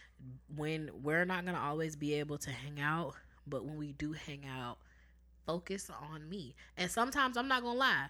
[0.55, 3.13] when we're not gonna always be able to hang out,
[3.45, 4.77] but when we do hang out,
[5.45, 6.55] focus on me.
[6.75, 8.07] And sometimes I'm not gonna lie,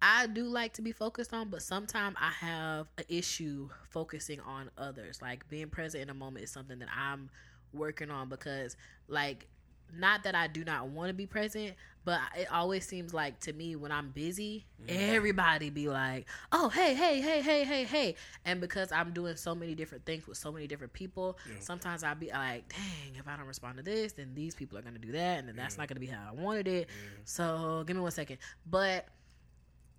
[0.00, 4.70] I do like to be focused on, but sometimes I have an issue focusing on
[4.76, 5.20] others.
[5.22, 7.30] Like being present in a moment is something that I'm
[7.72, 8.76] working on because,
[9.08, 9.48] like,
[9.92, 11.74] not that I do not want to be present,
[12.04, 14.94] but it always seems like to me when I'm busy, mm-hmm.
[15.14, 19.54] everybody be like, "Oh, hey, hey, hey, hey, hey, hey," and because I'm doing so
[19.54, 21.56] many different things with so many different people, Yeah.
[21.60, 24.82] sometimes I'll be like, "Dang, if I don't respond to this, then these people are
[24.82, 27.84] gonna do that, and then that's not gonna be how I wanted it." Yeah, So
[27.86, 29.06] give me one second, but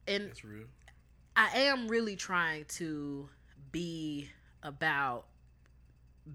[0.08, 0.68] and that's real.
[1.36, 3.30] I am really trying to
[3.72, 4.30] be
[4.64, 5.26] about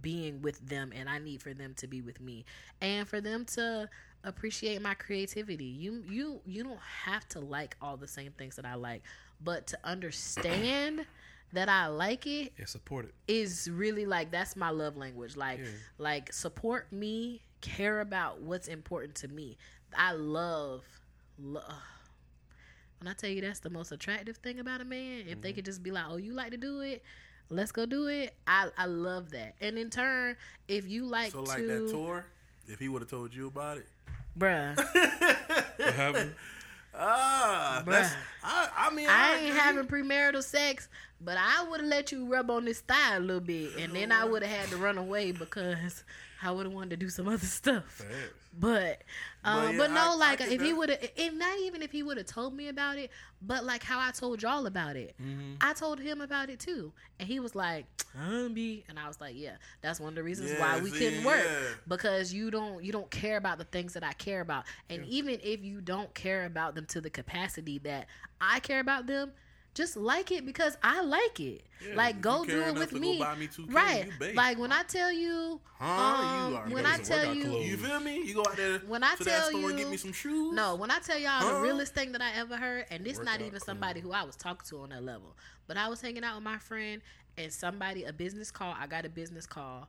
[0.00, 2.44] being with them and I need for them to be with me
[2.80, 3.88] and for them to
[4.24, 5.64] appreciate my creativity.
[5.64, 9.02] You you you don't have to like all the same things that I like,
[9.42, 11.06] but to understand
[11.52, 13.14] that I like it Yeah, support it.
[13.26, 15.36] is really like that's my love language.
[15.36, 15.66] Like Yeah.
[15.98, 19.56] like support me, care about what's important to me.
[19.96, 20.84] I love
[21.38, 21.64] love
[23.00, 25.40] when I tell you that's the most attractive thing about a man, if Mm-hmm.
[25.40, 27.02] they could just be like, "Oh, you like to do it?
[27.50, 29.54] Let's go do it." I I love that.
[29.60, 30.36] And in turn,
[30.68, 32.24] if you like So to, like that tour,
[32.68, 33.86] if he would have told you about it,
[34.38, 34.76] bruh,
[35.76, 36.34] What happened?
[36.94, 38.16] ah, that's Bruh.
[38.44, 39.58] I, I mean I ain't agree.
[39.60, 40.88] having premarital sex,
[41.20, 44.12] but I would have let you rub on this thigh a little bit, and then
[44.12, 46.04] I would have had to run away because
[46.42, 48.02] I would have wanted to do some other stuff.
[48.58, 49.02] But,
[49.44, 51.58] um, But yeah, but no, I- I like get if he would have, and not
[51.60, 53.10] even if he would have told me about it,
[53.40, 55.56] but like how I told y'all about it, Mhm.
[55.60, 57.86] I told him about it too, and he was like,
[58.18, 60.90] "I'm be," and I was like, "Yeah, that's one of the reasons Yeah, why we
[60.90, 61.74] see, couldn't work yeah.
[61.86, 65.38] because you don't you don't care about the things that I care about, and even
[65.44, 68.06] if you don't care about them to the capacity that
[68.40, 69.32] I care about them."
[69.72, 71.62] Just like it because I like it.
[71.86, 74.08] Yeah, like go do it with me, me 2K, right?
[74.34, 75.86] Like when I tell you, Huh?
[75.86, 77.66] um, you when I tell you, clothes.
[77.66, 78.22] You feel me?
[78.22, 80.52] You go out there When I tell that store and you- get me some shoes.
[80.54, 81.54] No, when I tell y'all Huh?
[81.54, 84.36] the realest thing that I ever heard, and this not even somebody who I was
[84.36, 87.00] talking to on that level, but I was hanging out with my friend
[87.38, 88.74] and somebody a business call.
[88.78, 89.88] I got a business call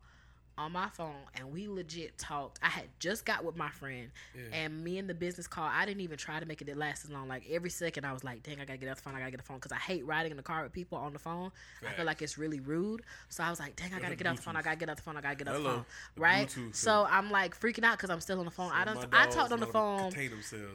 [0.58, 2.60] on my phone, and we legit talked.
[2.62, 4.44] I had just got with my friend, Yeah.
[4.54, 5.64] and me and the business call.
[5.64, 7.28] I didn't even try to make it last as long.
[7.28, 9.16] Like every second, I was like, "Dang, I gotta get off the phone.
[9.16, 11.14] I gotta get the phone," because I hate riding in the car with people on
[11.14, 11.52] the phone.
[11.88, 13.02] I feel like it's really rude.
[13.30, 14.56] So I was like, "Dang, I gotta get off the phone.
[14.56, 15.18] I gotta get off the phone.
[15.18, 15.86] I gotta get off the phone."
[16.16, 16.48] The Right?
[16.48, 18.72] Bluetooth So I'm like freaking out because I'm still on the phone.
[18.72, 18.98] I don't.
[19.14, 20.14] I talked on the phone.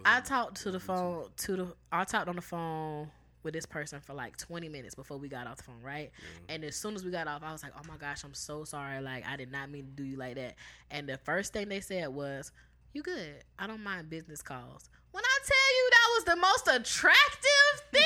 [0.04, 3.10] I talked to the phone to the I talked on the phone
[3.46, 6.10] with this person for like 20 minutes before we got off the phone, right?
[6.50, 8.64] And as soon as we got off, I was like, "Oh my gosh, I'm so
[8.64, 9.00] sorry.
[9.00, 10.56] Like I did not mean to do you like that."
[10.90, 12.52] And the first thing they said was,
[12.92, 13.44] "You good?
[13.58, 18.02] I don't mind business calls." When I tell you that was the most attractive thing,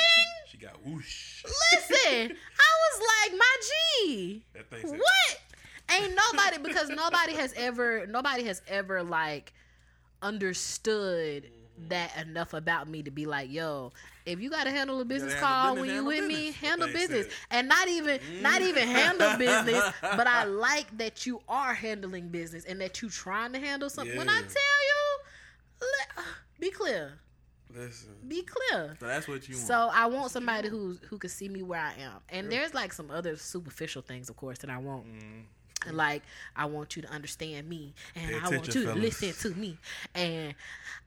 [0.47, 1.43] She got whoosh.
[1.45, 3.57] listen, I was like, "My
[4.05, 5.41] G." That thing said, What?
[5.93, 9.53] Ain't nobody because nobody has ever nobody has ever like
[10.23, 11.89] understood Mm-hmm.
[11.89, 13.93] that enough about me to be like, yo,
[14.27, 17.27] if you gotta handle a business call business, when you with me, handle business.
[17.51, 18.93] And not even not even mm-hmm.
[18.93, 23.59] handle business, but I like that you are handling business and that you trying to
[23.59, 24.17] handle something.
[24.17, 25.19] When I tell you,
[25.81, 26.27] let,
[26.59, 27.13] be clear.
[27.75, 28.11] Listen.
[28.27, 28.97] Be clear.
[28.99, 29.67] So that's what you want.
[29.67, 32.21] So I want somebody who who can see me where I am.
[32.29, 35.07] And there's like some other superficial things, of course, that I want.
[35.07, 35.45] And
[35.93, 36.23] like
[36.57, 39.77] I want you to understand me, and I want you to listen to me,
[40.15, 40.55] and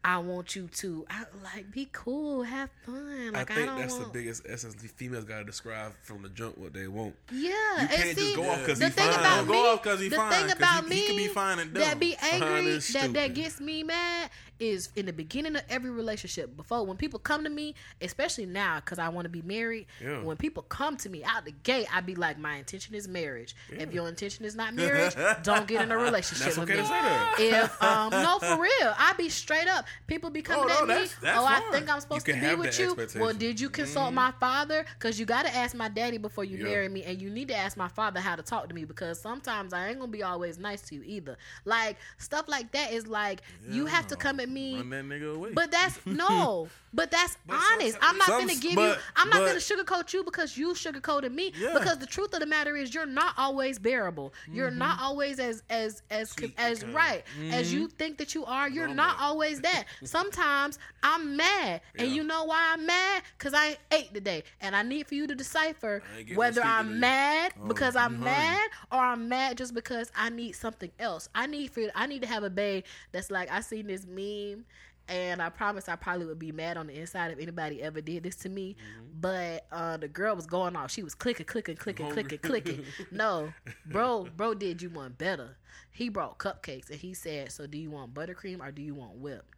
[0.04, 3.32] I want you to I, like be cool, have fun.
[3.34, 6.22] Like I I, think don't that's want, the biggest essence the females gotta describe from
[6.24, 7.16] the jump what they want.
[7.32, 7.52] yeah.
[7.82, 9.20] You can't see, just go off because the he thing fine.
[9.20, 11.28] about me, go off 'cause he the fine, thing about he- me he can be
[11.28, 14.30] fine and that be angry, that that gets me mad
[14.60, 16.56] is in the beginning of every relationship.
[16.56, 19.88] Before when people come to me, especially now because I want to be married.
[20.02, 20.22] Yeah.
[20.22, 23.56] When people come to me out the gate, I be like, my intention is marriage.
[23.70, 26.84] If your intention is not marriage, don't get in a relationship That's with okay me.
[26.84, 27.36] to say that.
[27.40, 29.86] If um no for real, I be straight up.
[30.08, 30.88] People be coming Oh, no, at me.
[30.94, 32.96] that's- that's oh, I think I'm supposed to be with you.
[33.20, 34.86] Well, did you consult my father?
[34.98, 36.64] Because you got to ask my daddy before you Yeah.
[36.66, 39.20] marry me, and you need to ask my father how to talk to me because
[39.20, 41.38] sometimes I ain't gonna be always nice to you either.
[41.66, 44.78] Like stuff like that is like you have to come at me.
[44.78, 45.52] Run that nigga away.
[45.54, 46.68] But that's no.
[46.96, 47.98] But that's But honest.
[48.02, 48.94] I'm not gonna give you.
[49.16, 51.52] I'm not but- gonna sugarcoat you because you sugarcoated me.
[51.58, 51.74] Yeah.
[51.74, 54.34] Because the truth of the matter is, you're not always bearable.
[54.54, 54.80] You're Mm-hmm.
[54.80, 58.70] not always as as as as right as you think that you are.
[58.70, 59.86] You're No, not always that.
[60.04, 63.24] Sometimes I'm mad, and you know why I'm mad?
[63.38, 66.36] Because I ain't ate today, and I need for you to decipher I ain't getting
[66.36, 68.24] no whether I'm mad Oh, because I'm hungry.
[68.24, 71.30] mad or I'm mad just because I need something else.
[71.36, 74.66] I need for I need to have a babe that's like I seen this meme
[75.08, 78.24] and I promise I probably would be mad on the inside if anybody ever did
[78.24, 78.76] this to me.
[78.76, 79.20] Mm-hmm.
[79.20, 80.92] But uh, the girl was going off.
[80.92, 82.84] She was clicking, clicking, clicking, clicking, clicking.
[83.12, 83.54] No,
[83.86, 85.58] bro, bro did you one better.
[85.92, 89.16] He brought cupcakes and he said, "So do you want buttercream or do you want
[89.16, 89.54] whipped?"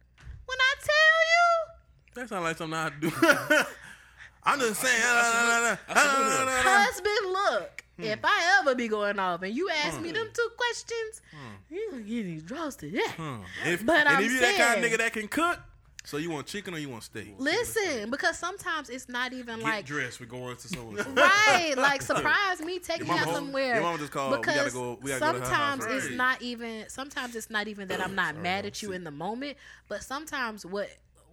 [0.46, 0.94] When I tell
[1.32, 3.10] you, that sounds like something I do.
[4.44, 5.02] I'm just saying.
[5.02, 6.48] I salute him.
[6.48, 7.85] you, husband, look.
[7.96, 8.04] Hmm.
[8.04, 10.14] If I ever be going off and you ask me hmm.
[10.14, 11.74] them two questions, hmm.
[11.74, 13.10] you gonna get these draws to that.
[13.16, 13.36] Hmm.
[13.64, 15.58] If, But and I'm if you that kind of nigga that can cook,
[16.06, 17.34] so you want chicken or you want steak?
[17.36, 20.20] Listen, because sometimes it's not even Get like dressed.
[20.20, 21.10] We're going to so and so.
[21.14, 23.74] right, like surprise me, take me out home- somewhere.
[23.74, 26.14] your mama just called, "We gotta Because go- we gotta go sometimes it's Right.
[26.14, 26.88] not even.
[26.88, 29.56] Sometimes it's not even that I'm not mad at you in the moment,
[29.88, 30.88] but sometimes what.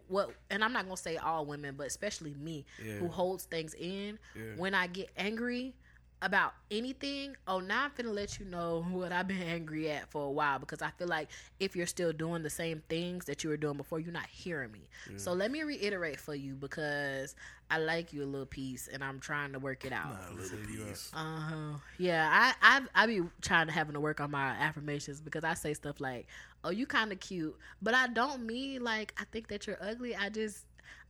[0.10, 2.96] What and I'm not gonna say all women, but especially me, Yeah.
[2.96, 4.20] who holds things in.
[4.36, 4.42] Yeah.
[4.58, 5.76] When I get angry
[6.24, 10.26] about anything, oh, now I'm finna let you know what I've been angry at for
[10.26, 11.30] a while because I feel like
[11.60, 14.72] if you're still doing the same things that you were doing before, you're not hearing
[14.72, 14.90] me.
[15.18, 17.36] So let me reiterate for you because
[17.70, 20.16] I like you a little piece and I'm trying to work it out.
[20.32, 21.12] A little piece.
[21.14, 25.44] Uh, yeah, I I I be trying to having to work on my affirmations because
[25.44, 26.28] I say stuff like,
[26.64, 30.16] "Oh, you kind of cute," but I don't mean like I think that you're ugly.
[30.16, 30.66] I just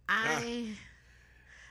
[0.09, 0.67] I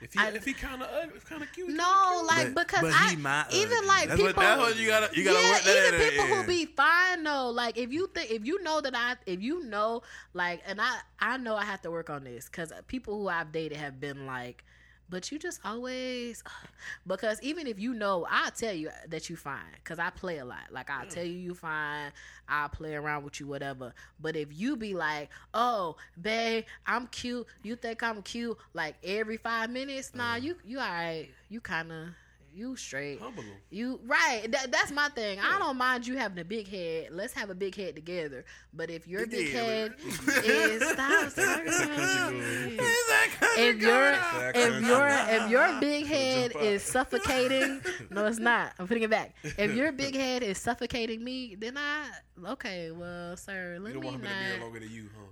[0.02, 1.68] If he, I- if he kind of ugly, uh, kind of cute.
[1.70, 2.26] no cute.
[2.26, 3.86] like But- because but I he not even ugly.
[3.88, 4.26] like That's people.
[4.34, 6.42] what- that's what you gotta- you gotta yeah, work that even in, people yeah.
[6.42, 7.50] who be fine though.
[7.50, 10.02] Like if you think if you know that I if you know
[10.34, 13.52] like and I I know I have to work on this because people who I've
[13.52, 14.64] dated have been like.
[15.12, 16.42] But you just always,
[17.06, 20.44] because even if you know, I'll tell you that you fine, because I play a
[20.44, 20.72] lot.
[20.72, 21.10] Like I'll mm.
[21.10, 22.10] tell you you fine,
[22.48, 23.92] I'll play around with you, whatever.
[24.20, 29.36] But if you be like, oh, babe, I'm cute, you think I'm cute, like every
[29.36, 30.42] five minutes, nah, mm.
[30.44, 32.08] you you alright, you kind of
[32.54, 33.20] you straight.
[33.20, 33.52] Humble him.
[33.70, 34.46] You right.
[34.50, 35.38] That, that's my thing.
[35.40, 37.08] I don't mind you having a big head.
[37.10, 38.44] Let's have a big head together.
[38.72, 39.94] But if your big head
[40.44, 41.60] is stop, stop,
[43.58, 44.14] if your
[44.54, 47.80] if your if your big head is suffocating,
[48.10, 48.72] no, it's not.
[48.78, 49.34] I'm putting it back.
[49.42, 52.06] If your big head is suffocating me, then I
[52.52, 52.90] okay.
[52.90, 54.60] Well, sir, You let don't me want him to be not.
[54.64, 55.26] longer than you, huh?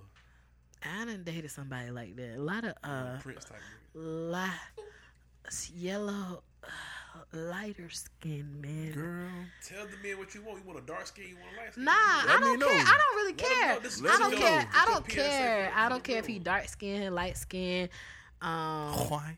[1.01, 2.37] I done dated somebody like that.
[2.37, 3.59] A lot of uh, Prince type.
[3.95, 4.31] nigga.
[4.31, 4.83] li-
[5.75, 6.43] yellow,
[7.33, 8.91] lighter skin man.
[8.93, 9.29] Girl,
[9.65, 10.59] Tell the man what you want.
[10.59, 11.25] You want a dark skin?
[11.29, 11.85] You want a light skin?
[11.85, 12.67] Nah, I don't know.
[12.67, 12.77] care.
[12.79, 14.01] I don't really care.
[14.01, 14.09] know.
[14.13, 14.69] I don't care.
[14.73, 15.71] I don't It's a PSA care.
[15.75, 17.89] I don't care if he dark skin, light skin.
[18.41, 19.37] Um, why?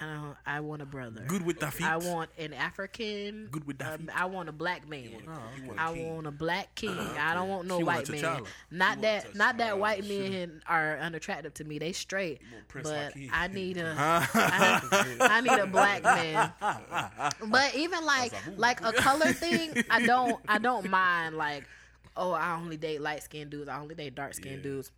[0.00, 0.06] Wait.
[0.08, 0.36] I don't.
[0.46, 1.24] I want a brother.
[1.26, 1.86] Good with the feet.
[1.86, 3.48] I want an African.
[3.50, 4.10] Good with the um.
[4.14, 5.04] I want a black man.
[5.04, 5.66] You want, Oh, a- you okay.
[5.68, 6.14] want a I king.
[6.14, 6.98] want a black king.
[6.98, 8.22] I don't want no She white a man.
[8.22, 8.46] T'Challa.
[8.70, 9.34] Not You that.
[9.34, 9.78] Not that T'Challa.
[9.78, 11.78] white men are unattractive to me.
[11.78, 12.40] They straight.
[12.72, 13.30] But Hakeem.
[13.32, 13.94] I need a.
[13.94, 14.26] Huh?
[14.34, 16.52] I, I need a black man.
[17.48, 21.64] But even like like, like a color thing, I don't I don't mind like
[22.16, 24.62] oh I only date light skinned dudes, I only date dark skinned Yeah.
[24.62, 24.90] dudes.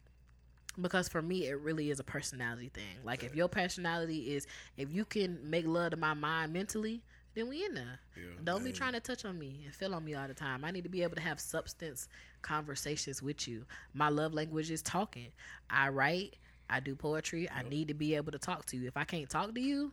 [0.81, 2.85] Because for me it really is a personality thing.
[3.05, 4.47] Like if your personality is
[4.77, 7.03] if you can make love to my mind mentally,
[7.35, 8.01] then we in there.
[8.17, 8.23] Yeah.
[8.45, 10.65] Don't be trying to touch on me and feel on me all the time.
[10.65, 12.09] I need to be able to have substance
[12.43, 13.65] conversations with you.
[13.95, 15.29] My love language is talking.
[15.71, 16.37] I write,
[16.71, 17.49] I do poetry.
[17.51, 18.89] I need to be able to talk to you.
[18.89, 19.93] If I can't talk to you,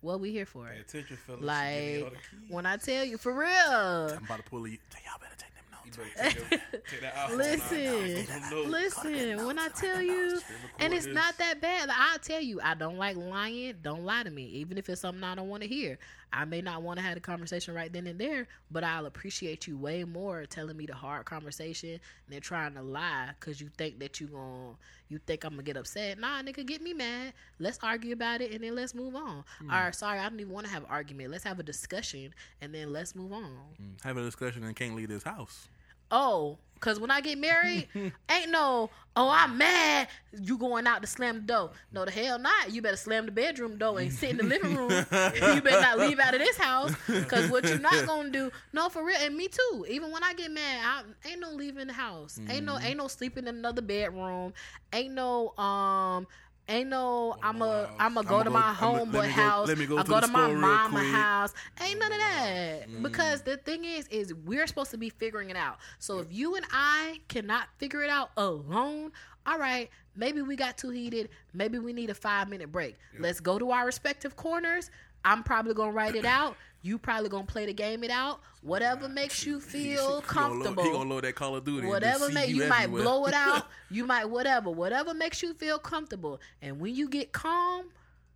[0.00, 0.66] what we here for?
[0.66, 1.42] Pay attention, fellas.
[1.42, 2.12] Like
[2.48, 3.48] when I tell you for real.
[3.48, 4.78] I'm about to pull you.
[5.04, 5.57] Y'all better take
[5.96, 6.34] them You notes.
[6.34, 8.50] better take, that- take that iPhone Listen, out.
[8.50, 8.70] Don't know.
[8.70, 9.46] listen.
[9.46, 10.40] When I tell you,
[10.78, 11.88] and it's not that bad.
[11.88, 13.74] Like, I'll tell you, I don't like lying.
[13.82, 15.98] Don't lie to me, even if it's something I don't want to hear.
[16.30, 19.66] I may not want to have a conversation right then and there, but I'll appreciate
[19.66, 23.98] you way more telling me the hard conversation than trying to lie because you think
[24.00, 24.76] that you gon'
[25.08, 26.18] you think I'm gonna get upset.
[26.18, 27.32] Nah, nigga, get me mad.
[27.58, 29.42] Let's argue about it and then let's move on.
[29.58, 29.72] Hmm.
[29.72, 31.30] Or sorry, I don't even want to have an argument.
[31.30, 33.56] Let's have a discussion and then let's move on.
[34.04, 35.68] Have a discussion and can't leave this house.
[36.10, 40.08] Oh, because when I get married, ain't no, oh, I'm mad.
[40.40, 41.70] You going out to slam the door.
[41.92, 42.72] No, the hell not.
[42.72, 44.90] You better slam the bedroom door and sit in the living room.
[44.90, 46.92] you better not leave out of this house.
[47.08, 49.16] Because what you're not going to do, no, for real.
[49.20, 49.86] And me too.
[49.88, 52.38] Even when I get mad, I ain't no leaving the house.
[52.48, 54.52] Ain't no, ain't no sleeping in another bedroom.
[54.92, 56.26] Ain't no, um,
[56.70, 59.68] Ain't no, I'm a, I'm a go go- my I'ma- let homeboy me house.
[59.68, 61.54] let me go I to go to my mama house.
[61.82, 62.88] Ain't none of that.
[62.88, 63.02] Mm-hmm.
[63.02, 65.78] Because the thing is, is we're supposed to be figuring it out.
[65.98, 69.12] So if you and I cannot figure it out alone,
[69.46, 71.30] all right, maybe we got too heated.
[71.54, 72.96] Maybe we need a five minute break.
[73.18, 74.90] Let's go to our respective corners.
[75.24, 76.56] I'm probably gonna write it out.
[76.82, 78.40] You probably gonna play the game it out.
[78.62, 81.86] Whatever makes you feel He gonna load- comfortable He gonna load that Call of Duty.
[81.88, 83.66] whatever make you, you, might blow it out.
[83.90, 86.40] You might whatever whatever makes you feel comfortable.
[86.62, 87.86] And when you get calm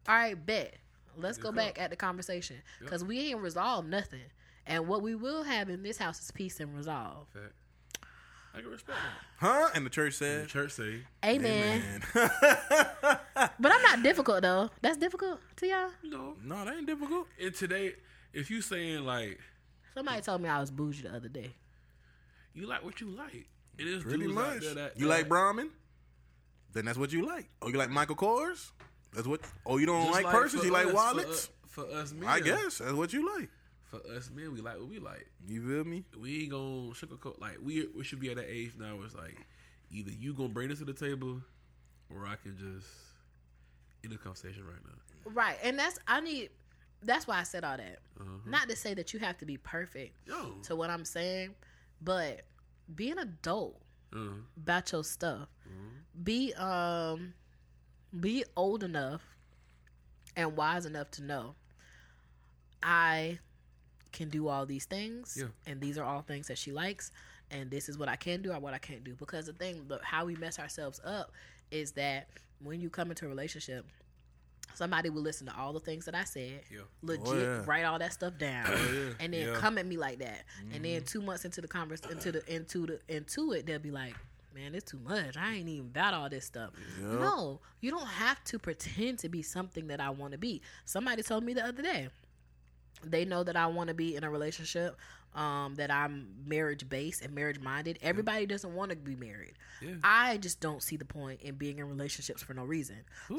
[0.09, 0.75] all right bet.
[1.17, 2.57] Let's go back at the conversation.
[2.81, 4.23] Because we ain't resolved nothing.
[4.67, 7.27] And what we will have in this house is peace and resolve.
[7.33, 7.53] Fact.
[8.55, 9.47] I can respect that.
[9.47, 9.71] Huh?
[9.75, 12.03] And the church The said, church say, amen, "Man,
[13.59, 17.27] but i'm not difficult though that's difficult to y'all you know, no, that ain't difficult."
[17.41, 17.95] and today,
[18.33, 19.39] if you saying like
[19.95, 21.55] somebody told me i was bougie the other day
[22.55, 23.47] you like what you like,
[23.79, 24.61] it is Pretty dudes out much.
[24.63, 25.71] there that you that- like uh, Brahmin?
[26.75, 27.51] Then that's what you like.
[27.61, 28.71] Oh, you like Michael Kors?
[29.15, 29.41] That's what.
[29.67, 30.61] Oh, you don't just like purses?
[30.61, 31.51] for You like us- wallets?
[31.69, 33.51] For, for us men, I guess that's what you like.
[33.93, 35.29] For us men, we like what we like.
[35.47, 36.05] You feel me?
[36.19, 37.39] We ain't gonna sugarcoat.
[37.41, 38.97] Like we we should be at that age now.
[38.97, 39.37] Where it's like
[39.91, 41.43] either you gonna bring this to the table,
[42.09, 42.89] or I can just
[44.03, 45.31] end the conversation right now.
[45.33, 46.51] right and that's i need
[47.05, 48.29] that's why i said all that Uh-huh.
[48.47, 51.55] not to say that you have to be perfect Yo, to what i'm saying
[52.01, 52.41] but
[52.97, 53.81] be an adult
[54.13, 54.19] uh,
[54.57, 55.47] about your stuff.
[55.69, 56.23] Mm-hmm.
[56.25, 57.35] Be um
[58.19, 59.23] be old enough
[60.37, 61.55] and wise enough to know
[62.83, 63.39] I
[64.13, 65.37] can do all these things.
[65.41, 65.47] Yeah.
[65.67, 67.11] and these are all things that she likes.
[67.51, 69.15] And this is what I can do or what I can't do.
[69.15, 71.33] Because the thing the, how we mess ourselves up
[71.71, 72.29] is that
[72.63, 73.85] when you come into a relationship
[74.75, 76.61] somebody will listen to all the things that I said.
[76.73, 76.81] Yeah.
[77.03, 77.63] legit Oh, yeah.
[77.67, 78.67] write all that stuff down.
[79.21, 79.55] And then Yeah.
[79.57, 80.45] come at me like that.
[80.61, 80.83] And Mm-hmm.
[80.83, 84.15] then two months into the converse into the into the into it they'll be like
[84.55, 85.37] man it's too much.
[85.37, 86.71] I ain't even about all this stuff.
[87.01, 90.63] No you don't have to pretend to be something that i want to be.
[90.87, 92.09] Somebody told me the other day
[93.05, 94.97] they know that i want to be in a relationship
[95.35, 97.99] um, that i'm marriage based and marriage minded.
[98.03, 99.55] Everybody doesn't want to be married.
[99.81, 99.95] Yeah.
[100.05, 102.97] i just don't see the point in being in relationships for no reason.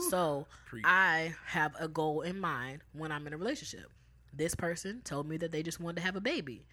[0.10, 0.84] So Preach.
[0.88, 3.91] i have a goal in mind when i'm in a relationship.
[4.34, 6.65] This person told me that they just wanted to have a baby.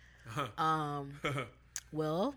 [0.57, 1.21] Um,
[1.93, 2.35] well,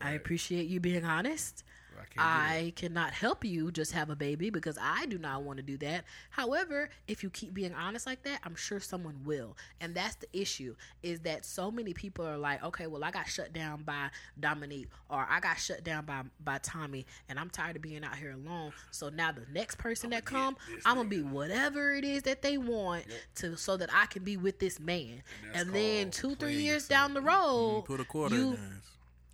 [0.00, 1.64] I appreciate you being honest.
[2.00, 2.24] I can't do that.
[2.26, 5.76] I cannot help you just have a baby because I do not want to do
[5.78, 6.04] that.
[6.30, 9.56] However, if you keep being honest like that, I'm sure someone will.
[9.80, 13.28] And that's the issue is that so many people are like, okay, well, I got
[13.28, 14.08] shut down by
[14.38, 18.16] Dominique or I got shut down by by Tommy and I'm tired of being out
[18.16, 18.72] here alone.
[18.90, 22.42] So now the next person that come, I'm going to be whatever it is that
[22.42, 23.04] they want
[23.36, 25.22] to so that I can be with this man.
[25.52, 26.88] that's And, then 2 3 years yourself.
[26.88, 28.80] down the road, Put a quarter you in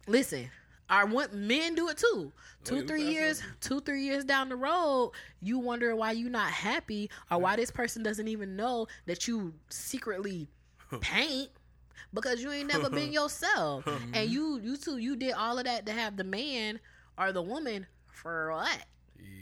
[0.06, 0.50] listen
[0.90, 2.30] i want men do it too.
[2.30, 2.32] Oh,
[2.64, 6.50] two yeah, three years two three years down the road you wonder why you not
[6.50, 10.48] happy or why this person doesn't even know that you secretly
[11.00, 11.50] paint
[12.12, 13.84] because you ain't never been yourself.
[13.90, 14.14] Mm-hmm.
[14.14, 16.78] And you you two you did all of that to have the man
[17.18, 18.84] or the woman for what?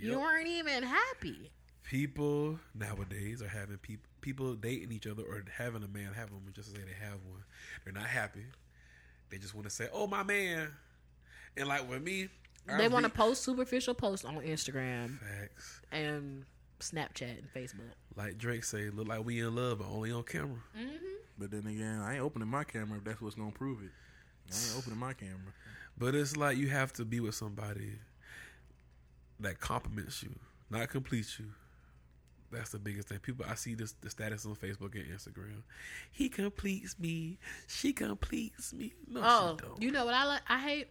[0.01, 1.51] You weren't even happy.
[1.83, 6.43] People nowadays are having people people dating each other or having a man have one
[6.55, 7.43] just to say they have one.
[7.85, 8.45] They're not happy.
[9.29, 10.71] They just want to say, "Oh, my man,"
[11.59, 12.29] and like with me,
[12.69, 15.81] I they want to post superficial posts on instagram facts.
[15.91, 16.45] and
[16.81, 20.59] snapchat and facebook Like Drake say, "Look like we in love, but only on camera."
[20.79, 20.97] Mm-hmm.
[21.39, 23.91] But then again, I ain't opening my camera if that's what's gonna prove it.
[24.53, 25.53] I ain't opening my camera.
[25.97, 27.93] But it's like you have to be with somebody
[29.41, 30.35] that compliments you,
[30.71, 31.47] not completes you.
[32.51, 33.19] That's the biggest thing.
[33.19, 35.63] People, I see this the status on Facebook and Instagram.
[36.11, 37.39] He completes me.
[37.67, 38.95] She completes me.
[39.07, 39.83] No, oh she don't.
[39.83, 40.89] you know what i like i hate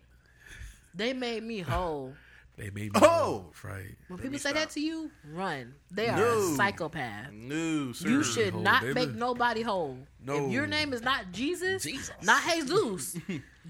[0.97, 2.13] they made me whole
[2.57, 3.05] They made me Oh!
[3.05, 3.95] oh right.
[4.07, 4.55] When Let people say stop.
[4.63, 5.75] that to you, run.
[5.91, 6.39] They are No.
[6.53, 7.31] a psychopath.
[7.31, 8.09] No, sir.
[8.09, 8.93] You should Whole, not baby.
[8.95, 9.99] make nobody whole.
[10.19, 10.47] No.
[10.47, 12.15] If your name is not Jesus, Jesus.
[12.23, 13.15] not Jesus,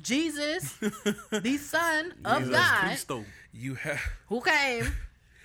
[0.02, 0.78] Jesus,
[1.32, 3.26] the Son of Jesus God, Christo.
[3.52, 4.00] You have
[4.30, 4.94] who came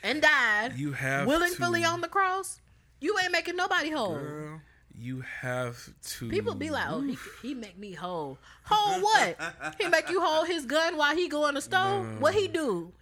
[0.05, 2.61] and died you have willingly to, on the cross,
[3.01, 4.15] you ain't making nobody whole.
[4.19, 4.61] Girl.
[5.03, 6.29] You have to.
[6.29, 8.39] People be like, "Oh, he he make me whole.
[8.65, 9.37] Whole what?
[9.79, 12.21] he make you hold his gun while he go in the stove?
[12.21, 12.93] What he do?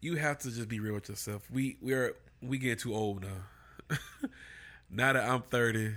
[0.00, 1.48] you have to just be real with yourself.
[1.50, 3.96] We we're we get too old now.
[4.90, 5.94] now that I'm 30,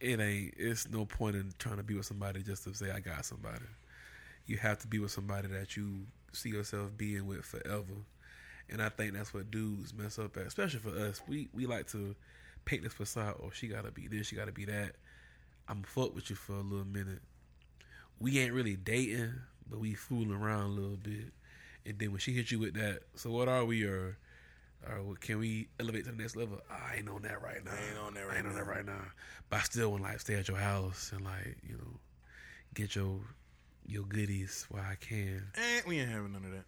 [0.00, 0.54] it ain't.
[0.56, 3.64] It's no point in trying to be with somebody just to say I got somebody.
[4.46, 7.84] you have to be with somebody that you see yourself being with forever.
[8.68, 11.20] And I think that's what dudes mess up at, especially for us.
[11.28, 12.14] We we like to
[12.66, 13.36] paint this facade.
[13.42, 14.92] Oh, she gotta be this, she gotta be that.
[15.68, 17.20] I'm fuck with you for a little minute.
[18.20, 19.32] We ain't really dating,
[19.68, 21.32] but we fooling around a little bit.
[21.86, 23.84] And then when she hits you with that, so what are we?
[23.84, 24.18] Or,
[24.88, 26.60] or what- can we elevate to the next level?
[26.70, 27.72] I ain't on that right now.
[27.72, 28.58] I ain't on that right I right ain't on now.
[28.58, 29.04] that right now.
[29.48, 32.00] But I still want to like stay at your house and like you know
[32.74, 33.20] get your
[33.86, 35.42] your goodies while I can.
[35.54, 36.64] Eh, we ain't having none of that.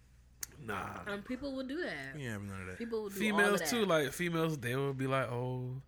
[0.61, 1.11] Nah.
[1.13, 2.15] And people will do that.
[2.15, 2.77] We ain't having none of that.
[2.77, 5.81] People will do all Females of too, like females, they will be like, "Oh,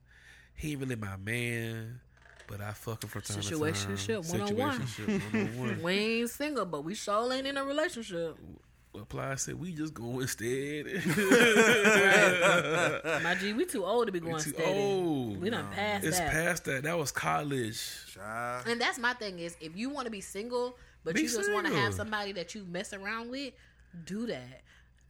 [0.61, 1.99] he ain't really my man,
[2.47, 4.79] but I fuck him from time to time." Situationship 101.
[4.81, 5.81] Situationship 101.
[5.81, 8.37] we ain't single, but we sure ain't in a relationship.
[8.93, 10.85] Apply said, "We just go instead."
[13.23, 14.79] My G, we too old to be going too steady.
[14.79, 15.41] old.
[15.41, 16.25] We done passed it's that.
[16.25, 16.83] It's past that.
[16.83, 17.81] That was college.
[18.13, 18.67] Child.
[18.67, 21.51] And that's my thing is if you want to be single, but Be you just
[21.53, 23.53] want to have somebody that you mess around with,
[24.05, 24.61] do that.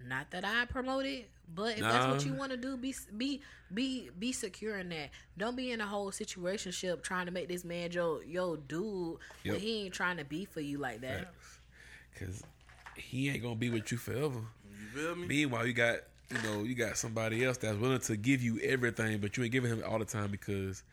[0.07, 3.41] Not that I promote it, but if that's what you want to do, be be
[3.73, 5.09] be be secure in that.
[5.37, 9.53] Don't be in a whole situationship trying to make this man your yo dude when
[9.53, 9.57] Yep.
[9.57, 11.33] he ain't trying to be for you like that.
[12.17, 12.43] Cause
[12.95, 14.39] he ain't gonna be with you forever.
[14.79, 15.27] You feel me?
[15.27, 15.97] Meanwhile, you got
[16.29, 19.51] you know you got somebody else that's willing to give you everything, but you ain't
[19.51, 20.83] giving him all the time because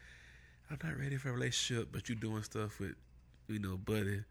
[0.71, 1.89] I'm not ready for a relationship.
[1.93, 2.95] But you doing stuff with
[3.49, 4.25] you know, buddy.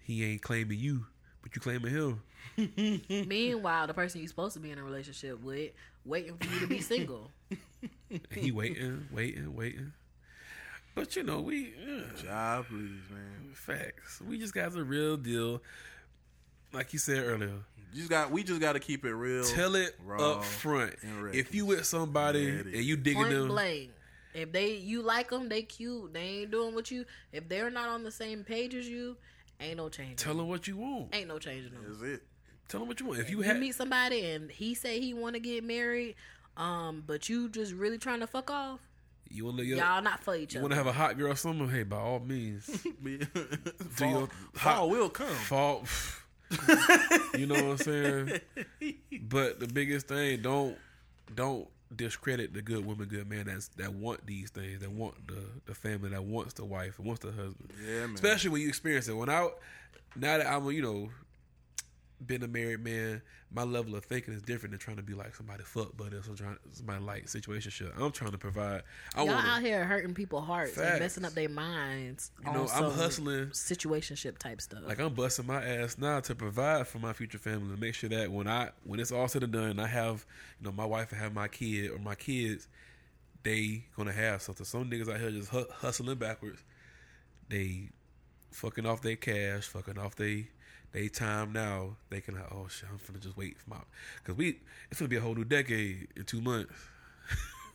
[0.00, 1.06] He ain't claiming you,
[1.42, 2.22] but you claiming him.
[3.28, 5.70] Meanwhile, the person you're supposed to be in a relationship with
[6.04, 7.30] waiting for you to be single.
[8.10, 9.92] And he waiting, waiting, waiting.
[10.94, 13.50] But you know, we uh, Child, please, man.
[13.54, 14.20] facts.
[14.26, 15.62] We just got the real deal.
[16.72, 17.52] Like you said earlier,
[17.92, 18.30] You just got.
[18.30, 19.44] We just got to keep it real.
[19.44, 20.94] tell it raw, up front.
[21.32, 22.74] If you with somebody Ready.
[22.76, 23.90] and you digging Point them, blank.
[24.34, 26.12] If they you like them, they cute.
[26.12, 27.04] They ain't doing what you.
[27.32, 29.16] If they're not on the same page as you,
[29.60, 30.18] ain't no change.
[30.20, 31.14] tell them what you want.
[31.14, 31.84] Ain't no changing them.
[31.86, 32.22] That's it.
[32.68, 33.18] Tell them what you want.
[33.20, 36.14] If you You have meet somebody and he say he want to get married,
[36.56, 38.80] um, but you just really trying to fuck off.
[39.30, 40.64] You want to live Y'all not for each You other.
[40.64, 41.66] want to have a hot girl summer?
[41.68, 42.64] Hey, by all means,
[43.90, 45.26] fall, your- fall will come.
[45.28, 45.84] fall.
[47.36, 48.40] you know what I'm saying?
[49.22, 50.76] But the biggest thing, don't
[51.34, 55.42] don't discredit the good woman, good man that's that want these things, that want the
[55.66, 57.72] the family, that wants the wife, wants the husband.
[57.84, 58.14] Yeah, man.
[58.14, 59.14] Especially when you experience it.
[59.14, 59.48] When I
[60.16, 61.10] now that I'm you know
[62.24, 63.22] been a married man,
[63.52, 66.22] my level of thinking is different than trying to be like somebody fuck buddy or
[66.22, 67.92] some trying somebody like situationship.
[67.98, 68.82] I'm trying to provide.
[69.14, 72.30] I Y'all want out here hurting people's hearts and messing up their minds.
[72.44, 73.46] You know, I'm hustling.
[73.48, 74.80] situationship type stuff.
[74.86, 78.10] Like I'm busting my ass now to provide for my future family and make sure
[78.10, 80.26] that when I when it's all said and done, I have
[80.60, 82.68] you know my wife and have my kid or my kids,
[83.44, 84.66] they gonna have something.
[84.66, 86.62] Some niggas out here just hu- hustling backwards.
[87.48, 87.90] They
[88.50, 90.48] fucking off their cash, fucking off they
[90.92, 91.96] they time now.
[92.10, 93.76] They can like, oh shit, I'm finna just wait for my
[94.22, 94.58] because we
[94.90, 96.72] it's gonna be a whole new decade in two months.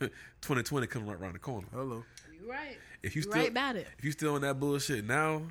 [0.00, 1.68] 2020 coming right around the corner.
[1.72, 2.04] Hello.
[2.42, 2.76] you right.
[3.02, 3.86] If you You still right about it.
[3.98, 5.42] if you still on that bullshit now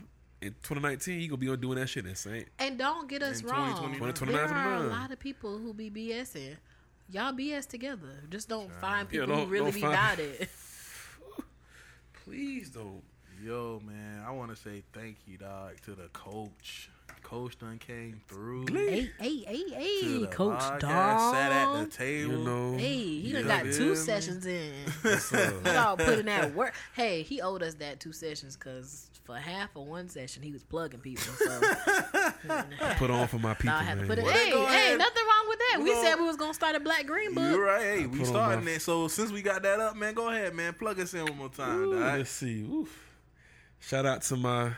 [0.42, 2.46] in 2019, you gonna be on doing that shit insane.
[2.60, 3.70] And don't get us In wrong.
[3.76, 4.14] 2029.
[4.14, 6.58] 2029 There are a lot of people who be BSing.
[7.10, 8.24] Y'all BS together.
[8.30, 10.50] Just don't find Yeah, people don't- who really be find- about it.
[12.26, 13.04] Please don't.
[13.44, 16.90] Yo, man, I want to say thank you, dog, to the coach.
[17.24, 18.66] Coach done came through.
[18.72, 21.34] hey, hey, hey, hey, Coach podcast, Dog.
[21.34, 22.32] Sat at the table.
[22.34, 22.78] You know.
[22.78, 23.96] Hey, he done got two man.
[23.96, 24.72] sessions in.
[25.04, 26.74] Yes, uh, He all putting that work.
[26.96, 30.64] Hey, he owed us that two sessions because for half of one session he was
[30.64, 31.24] plugging people.
[31.24, 31.62] So
[32.98, 34.26] put on for my people, I had to put it.
[34.26, 35.76] Hey, hey, nothing wrong with that.
[35.78, 37.50] We We gonna- said we was gonna start a Black Green Book.
[37.52, 37.82] You're right.
[37.82, 38.82] Hey, we starting my- that.
[38.82, 40.74] So since we got that up, man, go ahead, man.
[40.74, 42.62] Plug us in one more time, Ooh, let's see.
[42.64, 43.00] Oof.
[43.80, 44.72] Shout out to my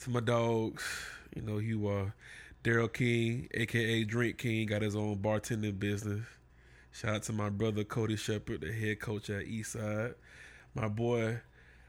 [0.00, 0.82] to my dogs.
[1.34, 2.14] You know, he are
[2.62, 6.24] Daryl King, aka Drink King, got his own bartending business.
[6.92, 10.14] Shout out to my brother Cody Shepard, the head coach at Eastside.
[10.74, 11.40] My boy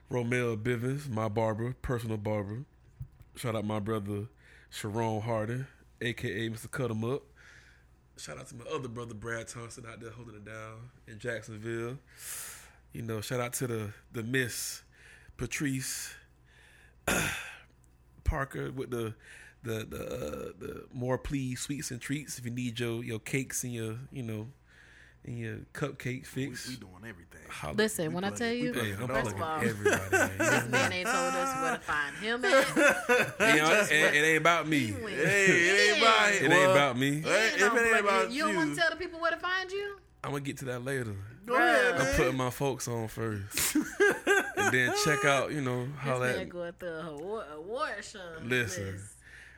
[0.09, 2.63] Romeo Bivens, my barber, personal barber.
[3.35, 4.27] Shout out my brother
[4.69, 5.67] Sharon Harden,
[6.01, 6.71] aka Mr.
[6.71, 7.23] Cut 'em Up.
[8.17, 11.97] Shout out to my other brother Brad Thompson out there holding it down in Jacksonville.
[12.93, 14.83] You know, shout out to the the Miss
[15.35, 16.13] Patrice
[18.23, 19.13] Parker with the
[19.63, 22.37] the the uh, the more please sweets and treats.
[22.39, 24.47] If you need your your cakes and your you know
[25.25, 26.03] and your cupcake
[26.35, 26.67] We, fix.
[26.67, 27.39] we doing everything.
[27.49, 27.75] holla.
[27.75, 28.57] Listen, We when I tell it.
[28.57, 28.97] You, Hey, it.
[28.97, 30.11] First of all, everybody.
[30.11, 30.31] Man.
[30.37, 32.67] this man ain't told us where to find him at.
[33.55, 34.87] You know, it, it ain't about me.
[34.87, 37.21] Hey, it ain't about It ain't about me.
[37.21, 38.31] Hey, in if it ain't about it.
[38.31, 39.95] you, you don't want to tell the people where to find you.
[40.25, 41.15] I'm gonna get to that later.
[41.45, 42.15] go ahead, I'm man.
[42.15, 43.77] putting my folks on first,
[44.73, 45.51] and then check out.
[45.51, 48.19] You know how This that man going through a award, award show.
[48.43, 48.93] Listen.
[48.93, 49.15] This.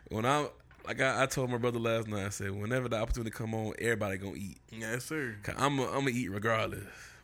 [0.10, 0.48] when I
[0.86, 3.74] like I, I told my brother last night, I said, whenever the opportunity come on,
[3.80, 4.60] everybody gonna eat.
[4.72, 5.36] Yes, sir.
[5.48, 6.84] i I'm a, I'm gonna eat regardless.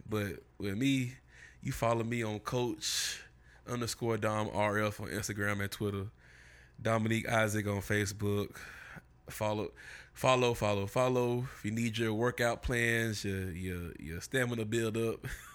[0.10, 1.14] But with me,
[1.62, 3.22] you follow me on Coach
[3.68, 6.08] underscore Dom RF on Instagram and Twitter.
[6.82, 8.56] Dominique Isaac on Facebook.
[9.30, 9.72] Follow,
[10.14, 11.46] follow, follow, follow.
[11.58, 15.26] If you need your workout plans, your your your stamina build up.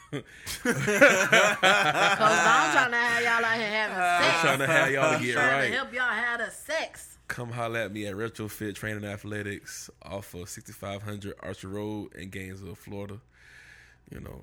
[0.63, 4.35] Cause I'm trying to have y'all out here having sex.
[4.35, 5.69] I'm trying to have y'all to get trying right.
[5.69, 7.19] to help y'all have the sex.
[7.29, 12.77] Come holler at me at Retrofit Training Athletics off of 6500 Archer Road in Gainesville,
[12.77, 13.19] Florida.
[14.11, 14.43] You know,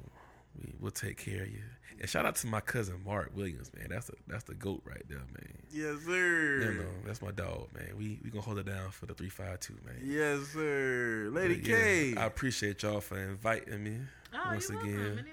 [0.60, 1.62] we, we'll take care of you.
[2.00, 3.88] And shout out to my cousin Mark Williams, man.
[3.90, 5.54] That's the that's the goat right there, man.
[5.72, 6.62] Yes, sir.
[6.62, 7.90] You know, that's my dog, man.
[7.98, 10.02] We we gonna hold it down for the three five two, man.
[10.04, 11.30] Yes, sir.
[11.32, 12.16] Lady But yeah, K.
[12.18, 14.00] I appreciate y'all for inviting me
[14.34, 15.26] Oh, once you're again.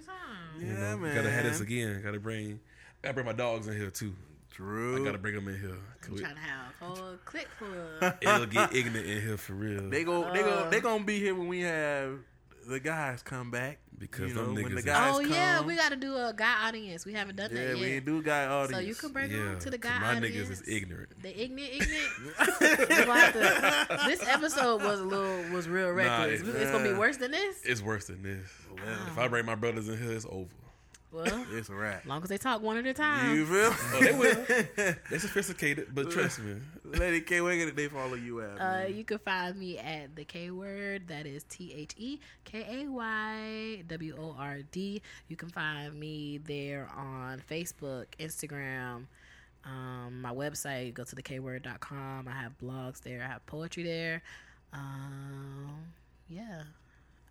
[0.52, 0.68] Welcome.
[0.68, 0.78] Anytime.
[0.78, 1.14] You Yeah, know, man.
[1.14, 2.02] gotta have this again.
[2.02, 2.60] Gotta bring,
[3.02, 4.14] gotta bring my dogs in here too.
[4.50, 5.00] True.
[5.00, 5.76] I gotta bring them in here.
[6.08, 8.12] I'm trying to have a whole click full.
[8.20, 9.88] It'll get ignorant in here for real.
[9.88, 10.32] They go.
[10.32, 10.68] They go.
[10.70, 12.18] They gonna be here when we have
[12.70, 13.78] the guys come back.
[13.98, 16.66] Because you know, when the is- guys oh yeah, we got to do a guy
[16.68, 17.04] audience.
[17.04, 17.88] We haven't done Yeah, that we yet.
[17.96, 18.72] ain't do guy audience.
[18.72, 20.48] So you can bring yeah, them to the 'cause guy my audience.
[20.48, 21.22] niggas is ignorant.
[21.22, 22.38] The ignorant, ignorant.
[23.06, 26.40] Gonna this episode was a little was real reckless.
[26.40, 27.56] it- it's gonna be worse than this.
[27.64, 28.48] It's worse than this.
[28.74, 30.48] Well, If I bring my brothers in here, it's over.
[31.12, 32.02] Well, it's a wrap.
[32.02, 33.36] as long as they talk one at a time.
[33.36, 33.72] You feel?
[33.74, 34.44] Oh, they will.
[35.10, 36.56] They're sophisticated, but trust me.
[36.84, 38.54] Lady K, where can they follow you at?
[38.54, 38.94] Uh, man?
[38.94, 41.08] you can find me at the K word.
[41.08, 45.02] That is T H E K A Y W O R D.
[45.28, 49.06] You can find me there on Facebook, Instagram,
[49.64, 50.94] um, my website.
[50.94, 52.28] Go to the kword.com.
[52.28, 53.22] I have blogs there.
[53.22, 54.22] I have poetry there.
[54.72, 55.70] Um,
[56.28, 56.62] yeah.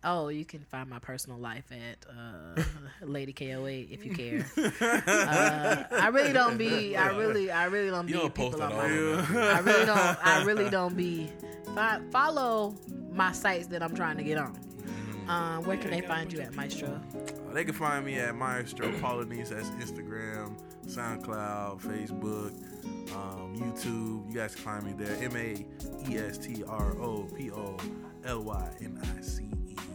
[0.02, 2.62] Oh, you can find my personal life at uh,
[3.06, 4.46] Lady KO8 if you care.
[5.10, 6.96] Uh, I really don't be.
[6.96, 8.12] I really, I really don't be.
[8.12, 8.88] You don't post people at on all.
[8.88, 9.98] my- I really don't.
[10.26, 11.30] I really don't be.
[11.74, 12.74] Fi- follow
[13.12, 14.58] my sites that I'm trying to get on.
[15.28, 16.88] Um, where can they find you at, Maestro?
[17.48, 19.50] Uh, they can find me at Maestro Polynice.
[19.50, 22.52] That's Instagram, SoundCloud, Facebook,
[23.14, 24.28] um, YouTube.
[24.28, 25.16] You guys can find me there.
[25.22, 25.64] M A
[26.10, 27.76] E S T R O P O
[28.24, 29.46] L Y N I C E.
[29.46, 29.49] You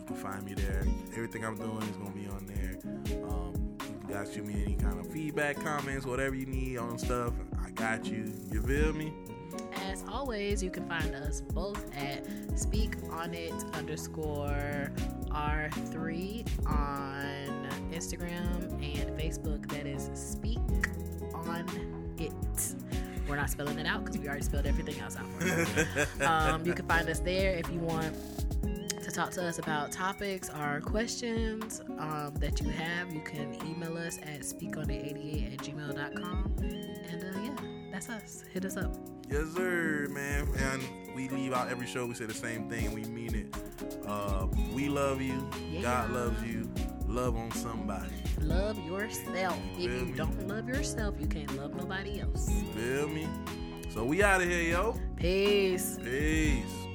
[0.05, 0.85] can find me there.
[1.13, 2.77] Everything I'm doing is gonna be on there.
[3.23, 3.75] Um,
[4.07, 7.33] you guys shoot me any kind of feedback, comments, whatever you need on stuff.
[7.63, 8.31] I got you.
[8.51, 9.13] You feel me?
[9.89, 12.25] As always, you can find us both at
[12.57, 14.91] Speak On It underscore
[15.29, 19.67] R3 on Instagram and Facebook.
[19.69, 20.59] That is Speak
[21.33, 21.65] On
[22.17, 22.33] It.
[23.27, 26.25] We're not spelling it out because we already spelled everything else out for you.
[26.27, 28.15] um, you can find us there if you want
[29.05, 33.13] to talk to us about topics or questions um, that you have.
[33.13, 36.55] You can email us at speakonit88 at gmail.com.
[36.59, 37.55] And uh, yeah,
[37.91, 38.43] that's us.
[38.51, 38.95] Hit us up.
[39.29, 40.47] Yes, sir, man.
[40.57, 42.07] And we leave out every show.
[42.07, 42.93] We say the same thing.
[42.93, 43.55] We mean it.
[44.07, 45.47] Uh, we love you.
[45.69, 45.81] Yeah.
[45.81, 46.67] God loves you.
[47.07, 48.09] Love on somebody.
[48.41, 49.59] Love yourself.
[49.73, 50.13] If you me?
[50.17, 52.49] don't love yourself, you can't love nobody else.
[52.73, 53.27] Feel me?
[53.89, 54.99] So we out of here, yo.
[55.15, 55.99] Peace.
[56.03, 56.85] Peace.